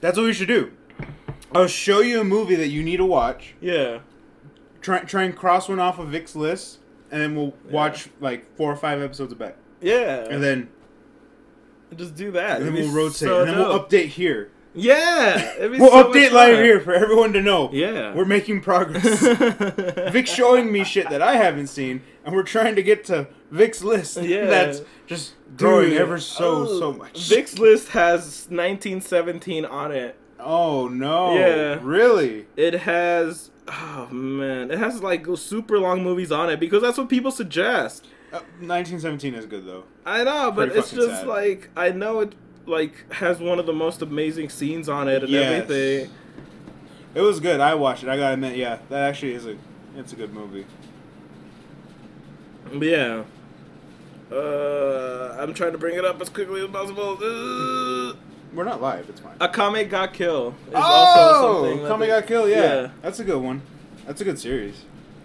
That's 0.00 0.16
what 0.16 0.24
we 0.24 0.32
should 0.32 0.48
do. 0.48 0.72
I'll 1.54 1.66
show 1.66 2.00
you 2.00 2.20
a 2.20 2.24
movie 2.24 2.54
that 2.54 2.68
you 2.68 2.82
need 2.82 2.96
to 2.98 3.04
watch. 3.04 3.54
Yeah. 3.60 3.98
Try 4.80 5.00
try 5.00 5.24
and 5.24 5.36
cross 5.36 5.68
one 5.68 5.78
off 5.80 5.98
of 5.98 6.08
Vic's 6.08 6.34
list, 6.34 6.78
and 7.10 7.20
then 7.20 7.36
we'll 7.36 7.54
Yeah. 7.66 7.72
watch 7.72 8.08
like 8.20 8.46
four 8.56 8.72
or 8.72 8.76
five 8.76 9.02
episodes 9.02 9.32
of 9.32 9.38
Beck, 9.38 9.56
Yeah. 9.80 10.24
and 10.30 10.42
then 10.42 10.68
just 11.96 12.14
do 12.14 12.32
that. 12.32 12.60
and 12.60 12.68
then 12.68 12.74
we'll 12.74 12.92
rotate, 12.92 13.16
so 13.16 13.40
and 13.40 13.50
then 13.50 13.58
we'll 13.58 13.78
update 13.78 14.08
here. 14.08 14.50
Yeah. 14.74 15.68
We'll 15.68 15.90
so 15.90 16.04
update 16.04 16.32
live 16.32 16.58
here 16.58 16.80
for 16.80 16.94
everyone 16.94 17.32
to 17.34 17.42
know. 17.42 17.70
Yeah. 17.72 18.14
we're 18.14 18.24
making 18.24 18.62
progress. 18.62 19.20
Vic's 20.12 20.30
showing 20.30 20.72
me 20.72 20.84
shit 20.84 21.10
that 21.10 21.22
I 21.22 21.36
haven't 21.36 21.66
seen, 21.66 22.02
and 22.24 22.34
we're 22.34 22.42
trying 22.42 22.74
to 22.76 22.82
get 22.82 23.04
to 23.06 23.28
Vic's 23.50 23.84
list. 23.84 24.16
Yeah. 24.16 24.46
that's 24.46 24.80
just 25.06 25.34
growing 25.56 25.90
Dude, 25.90 26.00
ever 26.00 26.18
so 26.18 26.66
oh, 26.66 26.78
so 26.78 26.92
much. 26.92 27.28
Vic's 27.28 27.58
list 27.58 27.88
has 27.88 28.46
1917 28.48 29.64
on 29.64 29.92
it. 29.92 30.18
Oh 30.40 30.88
no! 30.88 31.34
Yeah. 31.38 31.78
really? 31.82 32.46
It 32.56 32.74
has 32.80 33.50
oh 33.68 34.08
man, 34.10 34.70
it 34.70 34.78
has 34.78 35.02
like 35.02 35.26
super 35.36 35.78
long 35.78 36.02
movies 36.02 36.32
on 36.32 36.50
it 36.50 36.58
because 36.58 36.82
that's 36.82 36.98
what 36.98 37.08
people 37.08 37.30
suggest. 37.30 38.06
Uh, 38.32 38.38
1917 38.60 39.34
is 39.34 39.46
good 39.46 39.66
though. 39.66 39.84
I 40.06 40.24
know, 40.24 40.50
but 40.52 40.68
Pretty 40.68 40.78
it's 40.80 40.90
just 40.90 41.20
sad. 41.20 41.26
like 41.26 41.68
I 41.76 41.90
know 41.90 42.20
it 42.20 42.34
like 42.66 43.12
has 43.12 43.38
one 43.40 43.58
of 43.58 43.66
the 43.66 43.72
most 43.72 44.00
amazing 44.02 44.48
scenes 44.48 44.88
on 44.88 45.08
it 45.08 45.22
and 45.22 45.30
Yes. 45.30 45.62
everything. 45.62 46.10
It 47.14 47.20
was 47.20 47.40
good. 47.40 47.60
I 47.60 47.74
watched 47.74 48.04
it. 48.04 48.08
I 48.08 48.16
gotta 48.16 48.34
admit, 48.34 48.56
yeah, 48.56 48.78
that 48.88 49.02
actually 49.08 49.34
is 49.34 49.46
a 49.46 49.56
it's 49.96 50.12
a 50.12 50.16
good 50.16 50.32
movie. 50.32 50.64
But 52.72 52.86
yeah. 52.86 53.24
Uh, 54.30 55.36
I'm 55.38 55.52
trying 55.52 55.72
to 55.72 55.78
bring 55.78 55.94
it 55.96 56.04
up 56.06 56.20
as 56.22 56.30
quickly 56.30 56.62
as 56.64 56.70
possible. 56.70 57.18
Uh, 57.22 58.14
We're 58.54 58.64
not 58.64 58.80
live. 58.80 59.10
It's 59.10 59.20
fine. 59.20 59.36
Akame 59.38 59.88
ga 59.90 60.06
Kill 60.06 60.48
is 60.68 60.72
oh, 60.74 60.80
also 60.80 61.86
something. 61.86 62.08
that 62.08 62.20
got 62.20 62.26
killed. 62.26 62.48
Yeah. 62.48 62.56
Yeah. 62.56 62.90
that's 63.02 63.20
a 63.20 63.24
good 63.24 63.42
one. 63.42 63.60
That's 64.06 64.22
a 64.22 64.24
good 64.24 64.38
series. 64.38 64.84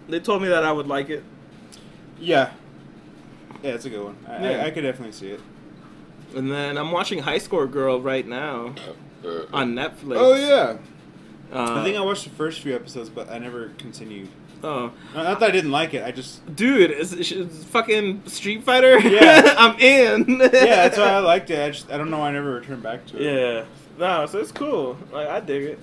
They 0.09 0.19
told 0.19 0.41
me 0.41 0.49
that 0.49 0.65
I 0.65 0.73
would 0.73 0.87
like 0.87 1.09
it. 1.09 1.23
Yeah, 2.19 2.51
yeah, 3.67 3.73
it's 3.75 3.85
a 3.85 3.89
good 3.89 4.03
one. 4.03 4.17
I, 4.27 4.43
Yeah. 4.51 4.63
I, 4.63 4.65
I 4.67 4.71
could 4.71 4.81
definitely 4.81 5.13
see 5.13 5.29
it. 5.31 5.39
And 6.35 6.51
then 6.51 6.77
I'm 6.77 6.91
watching 6.91 7.19
High 7.19 7.37
Score 7.37 7.67
Girl 7.67 8.01
right 8.01 8.27
now 8.27 8.73
on 9.53 9.73
Netflix. 9.75 10.15
Oh 10.17 10.35
yeah, 10.35 10.77
Uh, 11.53 11.79
I 11.79 11.83
think 11.83 11.95
I 11.95 12.01
watched 12.01 12.25
the 12.25 12.29
first 12.31 12.61
few 12.61 12.75
episodes, 12.75 13.09
but 13.09 13.29
I 13.29 13.37
never 13.39 13.69
continued. 13.77 14.29
Oh, 14.63 14.91
Not 15.13 15.23
not 15.23 15.39
that 15.39 15.49
I 15.49 15.51
didn't 15.51 15.71
like 15.71 15.93
it. 15.93 16.03
I 16.03 16.11
just 16.11 16.43
dude, 16.55 16.89
is, 16.91 17.13
is 17.13 17.63
fucking 17.65 18.23
Street 18.27 18.63
Fighter? 18.63 18.99
Yeah. 18.99 19.53
I'm 19.57 19.79
in. 19.79 20.39
yeah, 20.39 20.47
that's 20.49 20.97
why 20.97 21.05
I 21.11 21.19
liked 21.33 21.49
it. 21.51 21.59
I 21.63 21.69
just 21.69 21.91
I 21.91 21.97
don't 21.97 22.09
know. 22.09 22.19
why 22.19 22.29
I 22.29 22.31
never 22.31 22.53
returned 22.55 22.81
back 22.83 23.05
to 23.07 23.17
it. 23.17 23.23
Yeah. 23.23 23.65
No, 23.99 24.25
so 24.25 24.39
it's 24.39 24.51
cool. 24.51 24.97
Like 25.11 25.27
I 25.27 25.39
dig 25.39 25.63
it. 25.63 25.79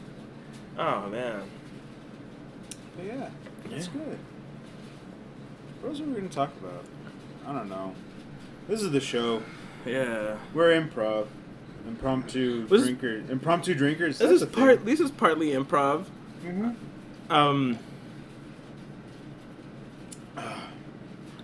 Oh 0.79 1.09
man. 1.09 1.43
But 2.97 3.07
yeah, 3.07 3.29
it's 3.71 3.87
Yeah. 3.87 3.93
good. 3.93 4.19
What 5.81 5.89
else 5.91 6.01
are 6.01 6.05
we 6.05 6.15
gonna 6.15 6.29
talk 6.29 6.51
about? 6.61 6.85
I 7.47 7.53
don't 7.53 7.69
know. 7.69 7.95
This 8.69 8.83
is 8.83 8.91
the 8.91 9.01
show. 9.01 9.43
Yeah. 9.85 10.37
We're 10.55 10.81
improv, 10.81 11.27
impromptu 11.87 12.67
This 12.67 12.81
is- 12.83 12.87
drinkers, 12.89 13.29
impromptu 13.31 13.75
drinkers. 13.75 14.19
This 14.19 14.43
is 14.43 14.49
part. 14.49 14.85
This 14.85 15.01
is 15.01 15.11
partly 15.11 15.49
improv. 15.51 16.07
hmm 16.43 16.71
Um. 17.31 17.79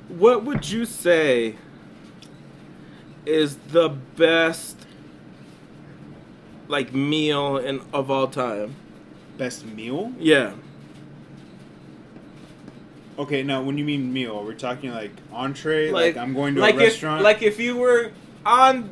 What 0.09 0.45
would 0.45 0.69
you 0.69 0.85
say 0.85 1.55
is 3.25 3.57
the 3.71 3.89
best 3.89 4.77
like 6.67 6.93
meal 6.93 7.57
in 7.59 7.81
of 7.93 8.11
all 8.11 8.27
time? 8.27 8.75
Best 9.39 9.65
meal? 9.65 10.13
Yeah. 10.19 10.55
Okay, 13.21 13.43
now 13.43 13.63
when 13.63 13.77
you 13.77 13.85
mean 13.85 14.11
meal, 14.15 14.43
we're 14.43 14.55
talking 14.55 14.93
like 14.93 15.13
entree. 15.31 15.91
Like, 15.91 16.17
I'm 16.17 16.33
going 16.33 16.55
to 16.55 16.63
like 16.63 16.77
a 16.77 16.79
if, 16.79 16.85
restaurant. 16.85 17.23
Like 17.23 17.43
if 17.43 17.61
you 17.61 17.77
were 17.77 18.13
on 18.47 18.89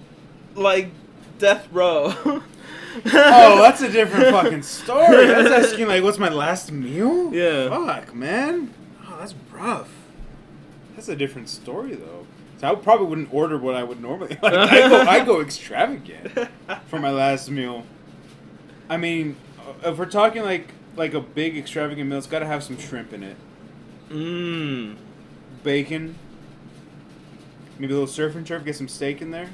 like 0.55 0.91
death 1.39 1.67
row. 1.73 2.13
oh, 2.25 2.43
that's 3.05 3.81
a 3.81 3.89
different 3.91 4.27
fucking 4.31 4.63
story. 4.63 5.29
That's 5.29 5.67
asking 5.67 5.89
like, 5.89 6.03
what's 6.03 6.19
my 6.19 6.29
last 6.29 6.71
meal? 6.71 7.33
Yeah. 7.33 7.71
Fuck, 7.71 8.15
man. 8.15 8.75
Oh, 9.07 9.17
that's 9.19 9.35
rough. 9.51 9.91
That's 10.95 11.09
a 11.09 11.17
different 11.17 11.49
story 11.49 11.95
though. 11.95 12.27
So 12.59 12.71
I 12.71 12.75
probably 12.75 13.07
wouldn't 13.07 13.33
order 13.33 13.57
what 13.57 13.77
I 13.77 13.83
would 13.83 14.03
normally. 14.03 14.37
Like, 14.43 14.53
I 14.53 14.89
go, 14.89 15.01
I 15.01 15.25
go 15.25 15.41
extravagant 15.41 16.51
for 16.89 16.99
my 16.99 17.11
last 17.11 17.51
meal. 17.51 17.87
I 18.91 18.99
mean, 18.99 19.37
uh, 19.59 19.91
if 19.91 19.97
we're 19.99 20.05
talking 20.05 20.43
like 20.43 20.75
like 20.97 21.15
a 21.15 21.21
big 21.21 21.57
extravagant 21.57 22.11
meal, 22.11 22.19
it's 22.19 22.27
got 22.27 22.41
to 22.41 22.47
have 22.47 22.63
some 22.63 22.77
shrimp 22.79 23.15
in 23.15 23.23
it, 23.23 23.37
Mmm. 24.11 24.97
bacon, 25.63 26.15
maybe 27.79 27.93
a 27.93 27.97
little 27.97 28.07
surf 28.13 28.35
and 28.35 28.47
turf. 28.47 28.65
Get 28.65 28.77
some 28.77 28.89
steak 28.89 29.21
in 29.23 29.31
there. 29.31 29.51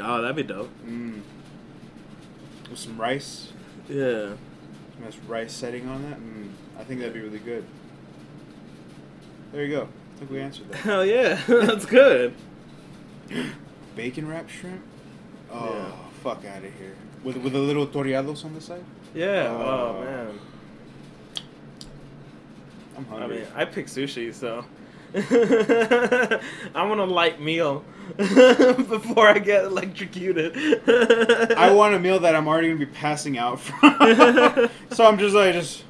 Oh, 0.00 0.22
that'd 0.22 0.36
be 0.36 0.42
dope. 0.42 0.70
Mm. 0.86 1.20
With 2.70 2.78
some 2.78 2.98
rice. 3.00 3.52
Yeah. 3.88 4.34
Some 4.94 5.04
nice 5.04 5.16
rice 5.26 5.52
setting 5.52 5.88
on 5.88 6.02
that. 6.08 6.18
Mm. 6.18 6.50
I 6.78 6.84
think 6.84 7.00
that'd 7.00 7.14
be 7.14 7.20
really 7.20 7.38
good. 7.40 7.64
There 9.52 9.64
you 9.64 9.76
go. 9.76 9.82
I 9.82 10.18
think 10.18 10.30
we 10.30 10.40
answered 10.40 10.70
that. 10.70 10.76
Hell 10.78 11.04
yeah, 11.04 11.40
that's 11.48 11.84
good. 11.86 12.34
Bacon 13.96 14.28
wrapped 14.28 14.50
shrimp. 14.50 14.82
Oh, 15.52 15.74
Yeah. 15.74 15.92
fuck 16.22 16.44
out 16.44 16.58
of 16.64 16.72
here. 16.74 16.94
With 17.24 17.36
with 17.38 17.54
a 17.54 17.58
little 17.58 17.86
toreados 17.86 18.44
on 18.44 18.54
the 18.54 18.60
side. 18.60 18.84
Yeah. 19.14 19.48
Oh. 19.50 19.96
Oh, 19.98 20.04
man. 20.04 20.38
I'm 23.12 23.22
I 23.22 23.26
mean, 23.26 23.46
I 23.54 23.64
pick 23.64 23.86
sushi, 23.86 24.32
so 24.34 24.64
I 26.74 26.86
want 26.86 27.00
a 27.00 27.04
light 27.04 27.40
meal 27.40 27.84
before 28.16 29.28
I 29.28 29.38
get 29.38 29.64
electrocuted. 29.64 30.56
I 31.56 31.72
want 31.72 31.94
a 31.94 31.98
meal 31.98 32.20
that 32.20 32.34
I'm 32.36 32.46
already 32.46 32.68
gonna 32.68 32.78
be 32.80 32.86
passing 32.86 33.36
out 33.38 33.60
from. 33.60 33.80
so 34.90 35.06
I'm 35.06 35.18
just 35.18 35.34
like, 35.34 35.54
just 35.54 35.84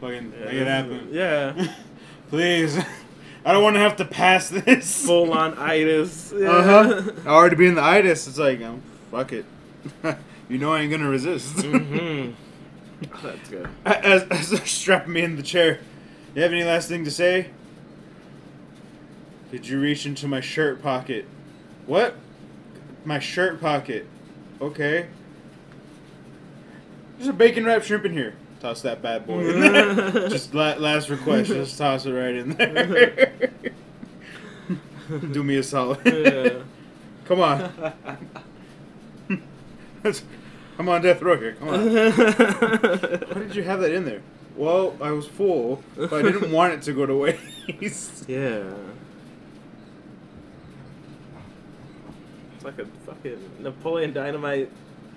fucking 0.00 0.30
make 0.30 0.52
it 0.54 0.66
happen. 0.66 1.08
Yeah. 1.12 1.74
Please. 2.30 2.78
I 3.44 3.52
don't 3.52 3.62
want 3.62 3.76
to 3.76 3.80
have 3.80 3.96
to 3.96 4.04
pass 4.04 4.48
this. 4.48 5.06
Full 5.06 5.32
on 5.32 5.56
itis. 5.58 6.32
Yeah. 6.36 6.50
Uh 6.50 6.62
huh. 6.62 7.12
I 7.24 7.28
already 7.28 7.54
be 7.56 7.66
in 7.66 7.76
the 7.76 7.84
itis. 7.84 8.26
It's 8.26 8.38
like, 8.38 8.60
um, 8.62 8.82
fuck 9.12 9.32
it. 9.32 9.44
you 10.48 10.58
know 10.58 10.72
I 10.72 10.80
ain't 10.80 10.90
gonna 10.90 11.08
resist. 11.08 11.64
hmm 11.64 12.30
That's 13.22 13.48
good. 13.48 13.68
as, 13.84 14.24
as 14.24 14.50
they're 14.50 14.66
strapping 14.66 15.12
me 15.12 15.22
in 15.22 15.36
the 15.36 15.44
chair. 15.44 15.78
You 16.36 16.42
have 16.42 16.52
any 16.52 16.64
last 16.64 16.88
thing 16.90 17.02
to 17.06 17.10
say? 17.10 17.48
Did 19.50 19.66
you 19.66 19.80
reach 19.80 20.04
into 20.04 20.28
my 20.28 20.42
shirt 20.42 20.82
pocket? 20.82 21.24
What? 21.86 22.14
My 23.06 23.18
shirt 23.18 23.58
pocket. 23.58 24.06
Okay. 24.60 25.06
There's 27.16 27.28
a 27.28 27.32
bacon 27.32 27.64
wrapped 27.64 27.86
shrimp 27.86 28.04
in 28.04 28.12
here. 28.12 28.34
Toss 28.60 28.82
that 28.82 29.00
bad 29.00 29.26
boy 29.26 29.48
in 29.48 29.60
there. 29.72 30.28
Just 30.28 30.52
la- 30.52 30.74
last 30.74 31.08
request. 31.08 31.48
Just 31.48 31.78
toss 31.78 32.04
it 32.04 32.12
right 32.12 32.34
in 32.34 32.50
there. 32.50 33.32
Do 35.32 35.42
me 35.42 35.56
a 35.56 35.62
solid. 35.62 36.00
Yeah. 36.04 36.58
Come 37.24 37.40
on. 37.40 37.72
I'm 40.78 40.86
on 40.90 41.00
death 41.00 41.22
row 41.22 41.38
here. 41.38 41.54
Come 41.54 41.68
on. 41.70 41.94
Why 41.94 43.40
did 43.40 43.54
you 43.56 43.62
have 43.62 43.80
that 43.80 43.92
in 43.92 44.04
there? 44.04 44.20
Well, 44.56 44.96
I 45.02 45.10
was 45.10 45.26
full, 45.26 45.82
but 45.96 46.12
I 46.12 46.22
didn't 46.22 46.50
want 46.50 46.72
it 46.72 46.82
to 46.82 46.92
go 46.94 47.04
to 47.06 47.14
waste. 47.14 47.38
yeah. 48.28 48.62
It's 52.54 52.64
like 52.64 52.78
a 52.78 52.86
fucking 53.06 53.38
Napoleon 53.60 54.12
Dynamite 54.12 54.70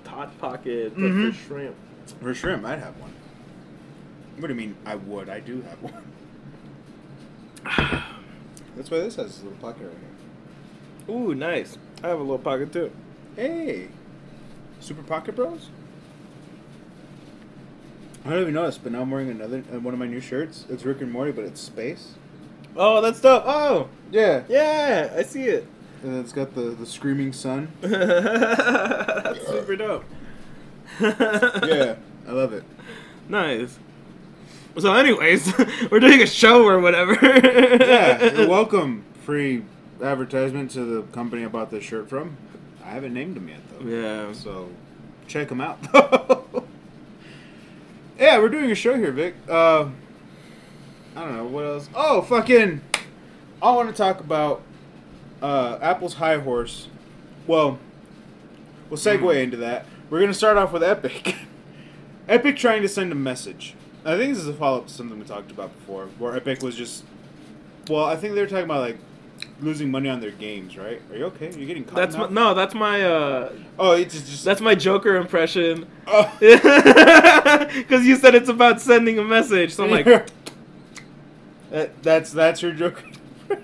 hot 0.06 0.38
pocket 0.40 0.94
but 0.96 1.02
Mhm. 1.04 1.32
for 1.32 1.38
shrimp. 1.48 1.76
For 2.22 2.34
shrimp, 2.34 2.66
I'd 2.66 2.80
have 2.80 2.98
one. 3.00 3.14
What 4.38 4.48
do 4.48 4.54
you 4.54 4.60
mean? 4.60 4.76
I 4.86 4.96
would. 4.96 5.30
I 5.30 5.40
do 5.40 5.62
have 5.62 5.82
one. 5.84 6.04
That's 8.76 8.90
why 8.90 9.00
this 9.00 9.16
has 9.18 9.28
this 9.28 9.44
little 9.44 9.58
pocket 9.60 9.84
right 9.84 9.96
here. 11.08 11.16
Ooh, 11.16 11.36
nice. 11.36 11.78
I 12.04 12.08
have 12.08 12.18
a 12.20 12.22
little 12.24 12.40
pocket 12.40 12.74
too. 12.74 12.92
Hey, 13.36 13.90
Super 14.80 15.04
Pocket 15.04 15.36
Bros. 15.36 15.70
I 18.26 18.30
don't 18.32 18.42
even 18.42 18.54
notice, 18.54 18.78
but 18.78 18.92
now 18.92 19.02
I'm 19.02 19.12
wearing 19.12 19.30
another 19.30 19.64
uh, 19.74 19.80
one 19.80 19.94
of 19.94 20.00
my 20.00 20.08
new 20.08 20.20
shirts. 20.20 20.66
It's 20.70 20.84
Rick 20.84 21.02
and 21.02 21.12
Morty, 21.12 21.32
but 21.32 21.46
it's 21.46 21.62
space. 21.62 22.14
Oh, 22.76 23.02
that's 23.02 23.20
dope. 23.22 23.44
Oh, 23.46 23.90
Yeah, 24.12 24.44
yeah, 24.48 25.14
I 25.16 25.24
see 25.24 25.46
it. 25.46 25.66
and 26.04 26.18
it's 26.20 26.32
got 26.32 26.54
the 26.54 26.62
the 26.62 26.86
screaming 26.86 27.34
sun. 27.34 27.72
that's 27.82 29.48
super 29.48 29.76
dope. 29.76 30.06
yeah, 31.02 31.96
I 32.28 32.32
love 32.32 32.54
it. 32.54 32.64
Nice. 33.28 33.80
So, 34.78 34.94
anyways, 34.94 35.52
we're 35.92 36.00
doing 36.00 36.22
a 36.22 36.28
show 36.28 36.64
or 36.66 36.80
whatever. 36.80 37.14
Yeah, 37.22 38.34
you're 38.34 38.48
welcome. 38.50 39.04
Free 39.26 39.64
advertisement 40.02 40.72
to 40.72 40.84
the 40.86 41.02
company 41.12 41.44
I 41.44 41.48
bought 41.48 41.72
this 41.72 41.84
shirt 41.84 42.10
from. 42.10 42.38
I 42.84 42.90
haven't 42.92 43.14
named 43.14 43.36
them 43.36 43.48
yet 43.50 43.60
though. 43.70 43.86
Yeah. 43.88 44.34
So 44.34 44.70
check 45.28 45.50
them 45.50 45.62
out. 45.62 45.80
Yeah, 48.20 48.38
we're 48.40 48.50
doing 48.50 48.70
a 48.72 48.76
show 48.76 48.96
here, 48.98 49.12
Vic. 49.12 49.36
Uh, 49.50 49.90
I 51.16 51.22
don't 51.24 51.36
know 51.38 51.46
what 51.46 51.66
else. 51.66 51.90
Oh, 51.96 52.22
fucking! 52.22 52.82
I 53.62 53.72
want 53.72 53.90
to 53.90 53.96
talk 53.96 54.20
about 54.20 54.62
uh, 55.42 55.78
Apple's 55.82 56.16
high 56.16 56.38
horse. 56.38 56.88
Well, 57.48 57.80
we'll 58.90 59.00
segue 59.00 59.20
Hmm. 59.20 59.38
into 59.38 59.58
that. 59.58 59.86
We're 60.10 60.20
gonna 60.22 60.34
start 60.34 60.58
off 60.58 60.72
with 60.72 60.84
Epic. 60.84 61.36
Epic 62.28 62.58
trying 62.58 62.82
to 62.84 62.88
send 62.90 63.12
a 63.12 63.16
message. 63.16 63.76
I 64.06 64.16
think 64.18 64.34
this 64.34 64.42
is 64.44 64.48
a 64.48 64.54
follow 64.54 64.78
up 64.80 64.88
to 64.88 64.94
something 64.94 65.18
we 65.20 65.26
talked 65.26 65.52
about 65.52 65.76
before, 65.76 66.06
where 66.20 66.36
Epic 66.36 66.62
was 66.62 66.76
just. 66.76 67.04
Well, 67.90 68.06
I 68.06 68.16
think 68.16 68.36
they 68.36 68.42
were 68.42 68.48
talking 68.48 68.66
about 68.66 68.82
like 68.82 68.98
losing 69.62 69.92
money 69.92 70.10
on 70.10 70.20
their 70.20 70.32
games, 70.32 70.78
right? 70.78 71.02
Are 71.12 71.18
you 71.18 71.26
okay? 71.26 71.52
You're 71.56 71.68
getting 71.68 71.84
caught? 71.84 71.96
That's 71.96 72.16
my, 72.16 72.30
no, 72.30 72.54
that's 72.54 72.74
my 72.74 73.04
uh, 73.04 73.52
Oh, 73.78 73.92
it's 73.92 74.14
just. 74.14 74.28
just 74.28 74.46
that's 74.46 74.62
my 74.62 74.76
Joker 74.76 75.16
impression. 75.18 75.86
oh. 76.08 76.32
Because 76.40 78.06
you 78.06 78.16
said 78.16 78.36
it's 78.36 78.50
about 78.50 78.82
sending 78.82 79.20
a 79.20 79.24
message, 79.24 79.74
so 79.74 79.84
I'm 79.86 79.92
like, 79.92 80.06
That- 81.72 82.02
that's 82.04 82.32
that's 82.32 82.62
your 82.62 82.72
joke. 82.72 83.04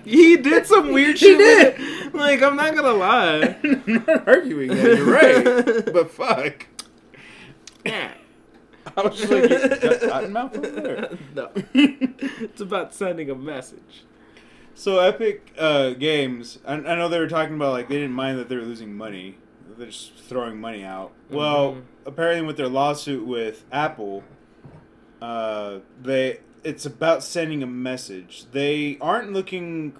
he 0.04 0.36
did 0.36 0.66
some 0.66 0.92
weird 0.92 1.16
He 1.18 1.26
shit. 1.26 1.38
did. 1.38 1.78
with 1.78 2.06
it. 2.06 2.14
Like 2.14 2.42
I'm 2.42 2.56
not 2.56 2.74
gonna 2.74 2.92
lie. 2.92 3.56
I'm 3.64 4.04
not 4.06 4.28
arguing 4.28 4.68
that. 4.68 4.96
You're 4.96 5.04
right, 5.04 5.92
but 5.92 6.10
fuck. 6.10 6.66
Yeah. 7.84 8.12
I 8.96 9.02
was 9.02 9.18
just 9.18 9.30
like, 9.32 9.50
you 9.50 9.58
got 9.80 10.00
cotton 10.00 10.32
mouth 10.32 10.56
over 10.56 10.68
there. 10.80 11.18
no. 11.34 11.50
it's 11.74 12.60
about 12.60 12.94
sending 12.94 13.28
a 13.30 13.34
message. 13.34 14.04
So 14.78 14.98
Epic 14.98 15.52
uh, 15.58 15.90
Games, 15.94 16.58
I, 16.66 16.74
I 16.74 16.94
know 16.96 17.08
they 17.08 17.18
were 17.18 17.28
talking 17.28 17.54
about 17.56 17.72
like 17.72 17.88
they 17.88 17.94
didn't 17.96 18.12
mind 18.12 18.38
that 18.38 18.50
they 18.50 18.56
were 18.56 18.62
losing 18.62 18.94
money. 18.94 19.38
They're 19.78 19.86
just 19.86 20.14
throwing 20.16 20.60
money 20.60 20.84
out. 20.84 21.12
Well, 21.30 21.72
Mhm. 21.76 21.82
apparently 22.04 22.46
with 22.46 22.58
their 22.58 22.68
lawsuit 22.68 23.26
with 23.26 23.64
Apple, 23.72 24.22
uh, 25.22 25.78
they 26.02 26.40
it's 26.62 26.84
about 26.84 27.22
sending 27.22 27.62
a 27.62 27.66
message. 27.66 28.44
They 28.52 28.98
aren't 29.00 29.32
looking 29.32 29.94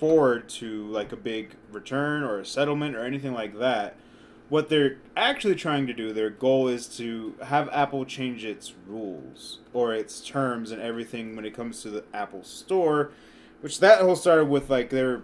forward 0.00 0.48
to 0.48 0.84
like 0.86 1.12
a 1.12 1.16
big 1.16 1.54
return 1.70 2.24
or 2.24 2.40
a 2.40 2.44
settlement 2.44 2.96
or 2.96 3.04
anything 3.04 3.32
like 3.32 3.58
that. 3.60 3.94
What 4.48 4.68
they're 4.68 4.96
actually 5.16 5.54
trying 5.54 5.86
to 5.86 5.92
do, 5.92 6.12
their 6.12 6.30
goal 6.30 6.66
is 6.66 6.88
to 6.96 7.34
have 7.44 7.68
Apple 7.70 8.04
change 8.04 8.44
its 8.44 8.74
rules 8.88 9.60
or 9.72 9.94
its 9.94 10.20
terms 10.20 10.72
and 10.72 10.82
everything 10.82 11.36
when 11.36 11.44
it 11.44 11.54
comes 11.54 11.80
to 11.82 11.90
the 11.90 12.04
Apple 12.12 12.42
Store, 12.44 13.10
which 13.66 13.80
that 13.80 14.00
whole 14.00 14.14
started 14.14 14.44
with 14.44 14.70
like 14.70 14.90
they're 14.90 15.22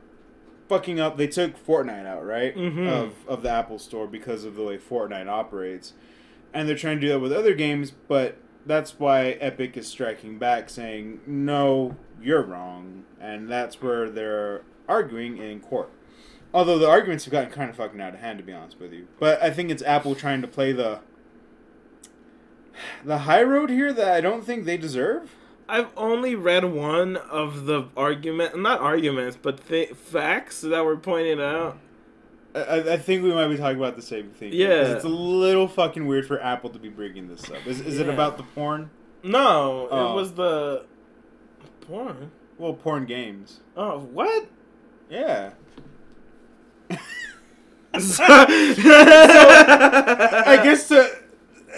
fucking 0.69 0.99
up. 0.99 1.17
They 1.17 1.29
took 1.29 1.65
Fortnite 1.65 2.07
out, 2.07 2.27
right, 2.27 2.53
Mhm. 2.57 2.89
of 2.91 3.13
of 3.29 3.45
the 3.45 3.51
Apple 3.51 3.79
Store 3.79 4.09
because 4.09 4.43
of 4.45 4.57
the 4.57 4.65
way 4.65 4.79
Fortnite 4.79 5.29
operates, 5.29 5.93
and 6.53 6.69
they're 6.69 6.75
trying 6.75 6.97
to 6.97 7.01
do 7.07 7.09
that 7.13 7.21
with 7.21 7.33
other 7.33 7.55
games, 7.55 7.93
but 8.09 8.35
that's 8.67 8.99
why 8.99 9.37
Epic 9.41 9.77
is 9.77 9.87
striking 9.87 10.39
back, 10.39 10.71
saying 10.71 11.21
no, 11.25 11.95
you're 12.21 12.43
wrong, 12.43 13.05
and 13.21 13.49
that's 13.49 13.81
where 13.81 14.11
they're 14.11 14.63
arguing 14.89 15.39
in 15.39 15.61
court. 15.61 15.91
Although 16.53 16.81
the 16.81 16.89
arguments 16.89 17.25
have 17.27 17.31
gotten 17.33 17.51
kind 17.53 17.71
of 17.71 17.77
fucking 17.77 18.01
out 18.01 18.15
of 18.15 18.19
hand, 18.21 18.39
to 18.39 18.45
be 18.45 18.53
honest 18.53 18.81
with 18.81 18.93
you. 18.93 19.07
But 19.21 19.41
I 19.41 19.51
think 19.51 19.71
it's 19.71 19.85
Apple 19.85 20.17
trying 20.17 20.43
to 20.43 20.49
play 20.49 20.73
the 20.73 20.99
the 23.05 23.19
high 23.19 23.45
road 23.45 23.71
here 23.71 23.93
that 23.93 24.09
I 24.13 24.21
don't 24.21 24.45
think 24.45 24.65
they 24.65 24.77
deserve. 24.77 25.37
I've 25.69 25.89
only 25.97 26.35
read 26.35 26.65
one 26.65 27.17
of 27.17 27.67
the 27.67 27.89
argument, 27.97 28.61
not 28.61 28.81
arguments, 28.81 29.39
but 29.41 29.67
th- 29.69 29.91
facts 29.95 30.61
that 30.63 30.85
were 30.85 30.97
pointed 30.97 31.41
out. 31.41 31.79
I- 32.55 32.93
I, 32.93 32.97
think 32.99 33.23
we 33.23 33.33
might 33.33 33.49
be 33.49 33.57
talking 33.57 33.79
about 33.79 33.97
the 33.97 34.03
same 34.03 34.29
thing. 34.31 34.53
Yeah. 34.53 34.93
it's 34.95 35.05
a 35.05 35.09
little 35.09 35.69
fucking 35.69 36.07
weird 36.07 36.27
for 36.27 36.41
Apple 36.43 36.69
to 36.71 36.79
be 36.79 36.89
bringing 36.91 37.29
this 37.29 37.45
up. 37.51 37.67
Is, 37.67 37.81
is 37.81 37.99
it 37.99 38.09
about 38.09 38.37
the 38.37 38.43
porn? 38.43 38.91
No, 39.23 39.89
Oh. 39.91 40.13
it 40.13 40.17
was 40.17 40.35
the 40.35 40.85
porn. 41.83 42.31
Well, 42.59 42.75
porn 42.75 43.07
games. 43.07 43.61
Oh, 43.77 44.01
what? 44.01 44.47
Yeah. 45.09 45.53
I 47.95 50.45
I 50.47 50.61
guess 50.63 50.89
to 50.89 51.11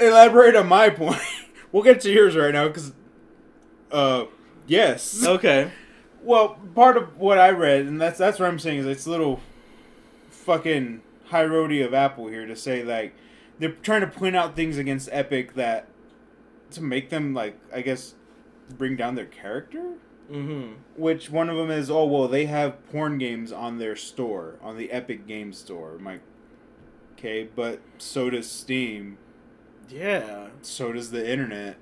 elaborate 0.01 0.57
on 0.57 0.67
my 0.69 0.91
point, 0.91 1.21
we'll 1.73 1.83
get 1.83 2.01
to 2.03 2.11
yours 2.11 2.37
right 2.37 2.53
now 2.53 2.69
because, 2.69 2.93
uh, 3.95 4.27
yes. 4.67 5.25
Okay. 5.25 5.71
Well, 6.25 6.57
part 6.75 6.97
of 6.97 7.19
what 7.19 7.37
I 7.37 7.51
read, 7.51 7.85
and 7.85 8.01
that's 8.01 8.17
that's 8.17 8.39
what 8.39 8.49
I'm 8.49 8.59
saying 8.59 8.79
is 8.79 8.87
it's 8.87 9.05
a 9.05 9.11
little 9.11 9.43
fucking 10.31 11.03
high 11.27 11.45
roady 11.45 11.83
of 11.83 11.93
Apple 11.93 12.29
here 12.29 12.47
to 12.47 12.57
say 12.57 12.83
like 12.83 13.15
they're 13.59 13.73
trying 13.73 14.01
to 14.01 14.07
point 14.07 14.35
out 14.35 14.57
things 14.57 14.79
against 14.79 15.11
Epic 15.13 15.53
that 15.57 15.87
to 16.71 16.83
make 16.83 17.11
them 17.11 17.35
like 17.35 17.59
I 17.71 17.83
guess 17.83 18.15
bring 18.71 18.97
down 18.97 19.17
their 19.17 19.27
character. 19.27 19.97
Mm-hmm. 20.33 20.77
Which 20.97 21.29
one 21.29 21.51
of 21.51 21.59
them 21.59 21.71
is 21.71 21.91
oh 21.91 22.07
well 22.07 22.27
they 22.27 22.47
have 22.47 22.83
porn 22.91 23.19
games 23.19 23.53
on 23.53 23.77
their 23.77 23.95
store 23.95 24.55
on 24.63 24.79
the 24.79 24.93
Epic 24.93 25.27
Game 25.27 25.53
Store. 25.53 25.97
I'm 25.97 26.05
like, 26.05 26.23
okay, 27.19 27.47
but 27.55 27.81
so 27.99 28.31
does 28.31 28.51
Steam. 28.51 29.19
Yeah. 29.91 30.49
So 30.63 30.93
does 30.93 31.11
the 31.11 31.31
internet. 31.31 31.77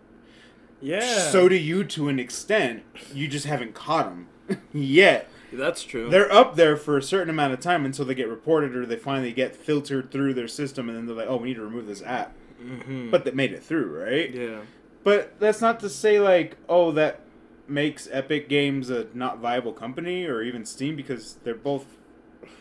Yeah. 0.83 1.31
So 1.31 1.49
do 1.49 1.55
you 1.57 1.85
to 1.85 2.09
an 2.09 2.19
extent. 2.19 2.83
You 3.15 3.29
just 3.29 3.47
haven't 3.47 3.75
caught 3.75 4.05
them 4.07 4.29
yet. 4.73 5.29
that's 5.53 5.85
true. 5.85 6.11
They're 6.11 6.33
up 6.33 6.57
there 6.57 6.77
for 6.77 6.97
a 6.99 7.03
certain 7.03 7.31
amount 7.31 7.53
of 7.55 7.61
time 7.61 7.85
until 7.85 8.05
they 8.05 8.15
get 8.15 8.29
reported 8.29 8.75
or 8.75 8.85
they 8.85 8.97
finally 8.97 9.33
get 9.33 9.55
filtered 9.57 10.11
through 10.11 10.35
their 10.35 10.49
system 10.49 10.89
and 10.89 10.99
then 10.99 11.07
they're 11.07 11.15
like, 11.17 11.29
oh, 11.29 11.37
we 11.37 11.49
need 11.49 11.55
to 11.55 11.63
remove 11.63 11.87
this 11.87 12.03
app. 12.03 12.35
mm-hmm. 12.63 13.11
But 13.11 13.25
they 13.25 13.31
made 13.31 13.53
it 13.53 13.63
through, 13.63 14.03
right? 14.03 14.33
yeah. 14.35 14.61
But 15.05 15.39
that's 15.41 15.61
not 15.61 15.81
to 15.81 15.89
say 15.89 16.21
like, 16.21 16.57
oh, 16.69 16.93
that 16.93 17.21
makes 17.69 18.09
Epic 18.13 18.49
Games 18.49 18.91
a 18.91 19.07
not 19.15 19.39
viable 19.39 19.73
company 19.73 20.25
or 20.27 20.43
even 20.43 20.65
Steam 20.65 20.95
because 20.97 21.39
they're 21.45 21.55
both 21.55 21.87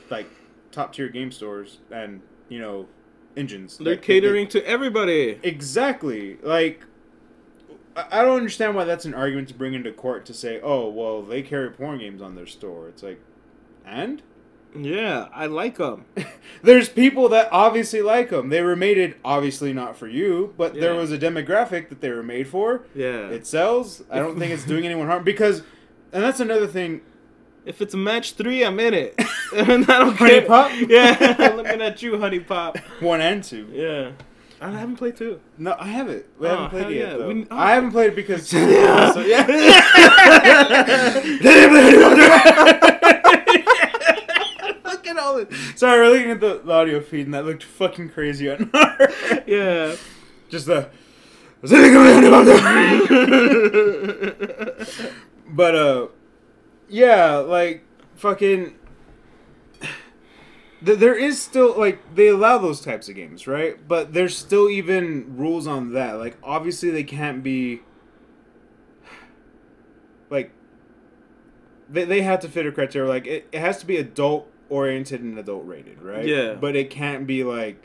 like 0.09 0.27
top 0.71 0.93
tier 0.93 1.07
game 1.09 1.31
stores 1.31 1.79
and 1.91 2.21
you 2.49 2.59
know 2.59 2.87
engines. 3.37 3.77
They're 3.77 3.93
Like, 3.93 4.01
catering 4.01 4.47
to 4.49 4.65
everybody. 4.65 5.39
exactly 5.43 6.37
like. 6.43 6.83
I 7.95 8.21
don't 8.23 8.37
understand 8.37 8.75
why 8.75 8.85
that's 8.85 9.05
an 9.05 9.13
argument 9.13 9.49
to 9.49 9.53
bring 9.53 9.73
into 9.73 9.91
court 9.91 10.25
to 10.27 10.33
say, 10.33 10.59
oh, 10.61 10.89
well, 10.89 11.21
they 11.21 11.41
carry 11.41 11.69
porn 11.69 11.99
games 11.99 12.21
on 12.21 12.35
their 12.35 12.45
store. 12.47 12.87
It's 12.87 13.03
like, 13.03 13.19
and? 13.85 14.21
Yeah, 14.73 15.27
I 15.33 15.47
like 15.47 15.77
them. 15.77 16.05
There's 16.63 16.87
people 16.87 17.27
that 17.29 17.49
obviously 17.51 18.01
like 18.01 18.29
them. 18.29 18.47
They 18.47 18.61
were 18.61 18.77
made 18.77 18.97
it 18.97 19.17
obviously 19.25 19.73
not 19.73 19.97
for 19.97 20.07
you, 20.07 20.53
but 20.57 20.73
there 20.75 20.95
was 20.95 21.11
a 21.11 21.17
demographic 21.17 21.89
that 21.89 21.99
they 21.99 22.09
were 22.11 22.23
made 22.23 22.47
for. 22.47 22.85
Yeah. 22.95 23.27
It 23.27 23.45
sells. 23.45 24.03
I 24.09 24.19
don't 24.19 24.39
think 24.39 24.53
it's 24.53 24.63
doing 24.63 24.85
anyone 24.85 25.07
harm 25.07 25.25
because, 25.25 25.63
and 26.13 26.23
that's 26.23 26.39
another 26.39 26.67
thing. 26.67 27.01
if 27.65 27.81
it's 27.81 27.93
match 27.93 28.33
three, 28.33 28.63
I'm 28.63 28.79
in 28.79 28.93
it. 28.93 29.15
and 29.53 29.83
I 29.91 29.99
don't 29.99 30.15
Honey 30.15 30.31
care. 30.39 30.47
Pop? 30.47 30.71
Yeah, 30.87 31.35
I'm 31.39 31.57
looking 31.57 31.81
at 31.81 32.01
you, 32.01 32.13
HuniePop. 32.13 32.77
One 33.01 33.19
and 33.19 33.43
two. 33.43 33.67
Yeah. 33.73 34.11
I 34.61 34.69
haven't 34.71 34.97
played 34.97 35.17
two. 35.17 35.39
No, 35.57 35.75
I 35.79 35.87
haven't. 35.87 36.23
We 36.39 36.47
Oh, 36.47 36.51
haven't 36.51 36.69
played 36.69 36.87
it 36.87 36.93
yet 36.99 37.11
yeah. 37.11 37.17
though. 37.17 37.27
We- 37.29 37.47
oh. 37.49 37.57
I 37.57 37.71
haven't 37.73 37.91
played 37.91 38.13
it 38.13 38.15
because. 38.15 38.43
So, 38.51 39.21
yeah. 39.21 39.45
Look 44.85 45.07
at 45.07 45.17
all 45.17 45.43
this. 45.43 45.73
Sorry, 45.75 45.99
we're 45.99 46.09
looking 46.13 46.31
at 46.31 46.39
the, 46.39 46.61
the 46.63 46.71
audio 46.71 47.01
feed 47.01 47.25
and 47.25 47.33
that 47.33 47.45
looked 47.45 47.63
fucking 47.63 48.09
crazy 48.09 48.49
on 48.49 48.69
our. 48.73 49.09
yeah. 49.47 49.95
Just 50.49 50.67
the. 50.67 50.89
but 55.49 55.75
uh, 55.75 56.07
yeah, 56.89 57.35
like 57.37 57.83
fucking. 58.15 58.75
Th- 60.85 60.99
there 60.99 61.15
is 61.15 61.41
still 61.41 61.77
like 61.77 62.15
they 62.15 62.27
allow 62.27 62.57
those 62.57 62.81
types 62.81 63.09
of 63.09 63.15
games, 63.15 63.47
right? 63.47 63.77
But 63.87 64.13
there's 64.13 64.35
still 64.37 64.69
even 64.69 65.37
rules 65.37 65.67
on 65.67 65.93
that. 65.93 66.13
Like 66.13 66.37
obviously 66.43 66.89
they 66.89 67.03
can't 67.03 67.43
be 67.43 67.81
like 70.29 70.51
they 71.89 72.05
they 72.05 72.21
have 72.21 72.39
to 72.41 72.49
fit 72.49 72.65
a 72.65 72.71
criteria. 72.71 73.09
Like 73.09 73.27
it, 73.27 73.47
it 73.51 73.59
has 73.59 73.79
to 73.79 73.85
be 73.85 73.97
adult 73.97 74.49
oriented 74.69 75.21
and 75.21 75.37
adult 75.37 75.65
rated, 75.65 76.01
right? 76.01 76.25
Yeah. 76.25 76.53
But 76.55 76.75
it 76.75 76.89
can't 76.89 77.27
be 77.27 77.43
like 77.43 77.83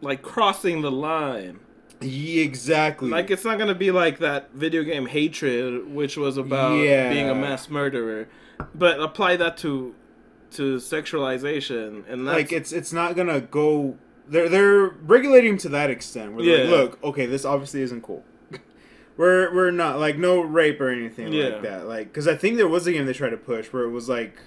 Like 0.00 0.22
crossing 0.22 0.82
the 0.82 0.90
line. 0.90 1.60
yeah, 2.00 2.42
exactly 2.42 3.08
Like 3.10 3.30
it's 3.30 3.44
not 3.44 3.58
gonna 3.58 3.74
be 3.74 3.90
like 3.90 4.18
that 4.18 4.50
video 4.52 4.82
game 4.82 5.06
hatred, 5.06 5.86
which 5.92 6.16
was 6.16 6.36
about 6.36 6.76
Yeah. 6.78 7.10
being 7.12 7.28
a 7.28 7.34
mass 7.34 7.68
murderer, 7.70 8.26
but 8.74 9.00
apply 9.00 9.36
that 9.36 9.56
to 9.58 9.94
to 10.52 10.76
sexualization, 10.76 12.08
and 12.08 12.26
that's, 12.26 12.36
like 12.36 12.52
it's 12.52 12.72
it's 12.72 12.92
not 12.92 13.16
gonna 13.16 13.40
go. 13.40 13.96
They're 14.28 14.48
they're 14.48 14.88
regulating 14.88 15.56
to 15.58 15.68
that 15.70 15.90
extent. 15.90 16.34
Where 16.34 16.44
they're 16.44 16.64
Yeah. 16.64 16.70
like, 16.70 16.70
look, 16.70 17.04
okay, 17.04 17.26
this 17.26 17.44
obviously 17.44 17.82
isn't 17.82 18.02
cool. 18.02 18.24
we're 19.16 19.54
we're 19.54 19.70
not 19.70 19.98
like 19.98 20.16
no 20.18 20.40
rape 20.40 20.80
or 20.80 20.88
anything 20.90 21.32
Yeah. 21.32 21.48
like 21.48 21.62
that. 21.62 21.86
Like 21.86 22.06
because 22.08 22.28
I 22.28 22.36
think 22.36 22.56
there 22.56 22.68
was 22.68 22.86
a 22.86 22.92
game 22.92 23.06
they 23.06 23.12
tried 23.12 23.30
to 23.30 23.36
push 23.36 23.72
where 23.72 23.84
it 23.84 23.90
was 23.90 24.08
like 24.08 24.38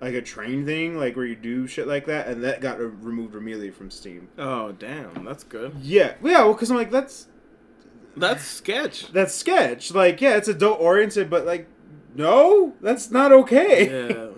like 0.00 0.14
a 0.14 0.22
train 0.22 0.66
thing, 0.66 0.98
like 0.98 1.16
where 1.16 1.24
you 1.24 1.36
do 1.36 1.66
shit 1.66 1.86
like 1.86 2.06
that, 2.06 2.28
and 2.28 2.44
that 2.44 2.60
got 2.60 2.78
removed 2.78 3.34
immediately 3.34 3.70
from 3.70 3.90
Steam. 3.90 4.28
oh 4.38 4.72
damn, 4.72 5.24
that's 5.24 5.44
good. 5.44 5.72
Yeah, 5.80 6.04
yeah. 6.04 6.14
Well, 6.20 6.52
because 6.52 6.70
I'm 6.70 6.76
like 6.76 6.90
that's 6.90 7.26
That's 8.16 8.44
sketch. 8.44 9.12
that's 9.12 9.34
sketch. 9.34 9.92
Like 9.94 10.20
yeah, 10.20 10.36
it's 10.36 10.48
adult 10.48 10.80
oriented, 10.80 11.28
but 11.30 11.46
like 11.46 11.66
no, 12.16 12.74
that's 12.80 13.10
not 13.10 13.32
okay. 13.32 14.08
Yeah, 14.08 14.26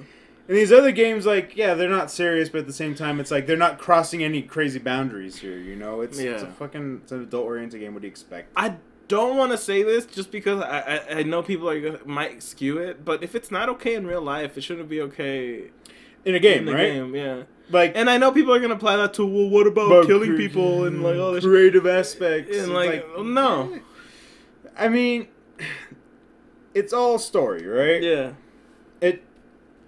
And 0.48 0.56
these 0.56 0.70
other 0.72 0.92
games, 0.92 1.26
like, 1.26 1.56
yeah, 1.56 1.74
they're 1.74 1.90
not 1.90 2.10
serious, 2.10 2.48
but 2.48 2.58
at 2.60 2.66
the 2.68 2.72
same 2.72 2.94
time, 2.94 3.18
it's 3.18 3.30
like 3.32 3.46
they're 3.46 3.56
not 3.56 3.78
crossing 3.78 4.22
any 4.22 4.42
crazy 4.42 4.78
boundaries 4.78 5.38
here. 5.38 5.58
You 5.58 5.74
know, 5.74 6.02
it's, 6.02 6.18
it's 6.18 6.42
a 6.42 6.46
fucking 6.46 7.00
it's 7.02 7.10
an 7.12 7.22
adult-oriented 7.22 7.80
game. 7.80 7.94
What 7.94 8.02
do 8.02 8.06
you 8.06 8.12
expect? 8.12 8.52
I 8.56 8.76
don't 9.08 9.36
want 9.36 9.50
to 9.52 9.58
say 9.58 9.82
this 9.82 10.06
just 10.06 10.30
because 10.30 10.60
I, 10.62 10.80
I 10.80 11.18
I 11.18 11.22
know 11.24 11.42
people 11.42 11.68
are 11.68 11.80
gonna 11.80 11.98
might 12.04 12.42
skew 12.42 12.78
it, 12.78 13.04
but 13.04 13.22
if 13.24 13.34
it's 13.34 13.50
not 13.50 13.68
okay 13.70 13.94
in 13.96 14.06
real 14.06 14.22
life, 14.22 14.56
it 14.56 14.62
shouldn't 14.62 14.88
be 14.88 15.00
okay 15.02 15.70
In 16.24 16.34
a 16.34 16.40
game, 16.40 16.68
in 16.68 16.74
right? 16.74 16.92
game. 16.92 17.14
Yeah, 17.14 17.42
Like, 17.70 17.92
and 17.96 18.08
I 18.10 18.16
know 18.18 18.30
people 18.32 18.52
are 18.54 18.60
gonna 18.60 18.74
apply 18.74 18.96
that 18.96 19.14
to 19.14 19.26
well, 19.26 19.48
what 19.48 19.66
about 19.66 20.06
killing 20.06 20.30
cre- 20.30 20.36
people 20.36 20.84
and 20.86 21.02
like 21.02 21.16
all 21.18 21.32
this. 21.32 21.44
creative 21.44 21.86
aspects, 21.86 22.50
And, 22.56 22.66
It's 22.66 22.68
like, 22.68 23.04
no. 23.18 23.78
I 24.78 24.88
mean, 24.88 25.28
it's 26.74 26.92
all 26.92 27.18
story, 27.18 27.66
right? 27.66 28.02
Yeah. 28.02 28.32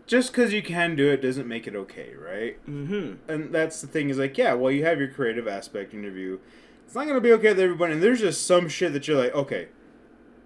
Just 0.09 0.33
because 0.33 0.53
you 0.53 0.63
can 0.63 0.97
do 0.97 1.09
it 1.11 1.23
doesn't 1.23 1.47
make 1.47 1.67
it 1.69 1.77
okay, 1.77 2.15
right? 2.17 2.57
Mm-hmm. 2.69 3.31
and 3.31 3.55
that's 3.55 3.81
the 3.81 3.87
thing 3.87 4.09
is 4.11 4.19
like 4.19 4.37
yeah 4.37 4.55
well 4.55 4.73
you 4.73 4.85
have 4.85 4.99
your 4.99 5.09
creative 5.09 5.47
aspect 5.47 5.95
interview 5.95 6.39
it's 6.85 6.95
not 6.97 7.07
gonna 7.07 7.21
be 7.21 7.33
okay 7.33 7.49
with 7.51 7.61
everybody 7.61 7.93
and 7.93 8.03
there's 8.03 8.21
just 8.21 8.47
some 8.47 8.69
shit 8.69 8.93
that 8.95 9.07
you're 9.07 9.23
like 9.23 9.35
okay 9.35 9.69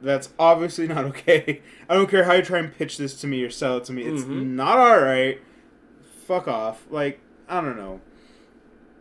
that's 0.00 0.30
obviously 0.38 0.86
not 0.94 1.04
okay 1.04 1.62
i 1.88 1.94
don't 1.94 2.10
care 2.10 2.24
how 2.24 2.32
you 2.34 2.42
try 2.42 2.58
and 2.58 2.74
pitch 2.76 2.98
this 2.98 3.18
to 3.20 3.26
me 3.28 3.42
or 3.44 3.50
sell 3.50 3.76
it 3.78 3.84
to 3.84 3.92
me 3.92 4.02
it's 4.02 4.24
Mhm. 4.24 4.46
not 4.48 4.76
all 4.78 5.00
right 5.00 5.40
fuck 6.26 6.48
off 6.48 6.84
like 6.90 7.20
i 7.48 7.60
don't 7.60 7.76
know 7.76 8.00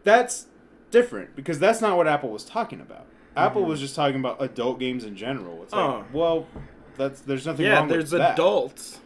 that's 0.04 0.48
different 0.92 1.36
because 1.36 1.58
that's 1.60 1.82
not 1.82 1.98
what 1.98 2.08
apple 2.08 2.30
was 2.30 2.44
talking 2.46 2.80
about 2.82 3.06
apple 3.36 3.64
Mhm. 3.64 3.68
was 3.68 3.80
just 3.80 3.96
talking 3.96 4.20
about 4.20 4.42
adult 4.42 4.80
games 4.80 5.04
in 5.04 5.16
general 5.16 5.64
it's 5.64 5.74
like 5.74 5.82
Oh. 5.82 6.06
well 6.14 6.48
that's 6.98 7.22
there's 7.22 7.46
nothing 7.48 7.66
Yeah, 7.66 7.80
wrong 7.80 7.88
there's 7.88 8.12
with 8.12 8.20
that 8.22 8.36
There's 8.36 8.40
adults. 8.40 9.00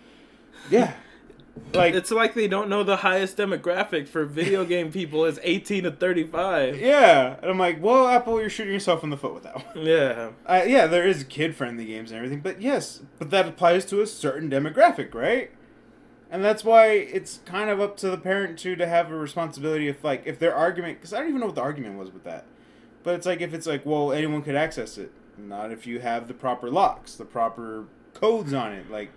yeah 0.69 0.93
like 1.73 1.93
It's 1.93 2.11
like 2.11 2.33
they 2.33 2.47
don't 2.47 2.69
know 2.69 2.83
the 2.83 2.97
highest 2.97 3.37
demographic 3.37 4.07
for 4.07 4.25
video 4.25 4.65
game 4.73 4.91
people 4.91 5.25
is 5.25 5.39
18 5.43 5.83
to 5.85 5.91
35. 5.91 6.79
yeah 6.79 7.35
and 7.41 7.49
i'm 7.51 7.57
like 7.59 7.81
well 7.81 8.07
apple 8.07 8.39
you're 8.39 8.49
shooting 8.49 8.73
yourself 8.73 9.03
in 9.03 9.09
the 9.09 9.17
foot 9.17 9.33
with 9.33 9.43
that 9.43 9.55
one 9.55 9.85
Yeah. 9.85 10.31
Uh, 10.45 10.63
yeah, 10.65 10.87
there 10.87 11.07
is 11.07 11.23
kid-friendly 11.23 11.85
games 11.85 12.11
and 12.11 12.17
everything, 12.17 12.39
but 12.41 12.61
yes, 12.61 13.01
but 13.19 13.29
that 13.31 13.47
applies 13.47 13.85
to 13.85 14.01
a 14.01 14.07
certain 14.07 14.49
demographic, 14.49 15.13
right? 15.13 15.51
And 16.31 16.43
that's 16.43 16.63
why 16.63 16.87
it's 16.87 17.39
kind 17.45 17.69
of 17.69 17.79
up 17.79 17.97
to 17.97 18.09
the 18.09 18.17
parent 18.17 18.57
too 18.59 18.75
to 18.75 18.87
have 18.87 19.11
a 19.11 19.15
responsibility 19.15 19.87
if 19.87 20.03
like 20.03 20.23
if 20.25 20.39
their 20.39 20.53
argument 20.55 20.97
because 20.99 21.13
I 21.13 21.19
don't 21.19 21.29
even 21.29 21.39
know 21.39 21.45
what 21.47 21.55
the 21.55 21.61
argument 21.61 21.97
was 21.97 22.11
with 22.11 22.23
that, 22.25 22.45
but 23.03 23.15
it's 23.15 23.25
like 23.25 23.41
if 23.41 23.53
it's 23.53 23.67
like 23.67 23.85
well 23.85 24.11
anyone 24.11 24.41
could 24.41 24.55
access 24.55 24.97
it, 24.97 25.11
not 25.37 25.71
if 25.71 25.85
you 25.87 25.99
have 25.99 26.27
the 26.27 26.33
proper 26.33 26.69
locks, 26.69 27.15
the 27.15 27.25
proper 27.25 27.85
codes 28.13 28.53
on 28.53 28.73
it, 28.73 28.89
like 28.89 29.11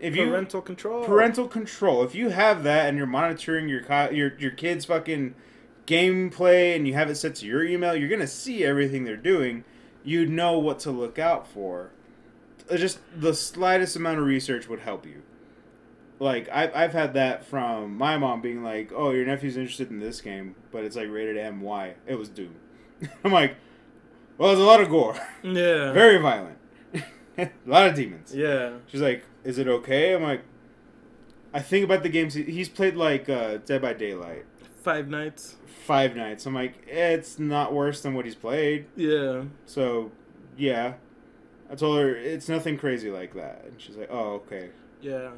if 0.00 0.14
you 0.16 0.26
Parental 0.26 0.60
control. 0.62 1.04
parental 1.04 1.48
control. 1.48 2.02
If 2.04 2.14
you 2.14 2.28
have 2.30 2.62
that 2.64 2.88
and 2.88 2.96
you're 2.98 3.06
monitoring 3.06 3.68
your 3.68 3.82
your 4.12 4.32
your 4.38 4.50
kids' 4.52 4.84
fucking 4.84 5.34
gameplay 5.86 6.76
and 6.76 6.86
you 6.86 6.94
have 6.94 7.10
it 7.10 7.16
set 7.16 7.34
to 7.36 7.46
your 7.46 7.64
email, 7.64 7.94
you're 7.96 8.08
gonna 8.08 8.26
see 8.26 8.64
everything 8.64 9.04
they're 9.04 9.16
doing. 9.16 9.64
You 10.04 10.26
know 10.26 10.58
what 10.58 10.78
to 10.80 10.90
look 10.90 11.18
out 11.18 11.46
for. 11.48 11.90
Uh, 12.70 12.76
Just 12.76 12.98
the 13.16 13.34
slightest 13.34 13.96
amount 13.96 14.18
of 14.18 14.24
research 14.26 14.68
would 14.68 14.80
help 14.80 15.06
you. 15.06 15.22
Like 16.20 16.48
I've 16.52 16.74
I've 16.74 16.92
had 16.92 17.14
that 17.14 17.44
from 17.44 17.96
my 17.96 18.18
mom 18.18 18.40
being 18.40 18.62
like, 18.62 18.90
"Oh, 18.94 19.10
your 19.10 19.24
nephew's 19.24 19.56
interested 19.56 19.90
in 19.90 20.00
this 20.00 20.20
game, 20.20 20.54
but 20.72 20.84
it's 20.84 20.96
like 20.96 21.08
rated 21.10 21.36
M. 21.36 21.60
Why? 21.60 21.94
It 22.06 22.16
was 22.16 22.28
Doom." 22.28 22.54
I'm 23.24 23.32
like, 23.32 23.54
"Well, 24.36 24.48
there's 24.48 24.60
a 24.60 24.64
lot 24.64 24.80
of 24.80 24.88
gore, 24.88 25.14
Yeah. 25.42 25.92
very 25.92 26.18
violent, 26.18 26.58
a 27.38 27.48
lot 27.66 27.86
of 27.86 27.94
demons." 27.94 28.34
Yeah. 28.34 28.72
She's 28.88 29.00
like, 29.00 29.24
"Is 29.48 29.58
it 29.58 29.66
okay?" 29.68 30.14
I'm 30.14 30.22
like, 30.22 30.42
"I 31.52 31.60
think 31.60 31.84
about 31.84 32.02
the 32.02 32.08
games 32.08 32.34
he's 32.34 32.68
played, 32.68 32.94
like 32.94 33.28
uh, 33.28 33.58
Dead 33.64 33.80
by 33.82 33.94
Daylight, 33.94 34.44
Five 34.82 35.08
Nights. 35.08 35.56
Five 35.86 36.14
Nights." 36.14 36.46
I'm 36.46 36.54
like, 36.54 36.74
"It's 36.86 37.38
not 37.38 37.72
worse 37.72 38.00
than 38.02 38.14
what 38.14 38.24
he's 38.24 38.34
played." 38.34 38.86
Yeah. 38.96 39.44
So, 39.66 40.12
yeah, 40.56 40.94
I 41.70 41.74
told 41.74 41.98
her 41.98 42.14
it's 42.14 42.48
nothing 42.48 42.76
crazy 42.78 43.10
like 43.10 43.34
that, 43.34 43.64
and 43.66 43.80
she's 43.80 43.96
like, 43.96 44.08
"Oh, 44.10 44.42
okay." 44.46 44.70
Yeah. 45.00 45.30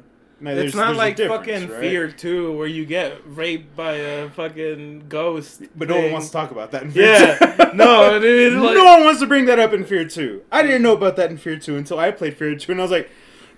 Now, 0.43 0.51
it's 0.53 0.73
not 0.73 0.95
like 0.95 1.19
fucking 1.19 1.69
right? 1.69 1.79
Fear 1.79 2.11
2 2.13 2.57
where 2.57 2.65
you 2.65 2.83
get 2.83 3.13
raped 3.27 3.75
by 3.75 3.91
a 3.93 4.29
fucking 4.31 5.05
ghost. 5.07 5.61
but 5.75 5.87
no 5.87 5.97
one 6.01 6.11
wants 6.13 6.27
to 6.27 6.33
talk 6.33 6.49
about 6.49 6.71
that 6.71 6.81
in 6.81 6.89
Fear 6.91 7.03
Yeah. 7.03 7.37
2. 7.37 7.71
no, 7.75 8.17
like. 8.17 8.73
no 8.75 8.83
one 8.83 9.03
wants 9.03 9.19
to 9.19 9.27
bring 9.27 9.45
that 9.45 9.59
up 9.59 9.71
in 9.71 9.85
Fear 9.85 10.05
Two. 10.05 10.41
I 10.51 10.63
didn't 10.63 10.81
know 10.81 10.93
about 10.93 11.15
that 11.17 11.29
in 11.29 11.37
Fear 11.37 11.59
Two 11.59 11.77
until 11.77 11.99
I 11.99 12.09
played 12.09 12.35
Fear 12.37 12.55
Two, 12.55 12.71
and 12.71 12.81
I 12.81 12.83
was 12.83 12.91
like, 12.91 13.11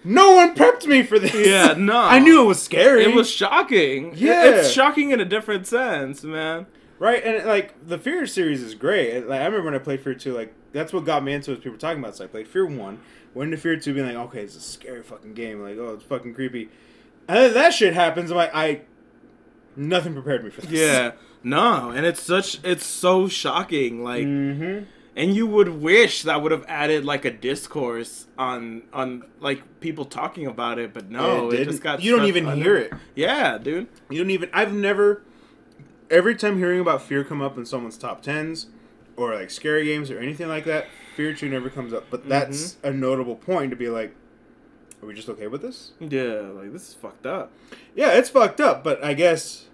"No 0.04 0.32
one 0.36 0.56
prepped 0.56 0.86
me 0.88 1.04
for 1.04 1.20
this." 1.20 1.34
Yeah, 1.34 1.74
no. 1.78 1.97
I 1.97 2.20
knew 2.20 2.41
it 2.43 2.45
was 2.47 2.62
scary. 2.62 3.04
It 3.04 3.16
was 3.16 3.30
shocking. 3.30 4.14
Yeah. 4.16 4.45
It's 4.45 4.72
shocking 4.72 5.12
in 5.12 5.20
a 5.20 5.26
different 5.26 5.68
sense, 5.68 6.24
man. 6.24 6.66
Right, 6.99 7.24
and 7.24 7.45
like 7.45 7.86
the 7.86 7.97
Fear 7.97 8.28
series 8.28 8.62
is 8.62 8.76
great. 8.76 9.28
Like 9.28 9.41
I 9.41 9.45
remember 9.45 9.66
when 9.66 9.76
I 9.76 9.80
played 9.80 10.01
Fear 10.01 10.16
two, 10.16 10.34
like 10.34 10.54
that's 10.72 10.93
what 10.93 11.06
got 11.06 11.24
me 11.24 11.34
into 11.34 11.51
it. 11.51 11.62
People 11.62 11.78
talking 11.78 11.99
about. 11.99 12.14
it. 12.14 12.18
So 12.18 12.24
I 12.24 12.28
played 12.28 12.47
Fear 12.47 12.68
one, 12.68 12.99
went 13.34 13.51
into 13.51 13.62
Fear 13.62 13.78
two, 13.80 13.93
being 13.93 14.06
like, 14.06 14.16
okay, 14.16 14.41
it's 14.41 14.56
a 14.56 14.62
scary 14.62 15.04
fucking 15.04 15.34
game. 15.34 15.62
Like, 15.62 15.78
oh, 15.78 15.93
it's 15.95 16.04
fucking 16.06 16.34
creepy. 16.34 16.70
And 17.28 17.38
then 17.38 17.54
that 17.56 17.74
shit 17.74 17.93
happens. 17.93 18.32
I'm 18.32 18.38
like, 18.38 18.56
I 18.56 18.82
nothing 19.76 20.14
prepared 20.14 20.43
me 20.43 20.49
for 20.51 20.62
this. 20.62 20.72
Yeah. 20.72 21.12
No, 21.43 21.89
and 21.89 22.06
it's 22.06 22.22
such 22.22 22.60
it's 22.64 22.86
so 22.86 23.28
shocking 23.28 24.01
like 24.04 24.26
Mm-hmm. 24.26 24.86
And 25.16 25.36
you 25.36 25.45
would 25.47 25.70
wish 25.70 26.24
that 26.24 26.41
would 26.41 26.51
have 26.51 26.66
added 26.68 27.05
like 27.05 27.26
a 27.26 27.32
discourse 27.32 28.26
on 28.38 28.84
on 28.91 29.24
like 29.39 29.80
people 29.80 30.05
talking 30.05 30.47
about 30.47 30.80
it, 30.80 30.93
but 30.93 31.09
no, 31.09 31.51
it, 31.51 31.66
just 31.66 31.84
got 31.84 32.01
You 32.01 32.16
don't 32.16 32.26
even 32.28 32.45
under- 32.47 32.64
hear 32.64 32.76
it. 32.78 32.93
Yeah, 33.16 33.57
dude. 33.57 33.88
You 34.09 34.20
don't 34.20 34.32
even. 34.32 34.49
I've 34.53 34.74
never. 34.74 35.22
Every 36.09 36.36
time 36.36 36.57
hearing 36.57 36.80
about 36.80 37.01
Fear 37.01 37.24
come 37.24 37.41
up 37.41 37.57
in 37.57 37.66
someone's 37.66 37.97
top 37.97 38.22
tens, 38.22 38.68
or 39.16 39.34
like 39.36 39.49
scary 39.49 39.86
games 39.86 40.11
or 40.11 40.20
anything 40.20 40.47
like 40.47 40.66
that, 40.66 40.88
Fear 41.16 41.34
two 41.34 41.49
never 41.49 41.70
comes 41.70 41.93
up. 41.93 42.05
But 42.09 42.28
that's 42.28 42.74
Mm-hmm. 42.76 42.88
a 42.88 42.91
notable 42.91 43.36
point 43.36 43.70
to 43.72 43.76
be 43.76 43.89
like, 43.89 44.16
are 45.01 45.05
we 45.05 45.14
just 45.14 45.30
okay 45.30 45.47
with 45.47 45.61
this? 45.61 45.91
Yeah, 45.99 46.49
like 46.53 46.72
this 46.74 46.89
is 46.89 46.93
fucked 46.93 47.26
up. 47.26 47.51
Yeah, 47.95 48.11
it's 48.14 48.30
fucked 48.30 48.61
up, 48.61 48.84
but 48.84 49.03
I 49.03 49.14
guess 49.14 49.68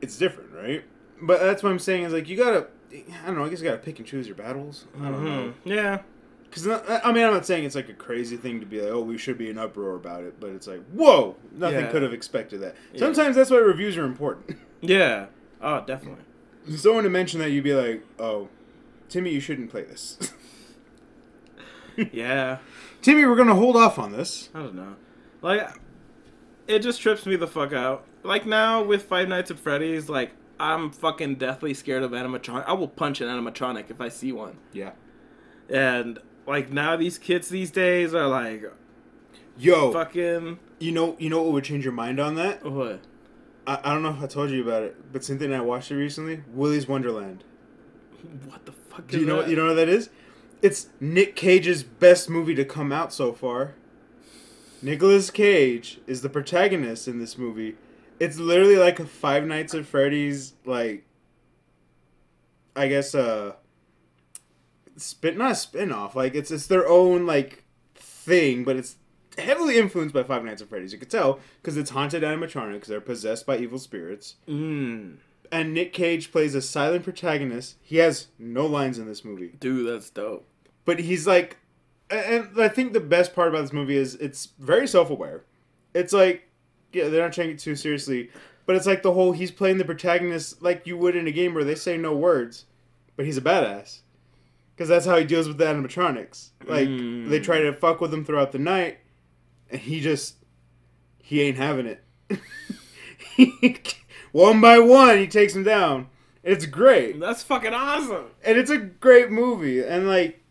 it's 0.00 0.16
different, 0.16 0.52
right? 0.52 0.84
But 1.20 1.40
that's 1.40 1.62
what 1.62 1.70
I'm 1.70 1.78
saying 1.78 2.04
is 2.04 2.12
like 2.12 2.28
you 2.28 2.36
gotta, 2.36 2.66
I 2.94 3.26
don't 3.26 3.36
know. 3.36 3.44
I 3.44 3.48
guess 3.48 3.60
you 3.60 3.64
gotta 3.66 3.78
pick 3.82 3.98
and 3.98 4.06
choose 4.06 4.26
your 4.26 4.36
battles. 4.36 4.86
I 5.00 5.04
don't 5.10 5.24
know. 5.24 5.30
Mhm. 5.30 5.54
Yeah. 5.64 6.02
Because 6.44 6.68
I 6.68 7.10
mean, 7.12 7.24
I'm 7.24 7.32
not 7.34 7.44
saying 7.46 7.64
it's 7.64 7.74
like 7.74 7.88
a 7.88 7.94
crazy 7.94 8.36
thing 8.36 8.60
to 8.60 8.66
be 8.66 8.80
like, 8.80 8.92
oh, 8.92 9.00
we 9.02 9.18
should 9.18 9.36
be 9.36 9.50
in 9.50 9.58
uproar 9.58 9.96
about 9.96 10.22
it, 10.22 10.38
but 10.38 10.50
it's 10.50 10.68
like, 10.68 10.84
whoa, 10.92 11.34
nothing 11.52 11.80
Yeah. 11.80 11.90
could 11.90 12.02
have 12.02 12.12
expected 12.12 12.60
that. 12.60 12.76
Yeah. 12.92 13.00
Sometimes 13.00 13.34
that's 13.34 13.50
why 13.50 13.56
reviews 13.58 13.96
are 13.96 14.04
important. 14.04 14.56
Yeah. 14.80 15.26
Oh, 15.62 15.82
definitely. 15.86 16.22
Someone 16.76 17.04
to 17.04 17.10
mention 17.10 17.40
that, 17.40 17.48
you'd 17.50 17.64
be 17.64 17.72
like, 17.72 18.04
oh, 18.18 18.48
Timmy, 19.08 19.30
you 19.32 19.40
shouldn't 19.40 19.70
play 19.70 19.82
this. 19.82 20.18
yeah. 22.12 22.58
Timmy, 23.02 23.24
we're 23.24 23.36
gonna 23.36 23.54
hold 23.54 23.76
off 23.76 23.98
on 23.98 24.12
this. 24.12 24.50
I 24.54 24.58
don't 24.60 24.74
know. 24.74 24.96
Like, 25.42 25.68
it 26.66 26.80
just 26.80 27.00
trips 27.00 27.24
me 27.26 27.36
the 27.36 27.46
fuck 27.46 27.72
out. 27.72 28.04
Like 28.22 28.46
now 28.46 28.82
with 28.82 29.02
Five 29.04 29.28
Nights 29.28 29.50
at 29.50 29.58
Freddy's, 29.58 30.08
like 30.08 30.32
I'm 30.58 30.90
fucking 30.90 31.36
deathly 31.36 31.74
scared 31.74 32.02
of 32.02 32.12
animatronic. 32.12 32.64
I 32.66 32.72
will 32.72 32.88
punch 32.88 33.20
an 33.20 33.28
animatronic 33.28 33.90
if 33.90 34.00
I 34.00 34.08
see 34.08 34.32
one. 34.32 34.58
Yeah. 34.72 34.92
And 35.68 36.20
like 36.46 36.70
now 36.70 36.96
these 36.96 37.18
kids 37.18 37.48
these 37.48 37.70
days 37.70 38.14
are 38.14 38.28
like 38.28 38.64
Yo, 39.56 39.92
fucking 39.92 40.58
you 40.78 40.92
know, 40.92 41.16
you 41.18 41.30
know 41.30 41.42
what 41.42 41.52
would 41.52 41.64
change 41.64 41.84
your 41.84 41.92
mind 41.92 42.20
on 42.20 42.34
that? 42.36 42.64
what? 42.64 43.00
I, 43.66 43.78
I 43.82 43.94
don't 43.94 44.02
know 44.02 44.10
if 44.10 44.22
I 44.22 44.26
told 44.26 44.50
you 44.50 44.62
about 44.62 44.82
it, 44.82 45.12
but 45.12 45.24
Cynthia 45.24 45.46
and 45.46 45.56
I 45.56 45.60
watched 45.60 45.90
it 45.90 45.96
recently. 45.96 46.42
Willy's 46.52 46.86
Wonderland. 46.86 47.44
What 48.46 48.66
the 48.66 48.72
fuck? 48.72 49.06
Do 49.06 49.16
is 49.16 49.22
you 49.22 49.26
know 49.26 49.42
that? 49.42 49.50
you 49.50 49.56
know 49.56 49.66
what 49.66 49.74
that 49.74 49.88
is? 49.88 50.10
It's 50.62 50.88
Nick 51.00 51.36
Cage's 51.36 51.82
best 51.82 52.28
movie 52.30 52.54
to 52.54 52.64
come 52.64 52.90
out 52.92 53.12
so 53.12 53.32
far. 53.32 53.74
Nicolas 54.82 55.30
Cage 55.30 56.00
is 56.06 56.22
the 56.22 56.28
protagonist 56.28 57.08
in 57.08 57.18
this 57.18 57.38
movie. 57.38 57.76
It's 58.20 58.38
literally 58.38 58.76
like 58.76 59.00
a 59.00 59.06
Five 59.06 59.44
Nights 59.44 59.74
at 59.74 59.86
Freddy's 59.86 60.54
like 60.64 61.04
I 62.76 62.88
guess 62.88 63.14
uh 63.14 63.54
spin 64.96 65.38
not 65.38 65.52
a 65.52 65.54
spin 65.54 65.92
off. 65.92 66.14
Like 66.16 66.34
it's 66.34 66.50
it's 66.50 66.66
their 66.66 66.88
own 66.88 67.26
like 67.26 67.64
thing, 67.94 68.64
but 68.64 68.76
it's 68.76 68.96
heavily 69.38 69.78
influenced 69.78 70.14
by 70.14 70.22
Five 70.22 70.44
Nights 70.44 70.62
at 70.62 70.68
Freddy's. 70.68 70.92
You 70.92 70.98
could 70.98 71.10
tell 71.10 71.40
because 71.60 71.76
it's 71.76 71.90
haunted 71.90 72.22
animatronics. 72.22 72.86
They're 72.86 73.00
possessed 73.00 73.46
by 73.46 73.58
evil 73.58 73.78
spirits 73.78 74.36
Mm, 74.48 75.16
and 75.50 75.74
Nick 75.74 75.92
Cage 75.92 76.30
plays 76.32 76.54
a 76.54 76.62
silent 76.62 77.04
protagonist. 77.04 77.76
He 77.82 77.96
has 77.98 78.28
no 78.38 78.66
lines 78.66 78.98
in 78.98 79.06
this 79.06 79.24
movie, 79.24 79.54
dude, 79.60 79.88
that's 79.88 80.10
dope. 80.10 80.46
but 80.84 81.00
he's 81.00 81.26
like, 81.26 81.58
and 82.10 82.48
I 82.60 82.68
think 82.68 82.92
the 82.92 83.00
best 83.00 83.34
part 83.34 83.48
about 83.48 83.62
this 83.62 83.72
movie 83.72 83.96
is 83.96 84.14
it's 84.16 84.48
very 84.58 84.86
self-aware. 84.86 85.44
It's 85.94 86.12
like, 86.12 86.48
yeah, 86.94 87.08
they're 87.08 87.22
not 87.22 87.32
taking 87.32 87.52
it 87.54 87.58
too 87.58 87.76
seriously, 87.76 88.30
but 88.66 88.76
it's 88.76 88.86
like 88.86 89.02
the 89.02 89.12
whole 89.12 89.32
he's 89.32 89.50
playing 89.50 89.78
the 89.78 89.84
protagonist 89.84 90.62
like 90.62 90.86
you 90.86 90.96
would 90.96 91.16
in 91.16 91.26
a 91.26 91.30
game 91.32 91.54
where 91.54 91.64
they 91.64 91.74
say 91.74 91.96
no 91.96 92.14
words, 92.14 92.64
but 93.16 93.24
he's 93.26 93.36
a 93.36 93.42
badass. 93.42 94.00
Because 94.74 94.88
that's 94.88 95.06
how 95.06 95.16
he 95.16 95.24
deals 95.24 95.46
with 95.46 95.58
the 95.58 95.64
animatronics. 95.64 96.48
Like 96.66 96.88
Mm. 96.88 97.28
they 97.28 97.38
try 97.40 97.60
to 97.60 97.72
fuck 97.72 98.00
with 98.00 98.12
him 98.12 98.24
throughout 98.24 98.50
the 98.52 98.58
night, 98.58 98.98
and 99.70 99.80
he 99.80 100.00
just 100.00 100.36
he 101.22 101.40
ain't 101.42 101.56
having 101.56 101.86
it. 101.86 102.02
one 104.32 104.60
by 104.60 104.78
one, 104.78 105.18
he 105.18 105.26
takes 105.26 105.52
them 105.54 105.62
down. 105.64 106.08
It's 106.42 106.66
great, 106.66 107.18
That's 107.20 107.42
fucking 107.42 107.72
awesome. 107.72 108.26
and 108.44 108.58
it's 108.58 108.70
a 108.70 108.76
great 108.78 109.30
movie. 109.30 109.82
And 109.82 110.06
like, 110.06 110.42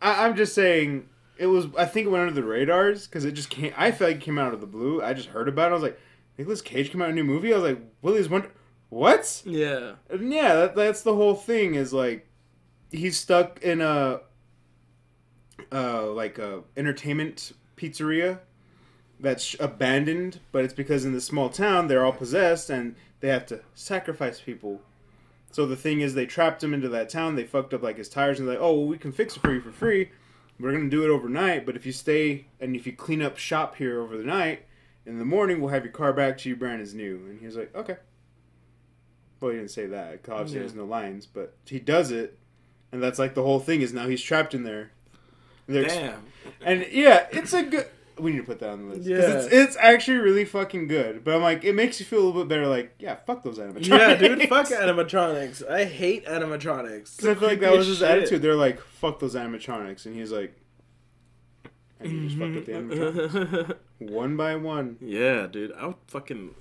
I, 0.00 0.24
I'm 0.24 0.36
just 0.36 0.54
saying, 0.54 1.08
it 1.36 1.46
was. 1.46 1.66
I 1.76 1.84
think 1.84 2.06
it 2.06 2.10
went 2.10 2.22
under 2.22 2.34
the 2.34 2.46
radars 2.46 3.06
because 3.06 3.24
it 3.24 3.32
just 3.32 3.50
came. 3.50 3.72
I 3.76 3.90
felt 3.90 4.10
like 4.10 4.16
it 4.18 4.22
came 4.22 4.38
out 4.38 4.54
of 4.54 4.60
the 4.60 4.66
blue. 4.66 5.02
I 5.02 5.14
just 5.14 5.28
heard 5.28 5.48
about 5.48 5.68
it. 5.68 5.70
I 5.70 5.74
was 5.74 5.82
like, 5.82 6.00
Nicolas 6.38 6.62
Cage 6.62 6.90
came 6.90 7.02
out 7.02 7.10
a 7.10 7.12
new 7.12 7.24
movie. 7.24 7.52
I 7.52 7.58
was 7.58 7.70
like, 7.70 7.80
Willy's 8.02 8.28
Wonder. 8.28 8.50
What? 8.88 9.42
Yeah. 9.44 9.94
And 10.08 10.32
yeah, 10.32 10.54
that, 10.54 10.76
that's 10.76 11.02
the 11.02 11.14
whole 11.14 11.34
thing. 11.34 11.74
Is 11.74 11.92
like, 11.92 12.28
he's 12.90 13.16
stuck 13.16 13.60
in 13.62 13.80
a, 13.80 14.20
uh, 15.72 16.06
like 16.12 16.38
a 16.38 16.62
entertainment 16.76 17.52
pizzeria 17.76 18.38
that's 19.20 19.56
abandoned, 19.58 20.40
but 20.52 20.64
it's 20.64 20.74
because 20.74 21.04
in 21.04 21.12
this 21.12 21.24
small 21.24 21.48
town 21.48 21.88
they're 21.88 22.04
all 22.04 22.12
possessed 22.12 22.70
and 22.70 22.94
they 23.20 23.28
have 23.28 23.46
to 23.46 23.60
sacrifice 23.74 24.40
people. 24.40 24.80
So 25.50 25.66
the 25.66 25.76
thing 25.76 26.00
is, 26.00 26.14
they 26.14 26.26
trapped 26.26 26.62
him 26.62 26.74
into 26.74 26.88
that 26.88 27.08
town. 27.08 27.36
They 27.36 27.44
fucked 27.44 27.74
up 27.74 27.82
like 27.82 27.96
his 27.96 28.08
tires 28.08 28.40
and 28.40 28.48
they're 28.48 28.56
like, 28.56 28.64
oh, 28.64 28.74
well, 28.74 28.86
we 28.86 28.98
can 28.98 29.12
fix 29.12 29.36
it 29.36 29.40
for 29.40 29.52
you 29.52 29.60
for 29.60 29.70
free. 29.70 30.10
We're 30.60 30.72
gonna 30.72 30.88
do 30.88 31.04
it 31.04 31.10
overnight, 31.10 31.66
but 31.66 31.76
if 31.76 31.84
you 31.84 31.92
stay 31.92 32.46
and 32.60 32.76
if 32.76 32.86
you 32.86 32.92
clean 32.92 33.20
up 33.22 33.36
shop 33.38 33.74
here 33.76 34.00
over 34.00 34.16
the 34.16 34.22
night, 34.24 34.64
in 35.06 35.18
the 35.18 35.24
morning 35.24 35.60
we'll 35.60 35.70
have 35.70 35.84
your 35.84 35.92
car 35.92 36.12
back 36.12 36.38
to 36.38 36.48
you 36.48 36.56
brand 36.56 36.80
as 36.80 36.94
new. 36.94 37.16
And 37.28 37.40
he's 37.40 37.56
like, 37.56 37.74
okay. 37.74 37.96
Well, 39.40 39.50
he 39.50 39.58
didn't 39.58 39.72
say 39.72 39.86
that. 39.86 40.20
Obviously, 40.28 40.56
Yeah. 40.56 40.60
there's 40.60 40.74
no 40.74 40.84
lines, 40.84 41.26
but 41.26 41.54
he 41.66 41.78
does 41.78 42.10
it, 42.10 42.38
and 42.92 43.02
that's 43.02 43.18
like 43.18 43.34
the 43.34 43.42
whole 43.42 43.60
thing 43.60 43.82
is 43.82 43.92
now 43.92 44.06
he's 44.08 44.22
trapped 44.22 44.54
in 44.54 44.62
there. 44.62 44.90
And 45.66 45.76
they're 45.76 45.84
ex- 45.84 45.94
Damn. 45.94 46.22
and 46.64 46.86
yeah, 46.90 47.26
it's 47.32 47.52
a 47.52 47.62
good. 47.64 47.86
We 48.18 48.30
need 48.32 48.38
to 48.38 48.44
put 48.44 48.60
that 48.60 48.70
on 48.70 48.88
the 48.88 48.94
list. 48.94 49.08
Yeah. 49.08 49.16
It's, 49.18 49.46
it's 49.52 49.76
actually 49.80 50.18
really 50.18 50.44
fucking 50.44 50.86
good. 50.86 51.24
But 51.24 51.34
I'm 51.34 51.42
like, 51.42 51.64
it 51.64 51.74
makes 51.74 51.98
you 51.98 52.06
feel 52.06 52.20
a 52.20 52.24
little 52.26 52.42
bit 52.42 52.48
better. 52.48 52.66
Like, 52.66 52.94
yeah, 52.98 53.16
fuck 53.16 53.42
those 53.42 53.58
animatronics. 53.58 53.86
Yeah, 53.88 54.14
dude, 54.14 54.42
fuck 54.48 54.66
animatronics. 54.68 55.68
I 55.68 55.84
hate 55.84 56.24
animatronics. 56.26 57.16
Because 57.16 57.26
I 57.26 57.34
feel 57.34 57.48
like 57.48 57.60
that 57.60 57.72
was 57.72 57.86
his 57.88 57.98
shit. 57.98 58.08
attitude. 58.08 58.42
They're 58.42 58.54
like, 58.54 58.80
fuck 58.80 59.18
those 59.18 59.34
animatronics. 59.34 60.06
And 60.06 60.14
he's 60.14 60.30
like, 60.30 60.54
and 62.00 62.10
he 62.12 62.26
just 62.28 62.38
fucked 62.38 62.56
up 62.56 62.64
the 62.66 62.72
Mm-hmm. 62.72 63.46
animatronics. 63.46 63.76
one 64.10 64.36
by 64.36 64.56
one. 64.56 64.96
yeah, 65.00 65.46
dude, 65.46 65.72
I 65.72 65.86
would 65.86 65.96
fucking 66.08 66.54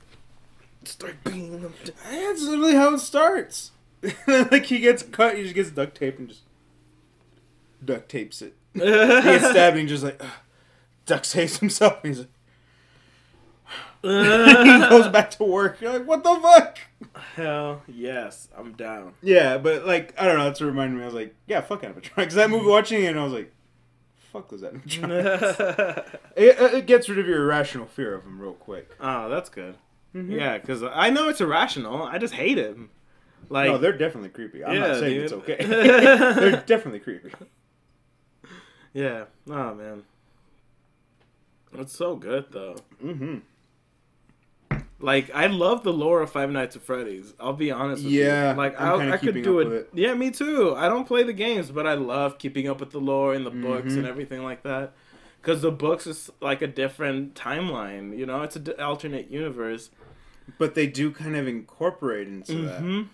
start 0.85 1.15
beating 1.23 1.51
them. 1.61 1.73
down. 1.83 1.95
That's 2.09 2.41
literally 2.43 2.75
how 2.75 2.93
it 2.95 2.99
starts. 2.99 3.71
like, 4.27 4.65
he 4.65 4.79
gets 4.79 5.03
cut, 5.03 5.35
he 5.37 5.43
just 5.43 5.55
gets 5.55 5.69
duct 5.71 5.95
tape 5.95 6.17
and 6.19 6.29
just 6.29 6.41
duct 7.83 8.09
tapes 8.09 8.41
it. 8.41 8.55
He 8.73 8.79
gets 8.79 9.49
stabbed 9.49 9.77
and 9.77 9.87
just 9.87 10.03
like, 10.03 10.17
ugh, 10.23 10.29
duct 11.05 11.29
tapes 11.31 11.57
himself. 11.59 11.99
He's 12.03 12.19
like, 12.19 12.27
he 14.03 14.09
goes 14.89 15.07
back 15.07 15.31
to 15.31 15.43
work. 15.43 15.79
You're 15.79 15.93
like, 15.93 16.05
what 16.07 16.23
the 16.23 16.35
fuck? 16.41 16.77
Hell 17.35 17.81
yes, 17.87 18.49
I'm 18.57 18.73
down. 18.73 19.13
Yeah, 19.21 19.57
but 19.57 19.85
like 19.85 20.13
I 20.19 20.25
don't 20.25 20.37
know. 20.37 20.43
That's 20.45 20.59
what 20.59 20.67
reminded 20.67 20.97
me. 20.97 21.03
I 21.03 21.05
was 21.05 21.13
like, 21.15 21.35
yeah, 21.47 21.61
fuck 21.61 21.81
animatronics. 21.83 22.31
That 22.33 22.49
movie, 22.49 22.65
watching 22.67 23.03
it, 23.03 23.07
and 23.07 23.19
I 23.19 23.23
was 23.23 23.33
like, 23.33 23.51
fuck 24.31 24.49
those 24.49 24.61
animatronics. 24.61 26.05
it, 26.35 26.73
it 26.73 26.85
gets 26.85 27.07
rid 27.09 27.19
of 27.19 27.27
your 27.27 27.43
irrational 27.43 27.85
fear 27.85 28.13
of 28.15 28.23
them 28.23 28.39
real 28.41 28.53
quick. 28.53 28.89
oh, 28.99 29.29
that's 29.29 29.49
good. 29.49 29.75
Mhm. 30.13 30.31
Yeah, 30.37 30.57
because 30.57 30.83
I 30.83 31.09
know 31.09 31.29
it's 31.29 31.41
irrational. 31.41 32.03
I 32.03 32.17
just 32.17 32.33
hate 32.35 32.57
it. 32.57 32.77
Like, 33.49 33.67
no, 33.71 33.77
they're 33.77 33.97
definitely 33.97 34.29
creepy. 34.29 34.63
I'm 34.63 34.73
Yeah, 34.73 34.79
not 34.87 34.97
saying 34.99 35.13
dude. 35.15 35.23
it's 35.23 35.33
okay. 35.33 35.57
they're 35.65 36.63
definitely 36.65 36.99
creepy. 36.99 37.31
yeah. 38.93 39.25
Oh 39.49 39.73
man, 39.73 40.03
it's 41.75 41.95
so 41.95 42.15
good 42.15 42.45
though. 42.51 42.75
Mm-hmm. 43.03 43.37
Like 44.99 45.29
I 45.33 45.47
love 45.47 45.83
the 45.83 45.91
lore 45.91 46.21
of 46.21 46.31
Five 46.31 46.49
Nights 46.49 46.75
at 46.77 46.81
Freddy's. 46.81 47.33
I'll 47.39 47.53
be 47.53 47.71
honest 47.71 48.03
with 48.03 48.13
Yeah, 48.13 48.51
you. 48.51 48.57
Like 48.57 48.79
I'm 48.79 49.01
I, 49.11 49.13
I 49.13 49.17
could 49.17 49.43
do 49.43 49.59
it. 49.59 49.67
it. 49.71 49.89
Yeah, 49.93 50.13
me 50.13 50.31
too. 50.31 50.75
I 50.77 50.87
don't 50.87 51.05
play 51.05 51.23
the 51.23 51.33
games, 51.33 51.71
but 51.71 51.85
I 51.85 51.95
love 51.95 52.37
keeping 52.37 52.69
up 52.69 52.79
with 52.79 52.91
the 52.91 52.99
lore 52.99 53.33
and 53.33 53.45
the 53.45 53.51
books 53.51 53.93
Mhm. 53.93 53.97
and 53.97 54.05
everything 54.07 54.43
like 54.43 54.63
that. 54.63 54.93
Because 55.41 55.61
the 55.61 55.71
books 55.71 56.07
is 56.07 56.31
like 56.39 56.61
a 56.61 56.67
different 56.67 57.35
timeline. 57.35 58.17
You 58.17 58.25
know, 58.25 58.43
it's 58.43 58.55
an 58.55 58.69
alternate 58.79 59.29
universe. 59.29 59.89
But 60.57 60.75
they 60.75 60.87
do 60.87 61.11
kind 61.11 61.35
of 61.35 61.47
incorporate 61.47 62.27
into 62.27 62.61
that. 62.65 62.81
Mhm. 62.81 63.07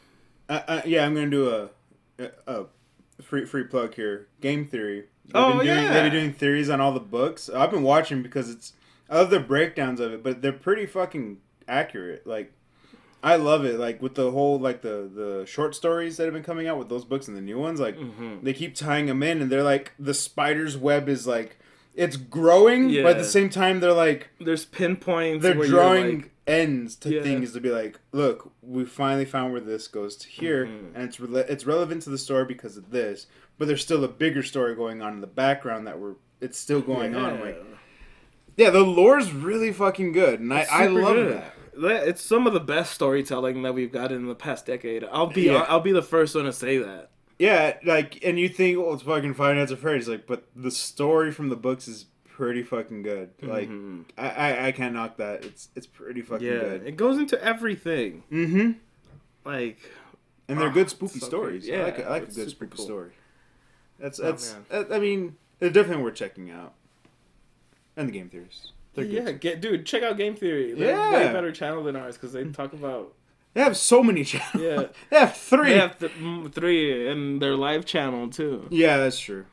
Uh, 0.47 0.61
uh, 0.67 0.81
yeah, 0.85 1.05
I'm 1.05 1.13
gonna 1.15 1.29
do 1.29 1.49
a, 1.49 1.69
a, 2.23 2.29
a 2.47 2.65
free 3.21 3.45
free 3.45 3.63
plug 3.63 3.95
here. 3.95 4.27
Game 4.41 4.65
theory. 4.65 5.05
They've 5.33 5.41
Oh, 5.41 5.57
been 5.57 5.65
doing, 5.65 5.77
yeah. 5.83 5.93
They've 5.93 6.11
been 6.11 6.21
doing 6.21 6.33
theories 6.33 6.69
on 6.69 6.81
all 6.81 6.91
the 6.91 6.99
books. 6.99 7.49
I've 7.49 7.71
been 7.71 7.83
watching 7.83 8.21
because 8.23 8.49
it's 8.49 8.73
the 9.09 9.39
breakdowns 9.39 9.99
of 9.99 10.11
it, 10.13 10.23
but 10.23 10.41
they're 10.41 10.51
pretty 10.51 10.85
fucking 10.85 11.37
accurate. 11.67 12.25
Like 12.27 12.51
I 13.21 13.35
love 13.35 13.65
it. 13.65 13.77
Like 13.79 14.01
with 14.01 14.15
the 14.15 14.31
whole 14.31 14.59
like 14.59 14.81
the 14.81 15.09
the 15.13 15.45
short 15.45 15.75
stories 15.75 16.17
that 16.17 16.23
have 16.25 16.33
been 16.33 16.43
coming 16.43 16.67
out 16.67 16.77
with 16.79 16.89
those 16.89 17.05
books 17.05 17.27
and 17.27 17.35
the 17.37 17.41
new 17.41 17.59
ones. 17.59 17.79
Like 17.79 17.97
Mhm. 17.97 18.43
they 18.43 18.53
keep 18.53 18.75
tying 18.75 19.05
them 19.07 19.21
in, 19.23 19.41
and 19.41 19.51
they're 19.51 19.63
like 19.63 19.93
the 19.99 20.13
spider's 20.13 20.77
web 20.77 21.07
is 21.09 21.27
like 21.27 21.57
it's 21.95 22.15
growing, 22.17 22.93
but 23.03 23.11
at 23.11 23.17
the 23.17 23.23
same 23.23 23.49
time 23.49 23.79
they're 23.81 23.91
like 23.93 24.29
There's 24.39 24.63
pinpoints. 24.65 25.43
they're 25.43 25.53
drawing 25.55 26.15
like- 26.21 26.31
ends 26.47 26.95
to 26.95 27.13
Yeah. 27.13 27.21
things 27.21 27.51
to 27.53 27.59
be 27.59 27.69
like, 27.69 27.99
look, 28.11 28.51
we 28.63 28.83
finally 28.85 29.25
found 29.25 29.51
where 29.51 29.61
this 29.61 29.87
goes 29.87 30.15
to 30.17 30.27
here, 30.27 30.65
Mhm. 30.65 30.95
and 30.95 31.03
it's 31.03 31.17
rela- 31.17 31.47
it's 31.49 31.65
relevant 31.65 32.01
to 32.03 32.09
the 32.09 32.17
story 32.17 32.45
because 32.45 32.75
of 32.77 32.89
this, 32.89 33.27
but 33.59 33.67
there's 33.67 33.83
still 33.83 34.03
a 34.03 34.07
bigger 34.07 34.41
story 34.41 34.73
going 34.75 35.03
on 35.03 35.13
in 35.13 35.21
the 35.21 35.27
background 35.27 35.85
that 35.85 35.99
we're 35.99 36.15
it's 36.41 36.57
still 36.57 36.81
going 36.81 37.15
on. 37.15 37.35
Yeah. 37.37 37.43
Like, 37.45 37.63
yeah, 38.57 38.69
the 38.71 38.79
lore's 38.81 39.31
really 39.31 39.71
fucking 39.71 40.11
good, 40.13 40.39
and 40.39 40.51
I, 40.53 40.61
It's 40.61 40.71
I 40.71 40.87
super 40.87 41.01
love 41.01 41.15
good. 41.15 41.43
that. 41.77 42.07
It's 42.07 42.21
some 42.21 42.47
of 42.47 42.53
the 42.53 42.59
best 42.59 42.93
storytelling 42.93 43.61
that 43.61 43.73
we've 43.73 43.91
gotten 43.91 44.17
in 44.17 44.25
the 44.27 44.35
past 44.35 44.65
decade. 44.65 45.03
I'll 45.11 45.27
be 45.27 45.43
Yeah. 45.43 45.65
I'll 45.69 45.79
be 45.79 45.91
the 45.93 46.01
first 46.01 46.33
one 46.35 46.45
to 46.45 46.51
say 46.53 46.77
that. 46.79 47.11
Yeah, 47.37 47.77
like, 47.85 48.19
and 48.25 48.37
you 48.37 48.49
think, 48.49 48.77
well, 48.79 48.93
it's 48.93 49.03
fucking 49.03 49.33
Five 49.35 49.55
Nights 49.55 49.71
at 49.71 49.77
Freddy's, 49.79 50.09
like, 50.09 50.27
but 50.27 50.43
the 50.57 50.71
story 50.71 51.31
from 51.31 51.47
the 51.47 51.55
books 51.55 51.87
is 51.87 52.05
pretty 52.27 52.63
fucking 52.63 53.01
good. 53.03 53.29
Like, 53.41 53.69
Mhm. 53.69 54.03
I, 54.17 54.29
I, 54.29 54.67
I 54.67 54.71
can't 54.73 54.93
knock 54.93 55.17
that. 55.17 55.45
It's 55.45 55.69
it's 55.75 55.87
pretty 55.87 56.21
fucking 56.21 56.45
yeah, 56.45 56.59
good. 56.59 56.87
it 56.87 56.97
goes 56.97 57.17
into 57.17 57.41
everything. 57.41 58.23
Mm-hmm. 58.31 58.71
Like 59.45 59.77
And 60.49 60.59
they're 60.59 60.67
Ah, 60.69 60.73
good 60.73 60.89
spooky 60.89 61.19
so 61.19 61.27
stories. 61.27 61.65
good. 61.65 61.79
I 61.79 61.83
like, 61.83 61.97
Yeah, 61.99 62.05
I 62.05 62.09
like 62.09 62.27
a 62.29 62.33
good 62.33 62.49
spooky 62.49 62.75
cool. 62.77 62.85
story. 62.85 63.11
That's 63.99 64.19
Oh, 64.19 64.23
that's. 64.23 64.55
man. 64.71 64.85
I 64.91 64.99
mean, 64.99 65.35
they're 65.59 65.69
definitely 65.69 66.03
worth 66.03 66.15
checking 66.15 66.49
out. 66.51 66.73
And 67.97 68.07
the 68.07 68.13
game 68.13 68.29
theories. 68.29 68.71
They're 68.95 69.05
yeah, 69.05 69.23
good. 69.25 69.41
get 69.41 69.61
dude, 69.61 69.85
check 69.85 70.03
out 70.03 70.17
Game 70.17 70.35
Theory. 70.35 70.73
They're 70.73 70.89
Yeah. 70.95 71.09
a 71.09 71.13
way 71.27 71.33
better 71.33 71.51
channel 71.51 71.83
than 71.83 71.95
ours 71.95 72.15
because 72.15 72.33
they 72.33 72.43
talk 72.45 72.73
about 72.73 73.13
They 73.53 73.61
have 73.61 73.77
so 73.77 74.01
many 74.03 74.23
channels. 74.23 74.63
Yeah. 74.63 74.83
they 75.09 75.17
have 75.19 75.35
three. 75.37 75.69
they 75.73 75.79
have 75.79 75.99
th- 75.99 76.11
three 76.53 77.07
and 77.07 77.41
their 77.41 77.55
live 77.55 77.85
channel 77.85 78.29
too. 78.29 78.67
yeah, 78.71 78.97
that's 78.97 79.19
true. 79.19 79.45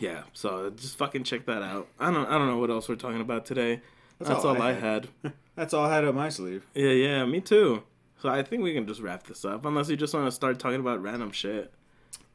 Yeah, 0.00 0.22
so 0.32 0.70
just 0.70 0.96
fucking 0.98 1.24
check 1.24 1.46
that 1.46 1.62
out. 1.62 1.86
I 2.00 2.10
don't 2.10 2.26
I 2.26 2.38
don't 2.38 2.48
know 2.48 2.58
what 2.58 2.70
else 2.70 2.88
we're 2.88 2.96
talking 2.96 3.20
about 3.20 3.46
today. 3.46 3.80
That's 4.18 4.30
That's, 4.30 4.44
all 4.44 4.56
all, 4.56 4.62
I 4.62 4.70
I 4.70 4.72
had. 4.72 5.08
had. 5.22 5.32
That's 5.56 5.74
all 5.74 5.84
I 5.84 5.94
had 5.94 6.04
up 6.04 6.14
my 6.14 6.28
sleeve. 6.28 6.66
Yeah, 6.74 6.90
yeah, 6.90 7.24
me 7.24 7.40
too. 7.40 7.82
So 8.18 8.28
I 8.28 8.42
think 8.42 8.62
we 8.62 8.72
can 8.72 8.86
just 8.86 9.00
wrap 9.00 9.24
this 9.24 9.44
up 9.44 9.64
unless 9.64 9.88
you 9.90 9.96
just 9.96 10.14
want 10.14 10.26
to 10.26 10.32
start 10.32 10.58
talking 10.58 10.80
about 10.80 11.02
random 11.02 11.30
shit. 11.32 11.72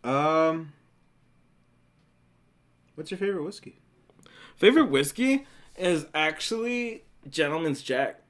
Um, 0.08 0.74
what's 2.95 3.12
your 3.12 3.18
favorite 3.18 3.43
whiskey? 3.43 3.80
Favorite 4.55 4.89
whiskey 4.89 5.45
is 5.78 6.05
actually 6.14 7.03
Gentleman's 7.30 7.82
Jack. 7.82 8.22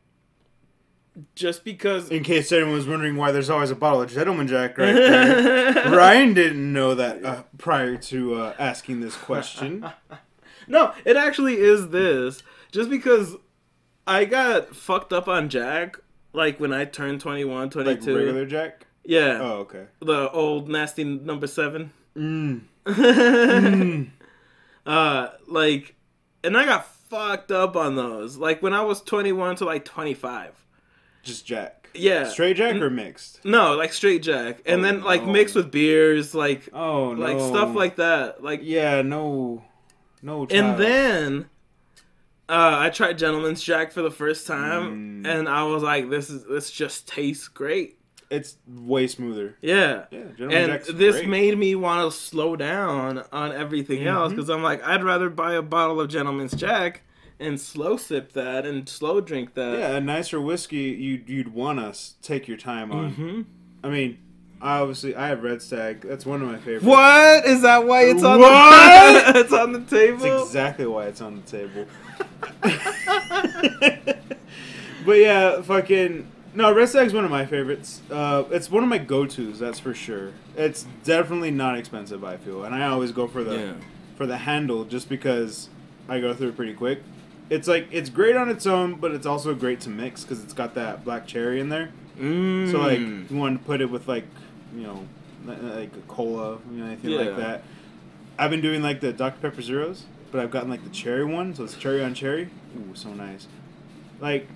just 1.36 1.64
because 1.64 2.10
In 2.10 2.24
case 2.24 2.52
anyone 2.52 2.74
was 2.74 2.88
wondering 2.88 3.16
why 3.16 3.32
there's 3.32 3.50
always 3.50 3.72
a 3.72 3.76
bottle 3.76 4.02
of 4.02 4.12
Gentleman 4.12 4.48
Jack 4.48 4.78
right 4.78 4.94
there. 4.94 5.74
Ryan 5.96 6.34
didn't 6.34 6.74
know 6.74 6.94
that 6.96 7.24
uh, 7.24 7.44
prior 7.58 7.98
to 7.98 8.36
uh, 8.36 8.54
asking 8.60 9.02
this 9.02 9.16
question. 9.16 9.86
No, 10.70 10.94
it 11.06 11.16
actually 11.16 11.56
is 11.60 11.92
this. 11.92 12.44
Just 12.74 12.90
because 12.90 13.38
I 14.06 14.26
got 14.26 14.76
fucked 14.76 15.14
up 15.14 15.30
on 15.30 15.48
Jack, 15.48 15.96
like 16.34 16.60
when 16.60 16.74
I 16.74 16.84
turned 16.84 17.22
21, 17.22 17.70
Like 17.74 18.06
regular 18.06 18.46
Jack? 18.46 18.87
Yeah. 19.08 19.40
Oh, 19.42 19.54
okay. 19.62 19.86
The 20.02 20.30
old 20.32 20.70
nasty 20.70 21.04
number 21.04 21.48
seven. 21.48 21.92
Mm. 22.16 22.62
uh, 24.86 25.30
like, 25.48 25.96
and 26.44 26.58
I 26.58 26.66
got 26.66 26.86
fucked 27.10 27.52
up 27.52 27.76
on 27.76 27.96
those. 27.96 28.38
Like 28.38 28.62
when 28.62 28.74
I 28.74 28.82
was 28.82 29.02
21 29.02 29.58
to 29.58 29.66
like 29.66 29.86
25. 29.86 30.54
Just 31.24 31.46
Jack. 31.46 31.90
Yeah. 31.94 32.26
Straight 32.30 32.58
Jack 32.58 32.76
or 32.76 32.90
mixed? 32.90 33.44
No, 33.44 33.76
like 33.76 33.92
straight 33.94 34.22
Jack. 34.24 34.62
And 34.66 34.82
Oh, 34.82 34.84
then 34.84 35.04
like 35.04 35.26
no. 35.26 35.32
mixed 35.32 35.56
with 35.56 35.72
beers, 35.72 36.36
like, 36.36 36.70
Oh, 36.74 37.14
no. 37.14 37.22
like 37.22 37.40
stuff 37.40 37.76
like 37.76 37.96
that. 37.98 38.44
Like, 38.44 38.62
Yeah, 38.64 39.02
no. 39.02 39.64
No 40.22 40.48
And 40.50 40.78
then 40.78 41.50
uh, 42.50 42.76
I 42.80 42.90
tried 42.90 43.18
Gentleman's 43.18 43.62
Jack 43.62 43.92
for 43.92 44.02
the 44.02 44.10
first 44.12 44.48
time, 44.48 45.24
Mm. 45.24 45.28
and 45.28 45.50
I 45.50 45.64
was 45.64 45.84
like, 45.84 46.10
"This 46.10 46.30
is 46.30 46.46
this 46.46 46.72
just 46.72 47.08
tastes 47.08 47.48
great." 47.50 47.97
It's 48.30 48.58
way 48.68 49.08
smoother. 49.08 49.56
Yeah, 49.62 50.04
Yeah, 50.12 50.20
Gentleman 50.38 50.52
and 50.58 50.72
Jack's 50.74 50.88
this 50.92 51.16
great. 51.18 51.30
made 51.30 51.58
me 51.58 51.76
want 51.76 52.12
to 52.12 52.18
slow 52.18 52.56
down 52.58 53.24
on 53.32 53.54
everything 53.54 54.06
else 54.06 54.06
Mhm. 54.06 54.08
'cause 54.08 54.24
else 54.26 54.34
because 54.34 54.50
I'm 54.50 54.64
like, 54.64 54.86
I'd 54.86 55.04
rather 55.04 55.30
buy 55.30 55.54
a 55.54 55.62
bottle 55.62 56.02
of 56.02 56.10
Gentleman's 56.10 56.54
Jack 56.54 57.04
and 57.40 57.58
slow 57.60 57.96
sip 57.96 58.34
that 58.34 58.66
and 58.66 58.90
slow 58.90 59.22
drink 59.22 59.54
that. 59.54 59.80
Yeah, 59.80 59.96
a 59.96 60.02
nicer 60.02 60.42
whiskey 60.42 60.78
you'd, 61.00 61.30
you'd 61.30 61.54
want 61.54 61.80
to 61.80 61.98
take 62.22 62.48
your 62.50 62.58
time 62.58 62.92
on. 62.92 63.10
hmm 63.12 63.42
I 63.84 63.90
mean, 63.90 64.18
obviously, 64.62 65.16
I 65.16 65.28
have 65.28 65.44
Red 65.44 65.62
Stag. 65.62 66.02
That's 66.02 66.26
one 66.26 66.42
of 66.42 66.48
my 66.50 66.58
favorites. 66.58 66.84
What 66.84 67.46
is 67.46 67.62
that? 67.62 67.86
Why 67.86 68.04
it's 68.06 68.24
on 68.24 68.42
What? 68.42 69.34
the 69.36 69.40
it's 69.40 69.54
on 69.54 69.72
the 69.72 69.82
table? 69.82 70.18
That's 70.20 70.48
exactly 70.48 70.86
why 70.88 71.06
it's 71.06 71.22
on 71.22 71.42
the 71.46 71.50
table. 71.50 71.86
but 75.06 75.18
yeah, 75.18 75.62
fucking 75.62 76.28
no. 76.58 76.74
Red 76.74 76.90
Stag's 76.90 77.14
one 77.14 77.24
of 77.26 77.32
my 77.32 77.46
favorites. 77.46 78.02
Uh, 78.12 78.44
it's 78.52 78.70
one 78.70 78.84
of 78.84 78.90
my 78.90 78.98
go-tos. 78.98 79.60
That's 79.60 79.80
for 79.80 79.94
sure. 79.94 80.32
It's 80.56 80.86
definitely 81.04 81.52
not 81.52 81.78
expensive. 81.78 82.24
I 82.24 82.38
feel, 82.38 82.64
and 82.64 82.74
I 82.76 82.88
always 82.88 83.12
go 83.12 83.28
for 83.28 83.44
the 83.44 83.58
Yeah. 83.58 83.74
for 84.18 84.26
the 84.26 84.38
handle 84.38 84.84
just 84.84 85.08
because 85.10 85.70
I 86.10 86.20
go 86.20 86.34
through 86.34 86.50
it 86.50 86.56
pretty 86.58 86.74
quick. 86.74 87.02
It's 87.50 87.68
like 87.68 87.88
it's 87.92 88.10
great 88.10 88.36
on 88.36 88.50
its 88.50 88.66
own, 88.68 88.96
but 88.96 89.12
it's 89.12 89.26
also 89.26 89.54
great 89.56 89.80
to 89.82 89.90
mix 89.90 90.24
because 90.24 90.44
it's 90.44 90.54
got 90.54 90.76
that 90.76 91.06
black 91.06 91.28
cherry 91.28 91.60
in 91.62 91.70
there. 91.70 91.90
Mm. 92.20 92.72
So 92.72 92.80
like 92.80 93.00
you 93.00 93.26
want 93.38 93.60
to 93.60 93.66
put 93.66 93.80
it 93.80 93.90
with 93.90 94.08
like 94.08 94.26
you 94.76 94.84
know 94.84 95.08
like 95.46 95.94
a 95.96 96.02
cola, 96.10 96.58
you 96.72 96.80
know 96.80 96.88
anything 96.88 97.12
Yeah. 97.12 97.20
like 97.20 97.38
that. 97.38 97.64
I've 98.38 98.52
been 98.52 98.62
doing 98.62 98.82
like 98.84 99.00
the 99.00 99.14
Dr 99.14 99.38
Pepper 99.42 99.62
zeros, 99.62 100.04
but 100.32 100.42
I've 100.42 100.52
gotten 100.52 100.70
like 100.70 100.84
the 100.84 100.90
cherry 100.90 101.24
one, 101.24 101.56
so 101.56 101.64
it's 101.64 101.76
cherry 101.76 102.04
on 102.04 102.14
cherry. 102.14 102.50
Ooh, 102.78 102.94
so 102.96 103.14
nice. 103.14 103.48
Like 104.20 104.48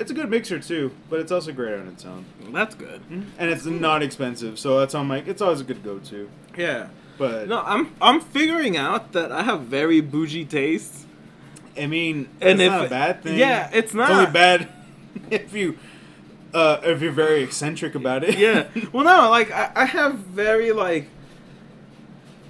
it's 0.00 0.10
a 0.10 0.14
good 0.14 0.28
mixer 0.30 0.58
too, 0.58 0.90
but 1.08 1.20
it's 1.20 1.30
also 1.30 1.52
great 1.52 1.74
on 1.74 1.86
its 1.88 2.04
own, 2.04 2.24
that's 2.52 2.74
good. 2.74 3.00
and 3.10 3.50
it's 3.50 3.64
not 3.66 4.02
expensive, 4.02 4.58
so 4.58 4.80
that's 4.80 4.94
on 4.94 5.06
my. 5.06 5.18
it's 5.18 5.40
always 5.42 5.60
a 5.60 5.64
good 5.64 5.84
go 5.84 5.98
to. 5.98 6.28
Yeah. 6.56 6.88
But 7.18 7.48
No, 7.48 7.60
I'm 7.64 7.94
I'm 8.00 8.20
figuring 8.20 8.76
out 8.78 9.12
that 9.12 9.30
I 9.30 9.42
have 9.42 9.60
very 9.62 10.00
bougie 10.00 10.44
tastes. 10.46 11.04
I 11.78 11.86
mean, 11.86 12.28
And 12.40 12.60
it's 12.60 12.66
if 12.66 12.72
not 12.72 12.86
a 12.86 12.88
bad 12.88 13.22
thing. 13.22 13.38
Yeah, 13.38 13.66
it's 13.68 13.76
it's 13.76 13.94
not. 13.94 14.10
only 14.10 14.30
bad 14.30 14.68
if 15.30 15.52
you 15.54 15.78
uh, 16.54 16.78
if 16.82 17.00
you're 17.02 17.12
very 17.12 17.42
eccentric 17.42 17.94
about 17.94 18.24
it. 18.24 18.38
yeah. 18.38 18.68
Well, 18.92 19.04
no, 19.04 19.30
like 19.30 19.50
I, 19.52 19.70
I 19.76 19.84
have 19.84 20.14
very 20.16 20.72
like. 20.72 21.08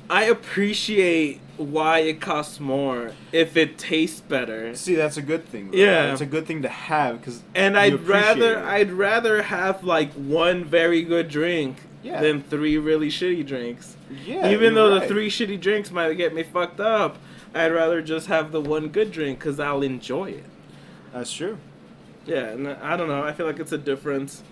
I 0.08 0.24
appreciate 0.24 1.40
why 1.60 1.98
it 2.00 2.20
costs 2.20 2.58
more 2.58 3.12
if 3.32 3.56
it 3.56 3.78
tastes 3.78 4.20
better, 4.20 4.74
See, 4.74 4.94
that's 4.94 5.16
a 5.16 5.22
good 5.22 5.44
thing. 5.46 5.70
Though. 5.70 5.76
Yeah. 5.78 6.12
it's 6.12 6.20
a 6.20 6.26
good 6.26 6.46
thing 6.46 6.62
to 6.62 6.68
have 6.68 7.20
because 7.20 7.42
and 7.54 7.78
I'd 7.78 8.00
rather 8.00 8.58
it. 8.58 8.64
I'd 8.64 8.90
rather 8.92 9.42
have 9.42 9.84
like 9.84 10.12
one 10.14 10.64
very 10.64 11.02
good 11.02 11.28
drink 11.28 11.76
Yeah. 12.02 12.20
than 12.20 12.42
three 12.42 12.78
really 12.78 13.08
shitty 13.08 13.46
drinks. 13.46 13.96
yeah, 14.24 14.50
Even 14.50 14.74
though 14.74 14.90
right. 14.92 15.02
the 15.02 15.06
three 15.08 15.28
shitty 15.30 15.60
drinks 15.60 15.90
might 15.90 16.12
get 16.14 16.34
me 16.34 16.42
fucked 16.42 16.80
up, 16.80 17.18
I'd 17.54 17.72
rather 17.72 18.00
just 18.00 18.28
have 18.28 18.52
the 18.52 18.60
one 18.60 18.88
good 18.88 19.12
drink 19.12 19.38
because 19.38 19.60
I'll 19.60 19.82
enjoy 19.82 20.30
it. 20.30 20.44
That's 21.12 21.32
true. 21.32 21.58
Yeah, 22.26 22.50
and 22.50 22.68
I 22.68 22.96
don't 22.96 23.08
know. 23.08 23.22
I 23.24 23.32
feel 23.32 23.46
like 23.46 23.58
it's 23.58 23.72
a 23.72 23.78
difference, 23.78 24.42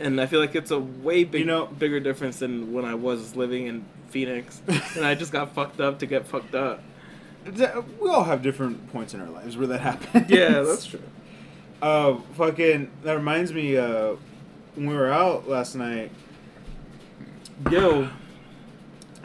and 0.00 0.20
I 0.20 0.26
feel 0.26 0.40
like 0.40 0.54
it's 0.54 0.70
a 0.70 0.78
way 0.78 1.24
big, 1.24 1.40
You 1.40 1.46
know- 1.46 1.66
bigger 1.66 2.00
difference 2.00 2.38
than 2.38 2.72
when 2.72 2.84
I 2.84 2.94
was 2.94 3.36
living 3.36 3.66
in 3.66 3.84
Phoenix, 4.10 4.60
and 4.96 5.04
I 5.04 5.14
just 5.14 5.32
got 5.32 5.54
fucked 5.54 5.80
up 5.80 5.98
to 6.00 6.06
get 6.06 6.26
fucked 6.26 6.54
up. 6.54 6.82
We 7.46 8.08
all 8.10 8.24
have 8.24 8.42
different 8.42 8.92
points 8.92 9.14
in 9.14 9.20
our 9.20 9.28
lives 9.30 9.56
where 9.56 9.66
that 9.68 9.80
happens. 9.90 10.28
Yeah, 10.30 10.60
that's 10.62 10.86
true. 10.86 11.02
Uh, 11.80 12.16
fucking. 12.34 12.90
That 13.04 13.14
reminds 13.14 13.52
me. 13.52 13.76
Uh, 13.76 14.16
when 14.74 14.86
we 14.86 14.94
were 14.94 15.10
out 15.10 15.48
last 15.48 15.74
night, 15.74 16.10
Yo 17.70 18.08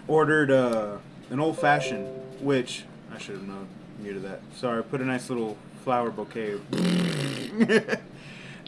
ordered 0.08 0.52
uh, 0.52 0.98
an 1.30 1.40
old 1.40 1.60
fashioned, 1.60 2.08
which 2.42 2.84
I 3.14 3.18
should 3.18 3.36
have 3.36 3.48
known. 3.48 3.68
New 4.00 4.14
to 4.14 4.20
that. 4.22 4.42
Sorry, 4.56 4.84
put 4.84 5.02
a 5.02 5.06
nice 5.06 5.30
little 5.30 5.58
flower 5.84 6.10
bouquet. 6.12 6.60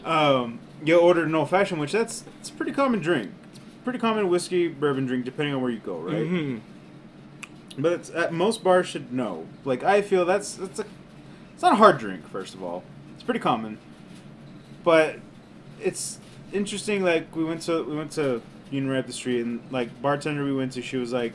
um, 0.04 0.58
Yo 0.84 0.98
ordered 0.98 1.26
an 1.28 1.34
old 1.34 1.50
fashioned, 1.50 1.80
which 1.80 1.92
that's 1.92 2.24
it's 2.40 2.50
a 2.50 2.52
pretty 2.52 2.72
common 2.72 3.00
drink. 3.00 3.30
It's 3.54 3.60
pretty 3.84 3.98
common 3.98 4.28
whiskey 4.28 4.68
bourbon 4.68 5.06
drink, 5.06 5.24
depending 5.24 5.54
on 5.54 5.62
where 5.62 5.70
you 5.70 5.78
go, 5.78 5.98
right? 5.98 6.16
Mhm. 6.16 6.60
But 7.78 7.92
it's, 7.92 8.10
at 8.10 8.32
most 8.32 8.62
bars 8.64 8.86
should 8.86 9.12
know. 9.12 9.46
Like 9.64 9.82
I 9.84 10.02
feel 10.02 10.24
that's 10.24 10.54
that's 10.54 10.78
a 10.80 10.84
it's 11.54 11.62
not 11.62 11.72
a 11.72 11.76
hard 11.76 11.98
drink. 11.98 12.28
First 12.28 12.54
of 12.54 12.62
all, 12.62 12.84
it's 13.14 13.22
pretty 13.22 13.40
common, 13.40 13.78
but 14.84 15.16
it's 15.82 16.18
interesting. 16.52 17.02
Like 17.02 17.34
we 17.34 17.44
went 17.44 17.62
to 17.62 17.82
we 17.84 17.96
went 17.96 18.12
to 18.12 18.42
Union 18.70 18.90
right 18.90 18.98
up 18.98 19.06
the 19.06 19.12
street, 19.12 19.40
and 19.42 19.60
like 19.70 20.00
bartender 20.02 20.44
we 20.44 20.52
went 20.54 20.72
to, 20.72 20.82
she 20.82 20.96
was 20.96 21.12
like, 21.12 21.32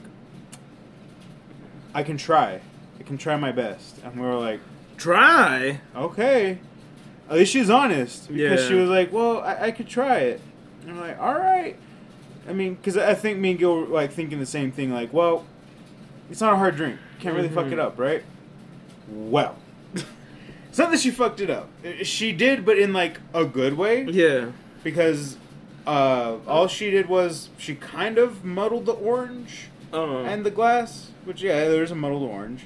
"I 1.93 2.03
can 2.03 2.17
try, 2.17 2.61
I 2.99 3.03
can 3.03 3.17
try 3.17 3.35
my 3.37 3.51
best," 3.51 3.97
and 4.03 4.15
we 4.15 4.21
were 4.21 4.35
like, 4.35 4.59
Try. 4.97 5.79
"Okay." 5.95 6.59
At 7.31 7.37
least 7.37 7.51
she's 7.53 7.69
honest 7.69 8.27
because 8.27 8.61
Yeah. 8.61 8.67
she 8.67 8.73
was 8.75 8.89
like, 8.89 9.11
"Well, 9.11 9.39
I, 9.39 9.67
I 9.67 9.71
could 9.71 9.87
try 9.87 10.17
it," 10.17 10.41
and 10.81 10.91
I'm 10.91 10.99
like, 10.99 11.17
"All 11.19 11.33
right." 11.33 11.75
I 12.47 12.53
mean, 12.53 12.75
because 12.75 12.97
I 12.97 13.13
think 13.13 13.39
me 13.39 13.51
and 13.51 13.59
Gil 13.59 13.73
were 13.81 13.85
like 13.87 14.11
thinking 14.11 14.37
the 14.39 14.45
same 14.45 14.71
thing. 14.71 14.91
Like, 14.91 15.13
well, 15.13 15.45
it's 16.29 16.41
not 16.41 16.53
a 16.53 16.57
hard 16.57 16.75
drink. 16.75 16.99
Can't 17.19 17.35
really 17.35 17.47
fuck 17.49 17.67
Mhm. 17.67 17.71
it 17.73 17.79
up, 17.79 17.97
right? 17.97 18.23
Well, 19.09 19.55
it's 19.93 20.77
not 20.77 20.91
that 20.91 20.99
she 20.99 21.09
fucked 21.11 21.39
it 21.39 21.49
up. 21.49 21.69
She 22.03 22.31
did, 22.33 22.65
but 22.65 22.77
in 22.77 22.93
like 22.93 23.19
a 23.33 23.45
good 23.45 23.77
way. 23.77 24.03
Yeah. 24.03 24.47
Because 24.83 25.37
uh, 25.87 26.35
all 26.47 26.67
she 26.67 26.91
did 26.91 27.07
was 27.07 27.49
she 27.57 27.75
kind 27.75 28.17
of 28.17 28.43
muddled 28.43 28.85
the 28.85 28.93
orange 28.93 29.69
Oh. 29.93 30.17
and 30.25 30.45
the 30.45 30.51
glass. 30.51 31.11
Which 31.25 31.41
yeah, 31.41 31.67
there's 31.69 31.91
a 31.91 31.95
muddled 31.95 32.23
orange. 32.23 32.65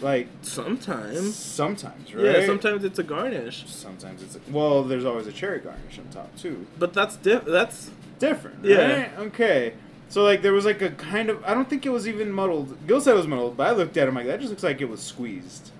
Like 0.00 0.28
sometimes. 0.42 1.34
sometimes, 1.34 2.14
right? 2.14 2.24
Yeah, 2.40 2.46
sometimes 2.46 2.84
it's 2.84 2.98
a 2.98 3.02
garnish. 3.02 3.64
Sometimes 3.66 4.22
it's 4.22 4.36
a, 4.36 4.40
well. 4.50 4.82
There's 4.82 5.04
always 5.06 5.26
a 5.26 5.32
cherry 5.32 5.58
garnish 5.60 5.98
on 5.98 6.06
top 6.10 6.36
too. 6.36 6.66
But 6.78 6.92
that's 6.92 7.16
diff- 7.16 7.46
that's 7.46 7.90
different. 8.18 8.64
Yeah. 8.64 9.08
Okay. 9.18 9.72
So 10.08 10.22
like 10.22 10.42
there 10.42 10.52
was 10.52 10.66
like 10.66 10.82
a 10.82 10.90
kind 10.90 11.30
of 11.30 11.42
I 11.44 11.54
don't 11.54 11.68
think 11.68 11.86
it 11.86 11.90
was 11.90 12.06
even 12.06 12.30
muddled. 12.30 12.76
Gil 12.86 13.00
said 13.00 13.14
it 13.14 13.16
was 13.16 13.26
muddled, 13.26 13.56
but 13.56 13.68
I 13.68 13.70
looked 13.72 13.96
at 13.96 14.06
him 14.06 14.14
like 14.14 14.26
that 14.26 14.38
just 14.38 14.50
looks 14.50 14.62
like 14.62 14.80
it 14.82 14.88
was 14.88 15.00
squeezed. 15.00 15.70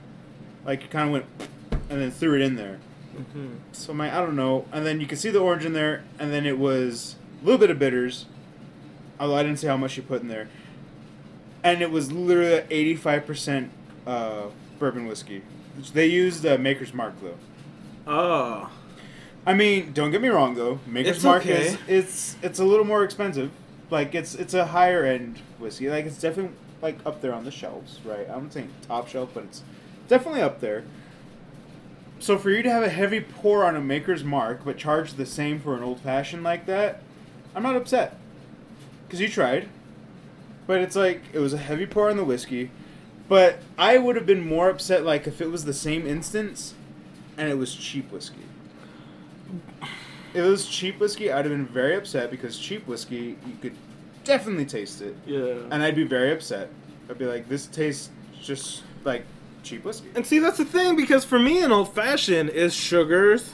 Like 0.64 0.82
it 0.84 0.90
kind 0.90 1.08
of 1.08 1.12
went 1.12 1.26
and 1.90 2.00
then 2.00 2.10
threw 2.10 2.34
it 2.34 2.40
in 2.40 2.56
there. 2.56 2.78
Mhm. 3.16 3.56
So 3.72 3.92
my 3.92 4.16
I 4.16 4.20
don't 4.20 4.34
know. 4.36 4.64
And 4.72 4.86
then 4.86 4.98
you 5.00 5.06
can 5.06 5.18
see 5.18 5.30
the 5.30 5.40
orange 5.40 5.64
in 5.66 5.74
there, 5.74 6.04
and 6.18 6.32
then 6.32 6.46
it 6.46 6.58
was 6.58 7.16
a 7.42 7.44
little 7.44 7.58
bit 7.58 7.70
of 7.70 7.78
bitters. 7.78 8.24
Although 9.20 9.36
I 9.36 9.42
didn't 9.42 9.58
see 9.58 9.66
how 9.66 9.76
much 9.76 9.96
you 9.98 10.02
put 10.02 10.22
in 10.22 10.28
there. 10.28 10.48
And 11.62 11.82
it 11.82 11.90
was 11.90 12.12
literally 12.12 12.64
eighty 12.70 12.96
five 12.96 13.26
percent 13.26 13.70
uh, 14.06 14.46
bourbon 14.78 15.06
whiskey. 15.06 15.42
They 15.92 16.06
used 16.06 16.46
uh, 16.46 16.58
Maker's 16.58 16.94
Mark 16.94 17.14
though. 17.20 17.36
Oh. 18.06 18.70
I 19.46 19.54
mean, 19.54 19.92
don't 19.92 20.10
get 20.10 20.20
me 20.20 20.28
wrong 20.28 20.54
though. 20.54 20.80
Maker's 20.86 21.16
It's 21.16 21.24
Mark 21.24 21.42
okay. 21.42 21.66
is 21.68 21.78
it's 21.86 22.36
it's 22.42 22.58
a 22.58 22.64
little 22.64 22.84
more 22.84 23.04
expensive. 23.04 23.50
Like 23.90 24.14
it's 24.14 24.34
it's 24.34 24.54
a 24.54 24.66
higher 24.66 25.04
end 25.04 25.40
whiskey. 25.58 25.88
Like 25.88 26.06
it's 26.06 26.20
definitely 26.20 26.56
like 26.82 26.98
up 27.06 27.20
there 27.20 27.32
on 27.32 27.44
the 27.44 27.50
shelves, 27.50 28.00
right? 28.04 28.28
I'm 28.28 28.44
not 28.44 28.52
saying 28.52 28.70
top 28.86 29.08
shelf, 29.08 29.30
but 29.34 29.44
it's 29.44 29.62
definitely 30.08 30.42
up 30.42 30.60
there. 30.60 30.84
So 32.18 32.38
for 32.38 32.50
you 32.50 32.62
to 32.62 32.70
have 32.70 32.82
a 32.82 32.88
heavy 32.88 33.20
pour 33.20 33.64
on 33.64 33.76
a 33.76 33.80
Maker's 33.80 34.24
Mark, 34.24 34.62
but 34.64 34.78
charge 34.78 35.14
the 35.14 35.26
same 35.26 35.60
for 35.60 35.76
an 35.76 35.82
old 35.82 36.00
fashioned 36.00 36.42
like 36.42 36.66
that, 36.66 37.02
I'm 37.54 37.62
not 37.62 37.76
upset. 37.76 38.16
Cause 39.08 39.20
you 39.20 39.28
tried, 39.28 39.68
but 40.66 40.80
it's 40.80 40.96
like 40.96 41.22
it 41.32 41.38
was 41.38 41.52
a 41.52 41.58
heavy 41.58 41.86
pour 41.86 42.10
on 42.10 42.16
the 42.16 42.24
whiskey. 42.24 42.70
But 43.28 43.58
I 43.76 43.98
would 43.98 44.14
have 44.16 44.26
been 44.26 44.46
more 44.46 44.68
upset 44.70 45.04
like 45.04 45.26
if 45.26 45.40
it 45.40 45.50
was 45.50 45.64
the 45.64 45.74
same 45.74 46.06
instance, 46.06 46.74
and 47.36 47.48
it 47.48 47.58
was 47.58 47.74
cheap 47.74 48.10
whiskey. 48.12 48.44
If 50.34 50.44
it 50.44 50.48
was 50.48 50.66
cheap 50.66 50.98
whiskey, 51.00 51.32
I'd 51.32 51.44
have 51.44 51.52
been 51.52 51.66
very 51.66 51.96
upset 51.96 52.30
because 52.30 52.58
cheap 52.58 52.86
whiskey, 52.86 53.36
you 53.46 53.56
could 53.60 53.74
definitely 54.24 54.66
taste 54.66 55.00
it, 55.02 55.16
Yeah. 55.26 55.54
and 55.70 55.82
I'd 55.82 55.96
be 55.96 56.04
very 56.04 56.32
upset. 56.32 56.68
I'd 57.08 57.18
be 57.18 57.24
like, 57.26 57.48
this 57.48 57.66
tastes 57.66 58.10
just 58.42 58.82
like 59.04 59.24
cheap 59.62 59.84
whiskey. 59.84 60.08
And 60.14 60.26
see, 60.26 60.38
that's 60.38 60.58
the 60.58 60.64
thing 60.64 60.94
because 60.96 61.24
for 61.24 61.38
me, 61.38 61.62
an 61.62 61.72
old 61.72 61.94
fashioned 61.94 62.50
is 62.50 62.74
sugars, 62.74 63.50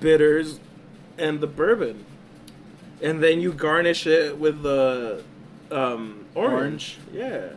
bitters, 0.00 0.60
and 1.18 1.40
the 1.40 1.46
bourbon, 1.46 2.04
and 3.00 3.22
then 3.22 3.40
you 3.40 3.52
garnish 3.52 4.06
it 4.06 4.36
with 4.38 4.62
the 4.62 5.22
um, 5.70 6.26
orange. 6.34 6.98
Yeah. 7.12 7.50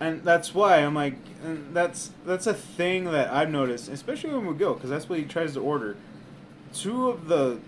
And 0.00 0.24
that's 0.24 0.54
why 0.54 0.78
I'm 0.78 0.94
like, 0.94 1.14
and 1.44 1.74
that's 1.74 2.10
that's 2.24 2.46
a 2.46 2.54
thing 2.54 3.04
that 3.04 3.32
I've 3.32 3.50
noticed, 3.50 3.88
especially 3.88 4.32
when 4.32 4.46
we 4.46 4.54
go, 4.54 4.74
because 4.74 4.90
that's 4.90 5.08
what 5.08 5.18
he 5.18 5.24
tries 5.24 5.54
to 5.54 5.60
order. 5.60 5.96
Two 6.72 7.08
of 7.08 7.28
the, 7.28 7.58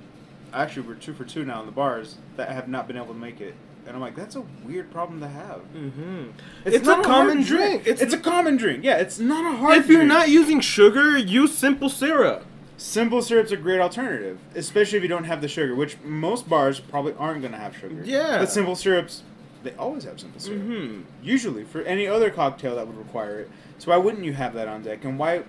actually, 0.53 0.87
we're 0.89 0.95
two 0.95 1.13
for 1.13 1.25
two 1.25 1.45
now 1.45 1.61
in 1.61 1.67
the 1.67 1.73
bars 1.73 2.17
that 2.37 2.51
have 2.51 2.69
not 2.69 2.87
been 2.87 2.97
able 2.97 3.09
to 3.09 3.15
make 3.15 3.41
it, 3.41 3.55
and 3.87 3.95
I'm 3.95 4.01
like, 4.01 4.15
that's 4.17 4.37
a 4.37 4.45
weird 4.65 4.91
problem 4.91 5.21
to 5.21 5.29
have. 5.29 5.61
Mm-hmm. 5.75 6.31
It's, 6.65 6.77
It's, 6.77 6.87
not 6.87 7.01
a 7.01 7.03
common 7.03 7.43
drink. 7.43 7.87
It's, 7.87 8.01
It's, 8.01 8.15
a 8.15 8.19
common 8.19 8.57
drink. 8.57 8.85
Yeah, 8.85 8.97
it's 8.99 9.19
not 9.19 9.53
a 9.53 9.57
hard. 9.57 9.77
if 9.79 9.89
you're 9.89 9.99
drink. 9.99 10.13
not 10.13 10.29
using 10.29 10.61
sugar, 10.61 11.19
use 11.19 11.53
simple 11.57 11.89
syrup. 11.89 12.47
simple 12.77 13.21
syrup's 13.23 13.51
a 13.53 13.57
great 13.57 13.81
alternative, 13.81 14.39
especially 14.55 14.99
if 14.99 15.03
you 15.03 15.09
don't 15.09 15.25
have 15.25 15.41
the 15.41 15.49
sugar, 15.49 15.75
which 15.75 15.99
most 16.05 16.49
bars 16.49 16.81
probably 16.81 17.13
aren't 17.19 17.41
going 17.43 17.53
to 17.53 17.59
have 17.59 17.77
sugar. 17.77 18.03
Yeah. 18.05 18.39
but 18.39 18.51
simple 18.51 18.77
syrups, 18.77 19.25
they 19.63 19.75
always 19.75 20.05
have 20.05 20.21
simple 20.21 20.41
syrup. 20.41 20.63
Mm-hmm. 20.63 21.03
Usually 21.23 21.65
for 21.65 21.83
any 21.83 22.07
other 22.07 22.31
cocktail 22.31 22.77
that 22.77 22.87
would 22.87 22.97
require 22.97 23.41
it. 23.41 23.51
So 23.79 23.91
why 23.91 23.97
wouldn't 23.97 24.25
you 24.25 24.33
have 24.33 24.55
that 24.55 24.69
on 24.69 24.83
deck? 24.83 25.05
And 25.05 25.19
why? 25.19 25.43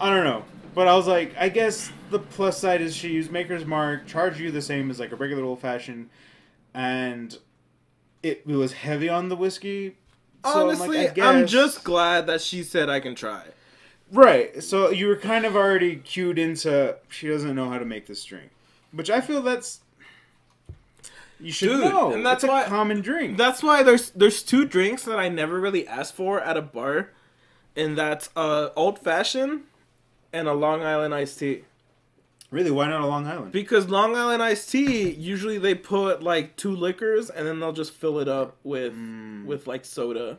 I 0.00 0.10
don't 0.10 0.24
know. 0.24 0.44
But 0.74 0.86
I 0.86 0.96
was 0.96 1.06
like, 1.06 1.34
I 1.38 1.48
guess 1.48 1.90
the 2.10 2.18
plus 2.18 2.60
side 2.60 2.80
is 2.80 2.94
she 2.94 3.08
used 3.08 3.32
Maker's 3.32 3.64
Mark, 3.64 4.06
charged 4.06 4.38
you 4.38 4.50
the 4.50 4.62
same 4.62 4.90
as 4.90 5.00
like 5.00 5.12
a 5.12 5.16
regular 5.16 5.42
old 5.42 5.60
fashioned, 5.60 6.08
and 6.74 7.36
it, 8.22 8.42
it 8.46 8.54
was 8.54 8.72
heavy 8.72 9.08
on 9.08 9.28
the 9.28 9.36
whiskey. 9.36 9.96
So 10.44 10.70
I'm 10.70 10.78
like, 10.78 10.88
Honestly, 10.88 11.22
I'm 11.22 11.46
just 11.46 11.82
glad 11.82 12.26
that 12.28 12.40
she 12.40 12.62
said 12.62 12.88
I 12.88 13.00
can 13.00 13.14
try. 13.14 13.42
Right. 14.12 14.62
So 14.62 14.90
you 14.90 15.08
were 15.08 15.16
kind 15.16 15.44
of 15.44 15.56
already 15.56 15.96
cued 15.96 16.38
into 16.38 16.96
she 17.08 17.28
doesn't 17.28 17.54
know 17.54 17.68
how 17.68 17.78
to 17.78 17.84
make 17.84 18.06
this 18.06 18.24
drink, 18.24 18.50
which 18.92 19.10
I 19.10 19.20
feel 19.20 19.42
that's 19.42 19.80
you 21.40 21.52
should 21.52 21.68
Dude, 21.68 21.84
know. 21.92 22.12
and 22.12 22.24
that's 22.26 22.44
it's 22.44 22.50
why- 22.50 22.62
a 22.64 22.68
common 22.68 23.00
drink. 23.00 23.36
That's 23.38 23.62
why 23.62 23.82
there's 23.82 24.10
there's 24.10 24.42
two 24.42 24.64
drinks 24.64 25.02
that 25.04 25.18
I 25.18 25.28
never 25.28 25.60
really 25.60 25.86
asked 25.86 26.14
for 26.14 26.40
at 26.40 26.56
a 26.56 26.62
bar, 26.62 27.10
and 27.76 27.96
that's 27.96 28.30
uh 28.36 28.70
old 28.76 28.98
fashioned 28.98 29.62
and 30.32 30.48
a 30.48 30.52
Long 30.54 30.82
Island 30.82 31.14
iced 31.14 31.38
tea. 31.38 31.64
really, 32.50 32.70
why 32.70 32.88
not 32.88 33.00
a 33.02 33.06
Long 33.06 33.26
Island? 33.26 33.52
Because 33.52 33.88
Long 33.88 34.16
Island 34.16 34.42
iced 34.42 34.70
tea 34.70 35.10
usually 35.10 35.58
they 35.58 35.74
put 35.74 36.22
like 36.22 36.56
two 36.56 36.74
liquors 36.74 37.28
and 37.30 37.46
then 37.46 37.60
they'll 37.60 37.72
just 37.72 37.92
fill 37.92 38.18
it 38.18 38.28
up 38.28 38.56
with 38.64 38.92
Mm. 38.94 39.44
with 39.46 39.66
like 39.66 39.84
soda. 39.84 40.38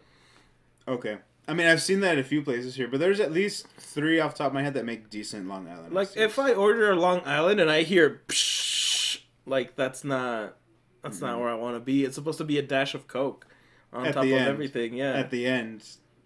Okay. 0.88 1.18
I 1.48 1.54
mean, 1.54 1.66
I've 1.66 1.82
seen 1.82 2.02
that 2.02 2.14
at 2.14 2.20
a 2.20 2.24
few 2.24 2.44
places 2.44 2.76
here, 2.76 2.88
but 2.88 3.00
there's 3.00 3.20
at 3.20 3.32
least 3.32 3.68
three 3.80 4.20
off 4.20 4.34
the 4.34 4.40
top 4.40 4.48
of 4.48 4.54
my 4.54 4.62
head 4.62 4.76
that 4.76 4.86
make 4.86 5.10
decent 5.10 5.48
Long 5.48 5.68
Island. 5.68 5.94
Like 5.94 6.16
if. 6.16 6.38
I 6.38 6.54
order 6.54 6.92
a 6.92 6.96
Long 6.96 7.22
Island 7.26 7.60
and 7.60 7.72
I 7.72 7.82
hear 7.82 8.22
psh, 8.28 9.22
like 9.48 9.76
that's 9.76 10.04
not 10.04 10.56
that's 11.02 11.22
not 11.22 11.32
mm-hmm. 11.32 11.42
where 11.42 11.50
I 11.50 11.56
want 11.56 11.76
to 11.76 11.80
be. 11.80 12.04
It's 12.04 12.16
supposed 12.16 12.38
to 12.40 12.44
be 12.44 12.58
a 12.58 12.62
dash 12.62 12.94
of 12.94 13.08
Coke 13.08 13.48
on. 13.94 14.06
At 14.06 14.14
top 14.16 14.24
of 14.26 14.32
end. 14.32 14.48
everything. 14.48 14.94
Yeah, 14.94 15.14
at 15.14 15.30
the 15.32 15.46
end, 15.46 15.84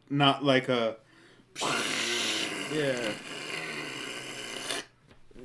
not 0.10 0.44
like 0.44 0.70
a 0.70 0.98
yeah. 2.74 3.12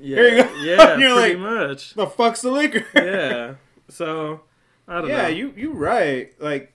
Yeah, 0.01 0.15
There 0.17 0.37
you 0.37 0.43
go. 0.45 0.55
yeah, 0.63 0.97
You're 0.99 1.17
pretty 1.17 1.35
like- 1.35 1.39
much. 1.39 1.95
the 1.95 2.07
fuck's 2.07 2.43
the 2.43 2.51
liquor. 2.51 2.85
Yeah. 2.95 3.55
So 3.91 4.43
I 4.87 5.01
don't 5.01 5.09
yeah, 5.09 5.17
know. 5.17 5.23
Yeah, 5.23 5.29
you 5.29 5.55
you 5.57 5.73
right. 5.73 6.31
Like, 6.39 6.75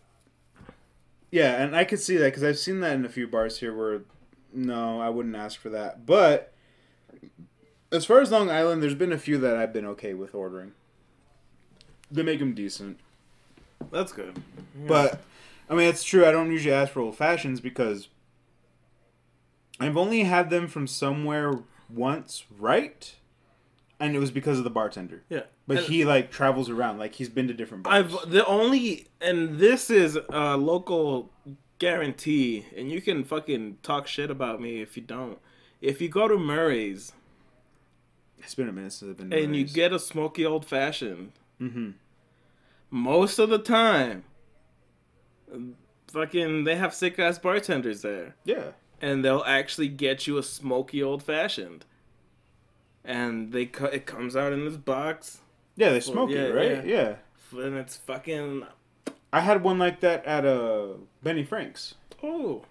yeah, 1.30 1.62
and 1.62 1.76
I 1.76 1.84
could 1.84 2.00
see 2.00 2.18
that 2.18 2.26
because 2.26 2.44
I've 2.44 2.58
seen 2.58 2.80
that 2.80 2.94
in 2.94 3.06
a 3.06 3.10
few 3.10 3.28
bars 3.28 3.60
here 3.60 3.72
where, 3.78 4.02
no, 4.52 5.00
I 5.00 5.10
wouldn't 5.10 5.36
ask 5.36 5.60
for 5.60 5.70
that. 5.70 6.08
But 6.08 6.56
as 7.92 8.04
far 8.04 8.20
as 8.20 8.32
Long 8.32 8.50
Island, 8.50 8.82
there's 8.82 8.96
been 8.96 9.14
a 9.14 9.20
few 9.20 9.38
that 9.38 9.56
I've 9.56 9.72
been 9.72 9.86
okay 9.86 10.16
with 10.16 10.34
ordering. 10.34 10.72
They 12.14 12.22
make 12.24 12.40
them 12.40 12.54
decent, 12.54 13.00
That's 13.92 14.12
good. 14.14 14.42
but 14.88 15.22
I 15.70 15.74
mean 15.76 15.90
it's 15.90 16.04
true. 16.04 16.26
I 16.26 16.32
don't 16.32 16.52
usually 16.52 16.74
ask 16.74 16.92
for 16.94 17.02
old 17.02 17.18
fashions 17.18 17.60
because 17.60 18.08
I've 19.80 19.98
only 19.98 20.24
had 20.24 20.50
them 20.50 20.68
from 20.68 20.88
somewhere 20.88 21.60
once, 21.90 22.46
right? 22.58 23.16
And 24.00 24.16
it 24.16 24.20
was 24.20 24.32
because 24.32 24.58
of 24.58 24.64
the 24.64 24.70
bartender. 24.70 25.24
yeah. 25.30 25.44
But 25.68 25.78
And- 25.78 25.86
he 25.88 26.04
like 26.06 26.30
travels 26.32 26.70
around, 26.70 27.00
like 27.00 27.16
he's 27.16 27.30
been 27.30 27.48
to 27.48 27.54
different 27.54 27.84
bars. 27.84 27.96
I've 28.24 28.30
the 28.30 28.46
only 28.46 29.08
and 29.22 29.58
this 29.60 29.90
is 29.90 30.18
a 30.30 30.58
local 30.58 31.32
guarantee, 31.80 32.66
and 32.76 32.92
you 32.92 33.02
can 33.02 33.24
fucking 33.24 33.78
talk 33.82 34.08
shit 34.08 34.30
about 34.30 34.62
me 34.62 34.82
if 34.82 34.96
you 34.98 35.04
don't. 35.04 35.40
If 35.82 36.00
you 36.02 36.10
go 36.10 36.28
to 36.28 36.38
Murray's 36.38 37.14
It's 38.40 38.56
been 38.56 38.68
a 38.70 38.74
minute 38.74 38.92
since 38.94 39.12
I've 39.12 39.18
been. 39.18 39.34
and 39.34 39.56
you 39.56 39.66
get 39.66 39.92
a 39.94 40.00
smoky 40.00 40.46
old 40.46 40.66
fashioned, 40.66 41.32
Mm-hmm. 41.62 41.92
Most 42.94 43.40
of 43.40 43.50
the 43.50 43.58
time, 43.58 44.24
fucking 46.08 46.64
they 46.64 46.76
have 46.76 46.94
sick 46.94 47.18
ass 47.20 47.40
bartenders 47.40 48.02
there, 48.02 48.36
Yeah. 48.46 48.72
and 49.02 49.24
they'll 49.26 49.44
actually 49.46 49.88
get 49.88 50.28
you 50.28 50.38
a 50.38 50.44
smoky 50.44 51.02
old 51.02 51.24
fashioned, 51.24 51.86
and 53.04 53.52
they 53.52 53.66
co- 53.66 53.86
it 53.86 54.06
comes 54.06 54.36
out 54.36 54.54
in 54.54 54.66
this 54.66 54.78
box, 54.78 55.40
Yeah, 55.76 55.90
they 55.90 56.00
smoke 56.00 56.30
yeah, 56.30 56.44
it, 56.44 56.54
right? 56.56 56.86
yeah. 56.86 57.16
Yeah. 57.54 57.62
and 57.66 57.78
it's 57.78 57.98
fucking 57.98 58.66
I 59.32 59.40
had 59.40 59.64
one 59.64 59.80
like 59.80 60.00
that 60.02 60.26
at 60.26 60.46
uh 60.46 60.90
Benny 61.24 61.44
Frank's. 61.44 61.96
oh. 62.22 62.64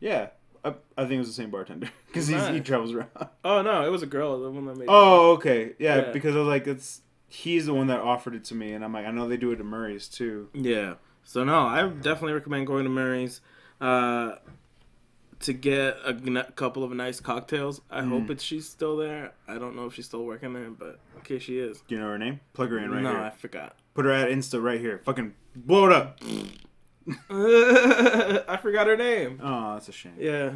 Yeah. 0.00 0.28
I, 0.64 0.74
I 0.98 1.02
think 1.02 1.12
it 1.12 1.18
was 1.18 1.28
the 1.28 1.34
same 1.34 1.50
bartender 1.50 1.88
because 2.08 2.26
he 2.28 2.60
travels 2.60 2.92
around. 2.92 3.08
Oh 3.44 3.62
no, 3.62 3.86
it 3.86 3.90
was 3.90 4.02
a 4.02 4.06
girl. 4.06 4.40
The 4.40 4.50
one 4.50 4.64
that 4.66 4.76
made. 4.76 4.88
Oh, 4.88 5.32
okay. 5.32 5.74
Yeah, 5.78 5.96
Yeah. 6.06 6.12
because 6.12 6.34
I 6.34 6.38
was 6.40 6.48
like, 6.48 6.66
it's 6.66 7.00
he's 7.28 7.66
the 7.66 7.74
one 7.74 7.86
that 7.88 8.00
offered 8.00 8.34
it 8.34 8.44
to 8.44 8.54
me, 8.54 8.72
and 8.72 8.84
I'm 8.84 8.92
like, 8.92 9.06
I 9.06 9.10
know 9.10 9.28
they 9.28 9.36
do 9.36 9.50
it 9.52 9.60
at 9.60 9.66
Murray's 9.66 10.08
too. 10.08 10.48
Yeah. 10.54 10.94
So 11.24 11.42
no, 11.44 11.58
I 11.66 11.88
definitely 11.88 12.34
recommend 12.34 12.66
going 12.66 12.84
to 12.84 12.90
Murray's 12.90 13.40
uh, 13.80 14.36
to 15.40 15.52
get 15.52 15.96
a 16.04 16.10
n- 16.10 16.44
couple 16.54 16.84
of 16.84 16.92
nice 16.92 17.18
cocktails. 17.20 17.80
I 17.90 18.00
Mm. 18.02 18.08
hope 18.10 18.30
it's 18.30 18.42
she's 18.44 18.68
still 18.68 18.96
there. 18.96 19.32
I 19.48 19.58
don't 19.58 19.74
know 19.76 19.86
if 19.86 19.94
she's 19.94 20.06
still 20.06 20.24
working 20.24 20.52
there, 20.52 20.70
but 20.70 21.00
case 21.24 21.42
she 21.42 21.58
is, 21.58 21.82
Do 21.88 21.96
you 21.96 22.00
know 22.00 22.06
her 22.08 22.18
name? 22.18 22.40
Plug 22.52 22.70
her 22.70 22.78
in 22.78 22.90
right 22.90 23.02
now. 23.02 23.10
no, 23.12 23.16
here. 23.18 23.24
I 23.26 23.30
forgot. 23.30 23.74
Put 23.94 24.04
her 24.04 24.12
at 24.12 24.28
Insta 24.30 24.62
right 24.62 24.78
here. 24.80 25.00
Fucking 25.04 25.34
blow 25.56 25.86
it 25.86 25.92
up. 25.92 26.20
I 27.30 28.56
forgot 28.60 28.86
her 28.86 28.96
name. 28.96 29.40
Oh, 29.42 29.74
that's 29.74 29.88
a 29.88 29.92
shame. 29.92 30.14
Yeah, 30.18 30.52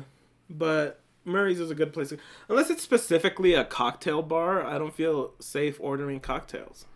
but 0.48 1.00
Murray's 1.24 1.60
is 1.60 1.70
a 1.70 1.74
good 1.74 1.92
place. 1.92 2.10
To, 2.10 2.18
unless 2.48 2.70
it's 2.70 2.82
specifically 2.82 3.54
a 3.54 3.64
cocktail 3.64 4.22
bar, 4.22 4.64
I 4.64 4.78
don't 4.78 4.94
feel 4.94 5.34
safe 5.40 5.78
ordering 5.80 6.20
cocktails. 6.20 6.86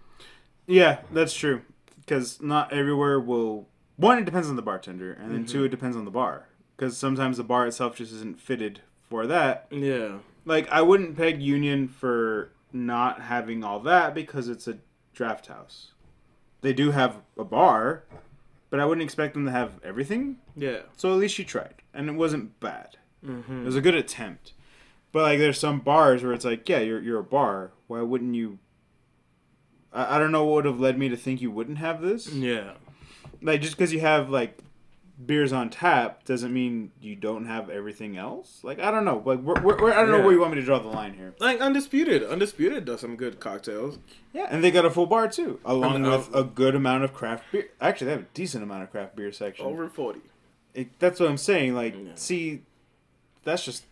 Yeah, 0.67 1.01
that's 1.13 1.35
true. 1.35 1.63
Because 2.01 2.41
not 2.43 2.73
everywhere 2.73 3.21
will. 3.21 3.69
One, 3.97 4.19
it 4.19 4.25
depends 4.25 4.49
on 4.49 4.57
the 4.57 4.63
bartender, 4.63 5.13
and 5.13 5.33
then 5.33 5.47
two, 5.47 5.59
mm-hmm. 5.59 5.67
it 5.67 5.71
depends 5.71 5.97
on 5.97 6.05
the 6.05 6.11
bar. 6.11 6.49
Because 6.77 6.97
sometimes 6.97 7.37
the 7.37 7.45
bar 7.45 7.67
itself 7.67 7.97
just 7.97 8.13
isn't 8.13 8.41
fitted 8.41 8.81
for 9.09 9.27
that. 9.27 9.67
Yeah. 9.71 10.19
Like, 10.45 10.69
I 10.69 10.83
wouldn't 10.83 11.17
peg 11.17 11.41
Union 11.41 11.87
for 11.87 12.51
not 12.73 13.23
having 13.23 13.63
all 13.63 13.79
that 13.81 14.15
because 14.15 14.49
it's 14.49 14.67
a 14.67 14.79
draft 15.15 15.47
house. 15.47 15.93
They 16.61 16.73
do 16.73 16.91
have 16.91 17.19
a 17.39 17.45
bar, 17.45 18.05
but 18.71 18.81
I 18.81 18.85
wouldn't 18.85 19.05
expect 19.05 19.35
them 19.35 19.45
to 19.45 19.53
have 19.53 19.79
everything. 19.85 20.39
Yeah. 20.57 20.81
So 20.97 21.13
at 21.13 21.19
least 21.19 21.35
she 21.35 21.45
tried, 21.45 21.77
and 21.93 22.09
it 22.09 22.15
wasn't 22.15 22.59
bad. 22.59 22.97
Hmm 23.25 23.63
It 23.63 23.65
was 23.67 23.77
a 23.77 23.81
good 23.81 23.95
attempt. 23.95 24.53
But 25.13 25.23
like, 25.23 25.39
there's 25.39 25.59
some 25.59 25.81
bars 25.81 26.23
where 26.23 26.33
it's 26.33 26.45
like, 26.45 26.69
yeah, 26.69 26.81
you're 26.81 27.01
you're 27.01 27.21
a 27.21 27.25
bar. 27.25 27.71
Why 27.87 28.01
wouldn't 28.03 28.35
you? 28.35 28.59
I, 29.93 30.17
I 30.17 30.19
don't 30.19 30.33
know 30.33 30.45
what 30.45 30.55
would 30.57 30.65
have 30.67 30.81
led 30.81 30.99
me 30.99 31.09
to 31.09 31.17
think 31.17 31.41
you 31.41 31.51
wouldn't 31.51 31.79
have 31.79 32.01
this. 32.03 32.29
Yeah. 32.33 32.73
Like 33.43 33.61
just 33.61 33.77
because 33.77 33.93
you 33.93 34.01
have 34.01 34.31
like 34.31 34.59
beers 35.25 35.53
on 35.53 35.71
tap 35.71 36.25
doesn't 36.25 36.53
mean 36.53 36.91
you 37.01 37.15
don't 37.15 37.45
have 37.47 37.71
everything 37.71 38.17
else. 38.17 38.61
Like 38.65 38.81
I 38.81 38.91
don't 38.91 39.05
know. 39.05 39.23
Like 39.25 39.41
where, 39.43 39.57
where, 39.63 39.77
where- 39.77 39.95
I 39.95 40.01
don't 40.03 40.11
know 40.11 40.21
where 40.23 40.33
you 40.33 40.41
want 40.41 40.53
me 40.55 40.61
to 40.61 40.65
draw 40.67 40.79
the 40.81 40.89
line 40.89 41.15
here. 41.15 41.35
Like 41.39 41.61
Undisputed. 41.61 42.25
Undisputed 42.25 42.85
does 42.85 43.01
some 43.01 43.15
good 43.17 43.39
cocktails. 43.39 43.99
Yeah, 44.33 44.49
and 44.51 44.65
they 44.65 44.73
got 44.73 44.85
a 44.85 44.91
full 44.91 45.07
bar 45.07 45.29
too, 45.29 45.61
along 45.65 45.97
And, 45.97 46.07
uh, 46.07 46.11
with 46.19 46.35
a 46.35 46.43
good 46.43 46.75
amount 46.75 47.05
of 47.05 47.13
craft 47.15 47.45
beer. 47.53 47.69
Actually, 47.81 48.07
they 48.07 48.13
have 48.13 48.23
a 48.23 48.27
decent 48.35 48.65
amount 48.65 48.83
of 48.83 48.91
craft 48.91 49.15
beer 49.15 49.31
section. 49.31 49.65
Over 49.65 49.89
40. 49.89 50.21
It, 50.75 50.99
that's 50.99 51.21
what 51.21 51.29
I'm 51.29 51.37
saying. 51.37 51.75
Like, 51.77 51.95
Yeah. 51.95 52.13
see, 52.17 52.63
that's 53.45 53.65
just 53.65 53.85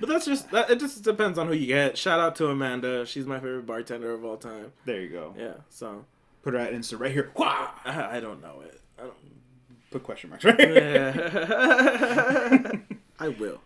But 0.00 0.08
that's 0.08 0.24
just 0.26 0.50
that. 0.50 0.70
It 0.70 0.80
just 0.80 1.02
depends 1.02 1.38
on 1.38 1.48
who 1.48 1.54
you 1.54 1.66
get. 1.66 1.98
Shout 1.98 2.20
out 2.20 2.36
to 2.36 2.48
Amanda. 2.48 3.04
She's 3.06 3.26
my 3.26 3.38
favorite 3.38 3.66
bartender 3.66 4.12
of 4.12 4.24
all 4.24 4.36
time. 4.36 4.72
there. 4.84 5.00
You 5.00 5.08
go. 5.08 5.34
Yeah. 5.38 5.54
So 5.68 6.04
Put 6.42 6.54
her 6.54 6.60
at 6.60 6.72
Insta 6.72 6.98
right 6.98 7.12
here. 7.12 7.30
Wah! 7.36 7.68
I, 7.84 8.18
don't 8.18 8.42
know 8.42 8.62
it. 8.64 8.80
I 8.98 9.02
don't. 9.02 9.14
Put 9.92 10.02
question 10.02 10.30
marks 10.30 10.44
right. 10.44 10.58
Yeah. 10.58 11.12
I 13.20 13.28
will. 13.28 13.60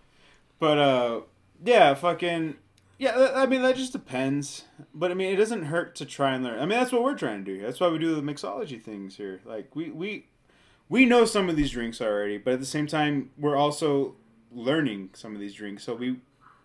But 0.58 0.78
uh, 0.78 1.20
yeah, 1.64 1.94
fucking. 1.94 2.56
Yeah, 2.98 3.32
I 3.34 3.46
mean 3.46 3.62
that 3.62 3.76
just 3.76 3.92
depends. 3.92 4.64
But 4.94 5.10
I 5.10 5.14
mean, 5.14 5.32
it 5.32 5.36
doesn't 5.36 5.64
hurt 5.64 5.94
to 5.96 6.04
try 6.06 6.34
and 6.34 6.44
learn. 6.44 6.58
I 6.58 6.60
mean, 6.66 6.78
that's 6.78 6.92
what 6.92 7.02
we're 7.02 7.16
trying 7.16 7.44
to 7.44 7.44
do. 7.44 7.54
here. 7.58 7.66
That's 7.66 7.80
why 7.80 7.88
we 7.88 7.98
do 7.98 8.14
the 8.14 8.22
mixology 8.22 8.80
things 8.80 9.16
here. 9.16 9.40
Like 9.44 9.74
we 9.74 9.90
we 9.90 10.26
we 10.88 11.06
know 11.06 11.24
some 11.24 11.48
of 11.48 11.56
these 11.56 11.70
drinks 11.70 12.00
already, 12.00 12.36
but 12.36 12.54
at 12.54 12.60
the 12.60 12.66
same 12.66 12.86
time, 12.86 13.30
we're 13.38 13.56
also 13.56 14.16
learning 14.56 15.10
some 15.14 15.34
of 15.34 15.40
these 15.40 15.54
drinks. 15.54 15.84
So 15.84 15.94
we 15.94 16.16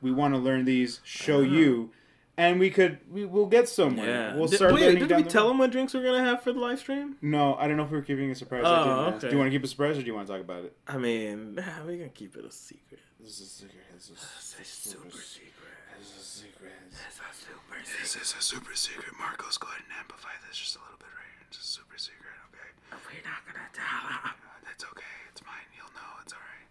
we 0.02 0.12
want 0.12 0.34
to 0.34 0.39
learn 0.39 0.66
these, 0.66 1.00
show 1.04 1.42
you, 1.42 1.92
and 2.38 2.60
we 2.60 2.70
could 2.72 3.00
we 3.12 3.26
will 3.26 3.46
get 3.46 3.68
somewhere. 3.70 4.08
Yeah. 4.08 4.36
We'll 4.36 4.48
Did- 4.48 4.56
start 4.58 4.74
wait, 4.74 4.98
did 4.98 5.08
down 5.10 5.18
we 5.20 5.24
the 5.24 5.30
tell 5.30 5.44
road. 5.44 5.50
them 5.52 5.58
what 5.60 5.72
drinks 5.72 5.94
we're 5.94 6.04
gonna 6.04 6.24
have 6.24 6.42
for 6.42 6.54
the 6.54 6.60
live 6.60 6.80
stream? 6.80 7.18
No, 7.22 7.56
I 7.56 7.68
don't 7.68 7.78
know 7.78 7.84
if 7.84 7.92
we're 7.92 8.02
keeping 8.02 8.32
a 8.32 8.36
surprise. 8.36 8.64
I 8.66 8.70
Oh, 8.70 8.84
didn't 8.84 9.14
ask. 9.14 9.22
Do 9.22 9.28
okay. 9.28 9.36
you 9.36 9.39
want 9.39 9.52
to 9.52 9.56
keep 9.58 9.64
a 9.64 9.68
surprise, 9.68 9.98
or 9.98 10.02
do 10.02 10.08
you 10.08 10.16
want 10.16 10.28
to 10.28 10.34
talk 10.34 10.42
about 10.42 10.64
it? 10.66 10.76
I 10.88 10.98
mean, 10.98 11.56
nah, 11.56 11.84
we're 11.86 11.98
gonna 11.98 12.10
keep 12.10 12.36
it 12.36 12.46
a 12.46 12.52
secret. 12.52 13.00
This 13.20 13.39
is 13.39 13.42
a 13.42 13.50
secret. 13.68 13.84
This 13.94 14.10
is 14.10 14.12
It's 14.18 14.58
a 14.58 14.89
super 14.89 15.12
secret. 15.12 15.54
This 16.00 16.10
is 16.10 16.18
a 16.18 16.26
secret. 16.26 16.74
It's 16.89 17.20
a 17.22 17.30
super 17.38 17.78
secret. 17.86 18.02
This 18.02 18.16
is 18.16 18.34
a 18.34 18.42
super 18.42 18.74
secret. 18.76 19.14
Marcos, 19.20 19.58
go 19.58 19.68
ahead 19.68 19.84
and 19.86 19.94
amplify 20.02 20.34
this 20.48 20.58
just 20.58 20.76
a 20.76 20.82
little 20.82 20.98
bit 20.98 21.12
right 21.14 21.30
here. 21.38 21.46
It's 21.46 21.62
a 21.62 21.68
super 21.78 21.98
secret, 22.02 22.34
okay? 22.50 22.70
We're 23.06 23.22
not 23.22 23.46
gonna 23.46 23.70
tell 23.70 24.02
them. 24.10 24.34
Uh, 24.34 24.58
that's 24.66 24.82
okay. 24.98 25.14
It's 25.30 25.44
mine. 25.46 25.68
You'll 25.78 25.94
know. 25.94 26.12
It's 26.26 26.34
alright. 26.34 26.66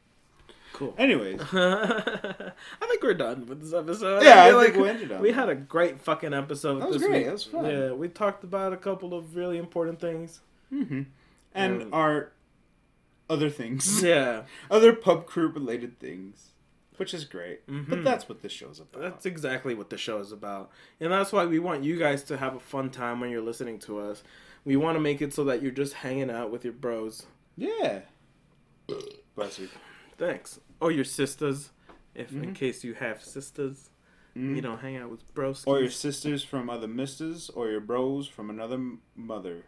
Cool. 0.81 0.95
Anyways, 0.99 1.41
I 1.53 2.53
think 2.89 3.03
we're 3.03 3.15
done 3.15 3.47
with 3.47 3.61
this 3.63 3.73
episode. 3.75 4.23
Yeah, 4.23 4.45
I 4.45 4.49
feel 4.51 4.61
think 4.63 4.77
we'll 4.77 4.87
end 4.87 5.03
it 5.03 5.13
on 5.13 5.21
we 5.21 5.31
had 5.31 5.49
a 5.49 5.55
great 5.55 6.01
fucking 6.01 6.33
episode 6.35 6.81
That 6.81 6.89
was 6.89 6.97
this 6.99 7.07
great. 7.07 7.19
week. 7.19 7.27
That 7.27 7.33
was 7.33 7.45
fun. 7.45 7.65
Yeah, 7.67 7.93
we 7.93 8.09
talked 8.09 8.45
about 8.45 8.73
a 8.73 8.77
couple 8.79 9.13
of 9.15 9.37
really 9.37 9.59
important 9.59 10.01
things. 10.01 10.41
mm-hmm. 10.73 11.03
and 11.55 11.83
Um, 11.83 11.89
our 11.93 12.33
other 13.29 13.51
things, 13.51 14.03
Yeah, 14.13 14.45
other 14.71 14.93
pub 14.95 15.27
crew 15.27 15.49
related 15.49 15.99
things, 16.01 16.53
which 16.97 17.13
is 17.13 17.25
great. 17.27 17.61
But 17.67 17.75
Mhm. 18.01 18.03
that's 18.05 18.27
what 18.29 18.41
this 18.41 18.51
show's 18.53 18.81
about. 18.81 19.03
that's 19.03 19.27
exactly 19.27 19.75
what 19.75 19.91
the 19.91 19.99
show 19.99 20.19
is 20.19 20.33
about, 20.33 20.71
and 20.99 21.13
that's 21.13 21.31
why 21.31 21.45
we 21.45 21.59
want 21.59 21.85
you 21.85 21.99
guys 21.99 22.25
to 22.25 22.39
have 22.39 22.55
a 22.57 22.61
fun 22.61 22.89
time 22.91 23.21
when 23.21 23.29
you're 23.31 23.43
listening 23.43 23.79
to 23.81 23.99
us. 24.01 24.23
We 24.65 24.77
want 24.77 24.97
to 24.97 25.01
make 25.01 25.21
it 25.21 25.33
so 25.35 25.45
that 25.45 25.61
you're 25.63 25.71
just 25.73 25.93
hanging 25.93 26.31
out 26.31 26.51
with 26.51 26.65
your 26.65 26.73
bros. 26.73 27.27
yeah. 27.57 28.01
Bless 29.37 29.59
you. 29.59 29.69
Thanks. 30.19 30.59
Or 30.81 30.91
your 30.91 31.05
sisters, 31.05 31.71
if 32.15 32.33
in 32.33 32.53
Mhm. 32.53 32.55
case 32.55 32.83
you 32.85 32.95
have 32.95 33.23
sisters. 33.23 33.91
Mhm. 34.37 34.57
You 34.57 34.63
don't 34.63 34.79
hang 34.81 34.97
out 34.97 35.11
with 35.11 35.35
bros. 35.35 35.65
Or 35.67 35.81
your 35.81 35.91
sisters 35.91 36.43
from 36.43 36.71
other 36.71 36.89
misters, 36.89 37.51
or 37.51 37.69
your 37.71 37.81
bros 37.81 38.27
from 38.29 38.49
another 38.51 38.77
m- 38.77 39.01
mother. 39.17 39.65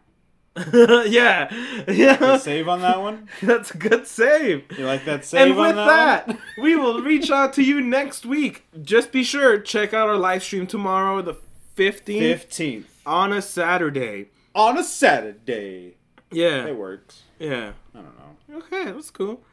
yeah, 0.73 1.51
yeah. 1.87 2.15
Good 2.17 2.41
save 2.41 2.67
on 2.67 2.81
that 2.81 3.01
one. 3.01 3.27
That's 3.41 3.71
a 3.71 3.77
good 3.77 4.05
save. 4.05 4.63
You 4.77 4.85
like 4.85 5.03
that 5.05 5.25
save 5.25 5.47
and 5.51 5.57
with 5.59 5.75
that, 5.75 6.27
that? 6.27 6.39
we 6.61 6.75
will 6.75 7.01
reach 7.11 7.31
out 7.31 7.53
to 7.53 7.63
you 7.63 7.81
next 7.81 8.25
week. 8.25 8.63
Just 8.81 9.11
be 9.11 9.23
sure 9.23 9.59
check 9.59 9.93
out 9.93 10.07
our 10.09 10.17
live 10.17 10.43
stream 10.43 10.67
tomorrow, 10.67 11.21
the 11.23 11.35
fifteenth, 11.75 12.41
Fifteenth 12.41 13.01
on 13.05 13.33
a 13.33 13.41
Saturday. 13.41 14.29
on 14.53 14.77
a 14.77 14.83
Saturday. 14.83 15.95
Yeah, 16.31 16.65
It 16.67 16.75
works. 16.77 17.23
yeah. 17.39 17.73
I 17.95 17.99
don't 18.01 18.17
know. 18.17 18.57
Okay, 18.59 18.85
that's 18.91 19.09
cool. 19.11 19.43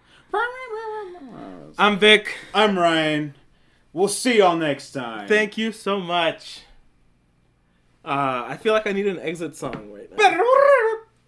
I'm 1.79 1.99
Vic. 1.99 2.37
I'm 2.55 2.79
Ryan. 2.79 3.35
We'll 3.93 4.09
see 4.09 4.39
y'all 4.39 4.57
next 4.57 4.93
time. 4.93 5.27
Thank 5.29 5.59
you 5.59 5.73
so 5.73 5.99
much. 6.01 6.61
Uh, 8.05 8.45
I 8.49 8.57
feel 8.57 8.73
like 8.73 8.87
I 8.87 8.93
need 8.93 9.07
an 9.07 9.19
exit 9.21 9.57
song 9.57 9.91
right 9.93 10.11
now. 10.17 10.45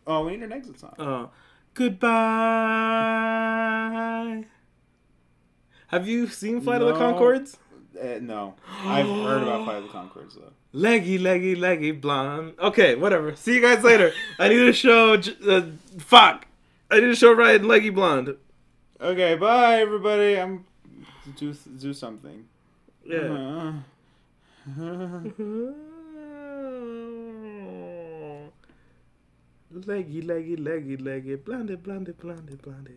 Oh, 0.05 0.25
we 0.25 0.33
need 0.33 0.43
an 0.43 0.53
exit 0.53 0.81
song. 0.81 0.95
Uh, 0.99 1.27
goodbye. 1.75 2.11
Have 5.87 6.09
you 6.09 6.27
seen 6.27 6.61
Flight 6.61 6.83
of 6.83 6.89
the 6.89 6.95
No. 6.95 7.01
Conchords? 7.15 7.55
Uh, 7.97 8.19
no, 8.21 8.57
I've 8.85 9.07
heard 9.07 9.43
about 9.45 9.63
Flight 9.65 9.77
of 9.77 9.85
the 9.85 9.89
Conchords 9.97 10.35
though. 10.35 10.51
Leggy, 10.73 11.19
leggy, 11.19 11.55
leggy, 11.55 11.93
blonde. 11.93 12.55
Okay, 12.59 12.97
whatever. 12.97 13.37
See 13.37 13.55
you 13.55 13.61
guys 13.61 13.85
later. 13.85 14.13
I 14.41 14.49
need 14.49 14.57
to 14.57 14.73
show. 14.73 15.15
Uh, 15.47 15.67
fuck. 16.01 16.49
I 16.91 16.97
need 16.97 17.07
to 17.07 17.15
show 17.15 17.33
Ryan 17.33 17.69
leggy 17.69 17.91
blonde. 17.91 18.35
Okay, 19.03 19.35
bye 19.35 19.81
everybody. 19.81 20.39
I'm 20.39 20.65
do 21.37 21.53
do 21.55 21.93
something. 21.93 22.47
Yeah. 23.05 23.73
Leggy, 29.73 30.23
leggy, 30.23 30.55
leggy, 30.55 30.97
leggy, 30.99 31.35
blonde, 31.35 31.83
blonde, 31.83 32.15
blonde. 32.17 32.59
okay, 32.63 32.93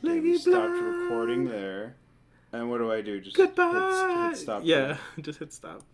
Leggy, 0.00 0.20
we 0.20 0.38
stopped 0.38 0.70
recording 0.70 1.44
there. 1.48 1.96
And 2.52 2.70
what 2.70 2.78
do 2.78 2.90
I 2.90 3.02
do? 3.02 3.20
Just 3.20 3.36
Goodbye. 3.36 4.22
Hit, 4.22 4.28
hit 4.28 4.36
stop. 4.38 4.62
Yeah, 4.64 4.96
just 5.20 5.38
hit 5.40 5.52
stop. 5.52 5.82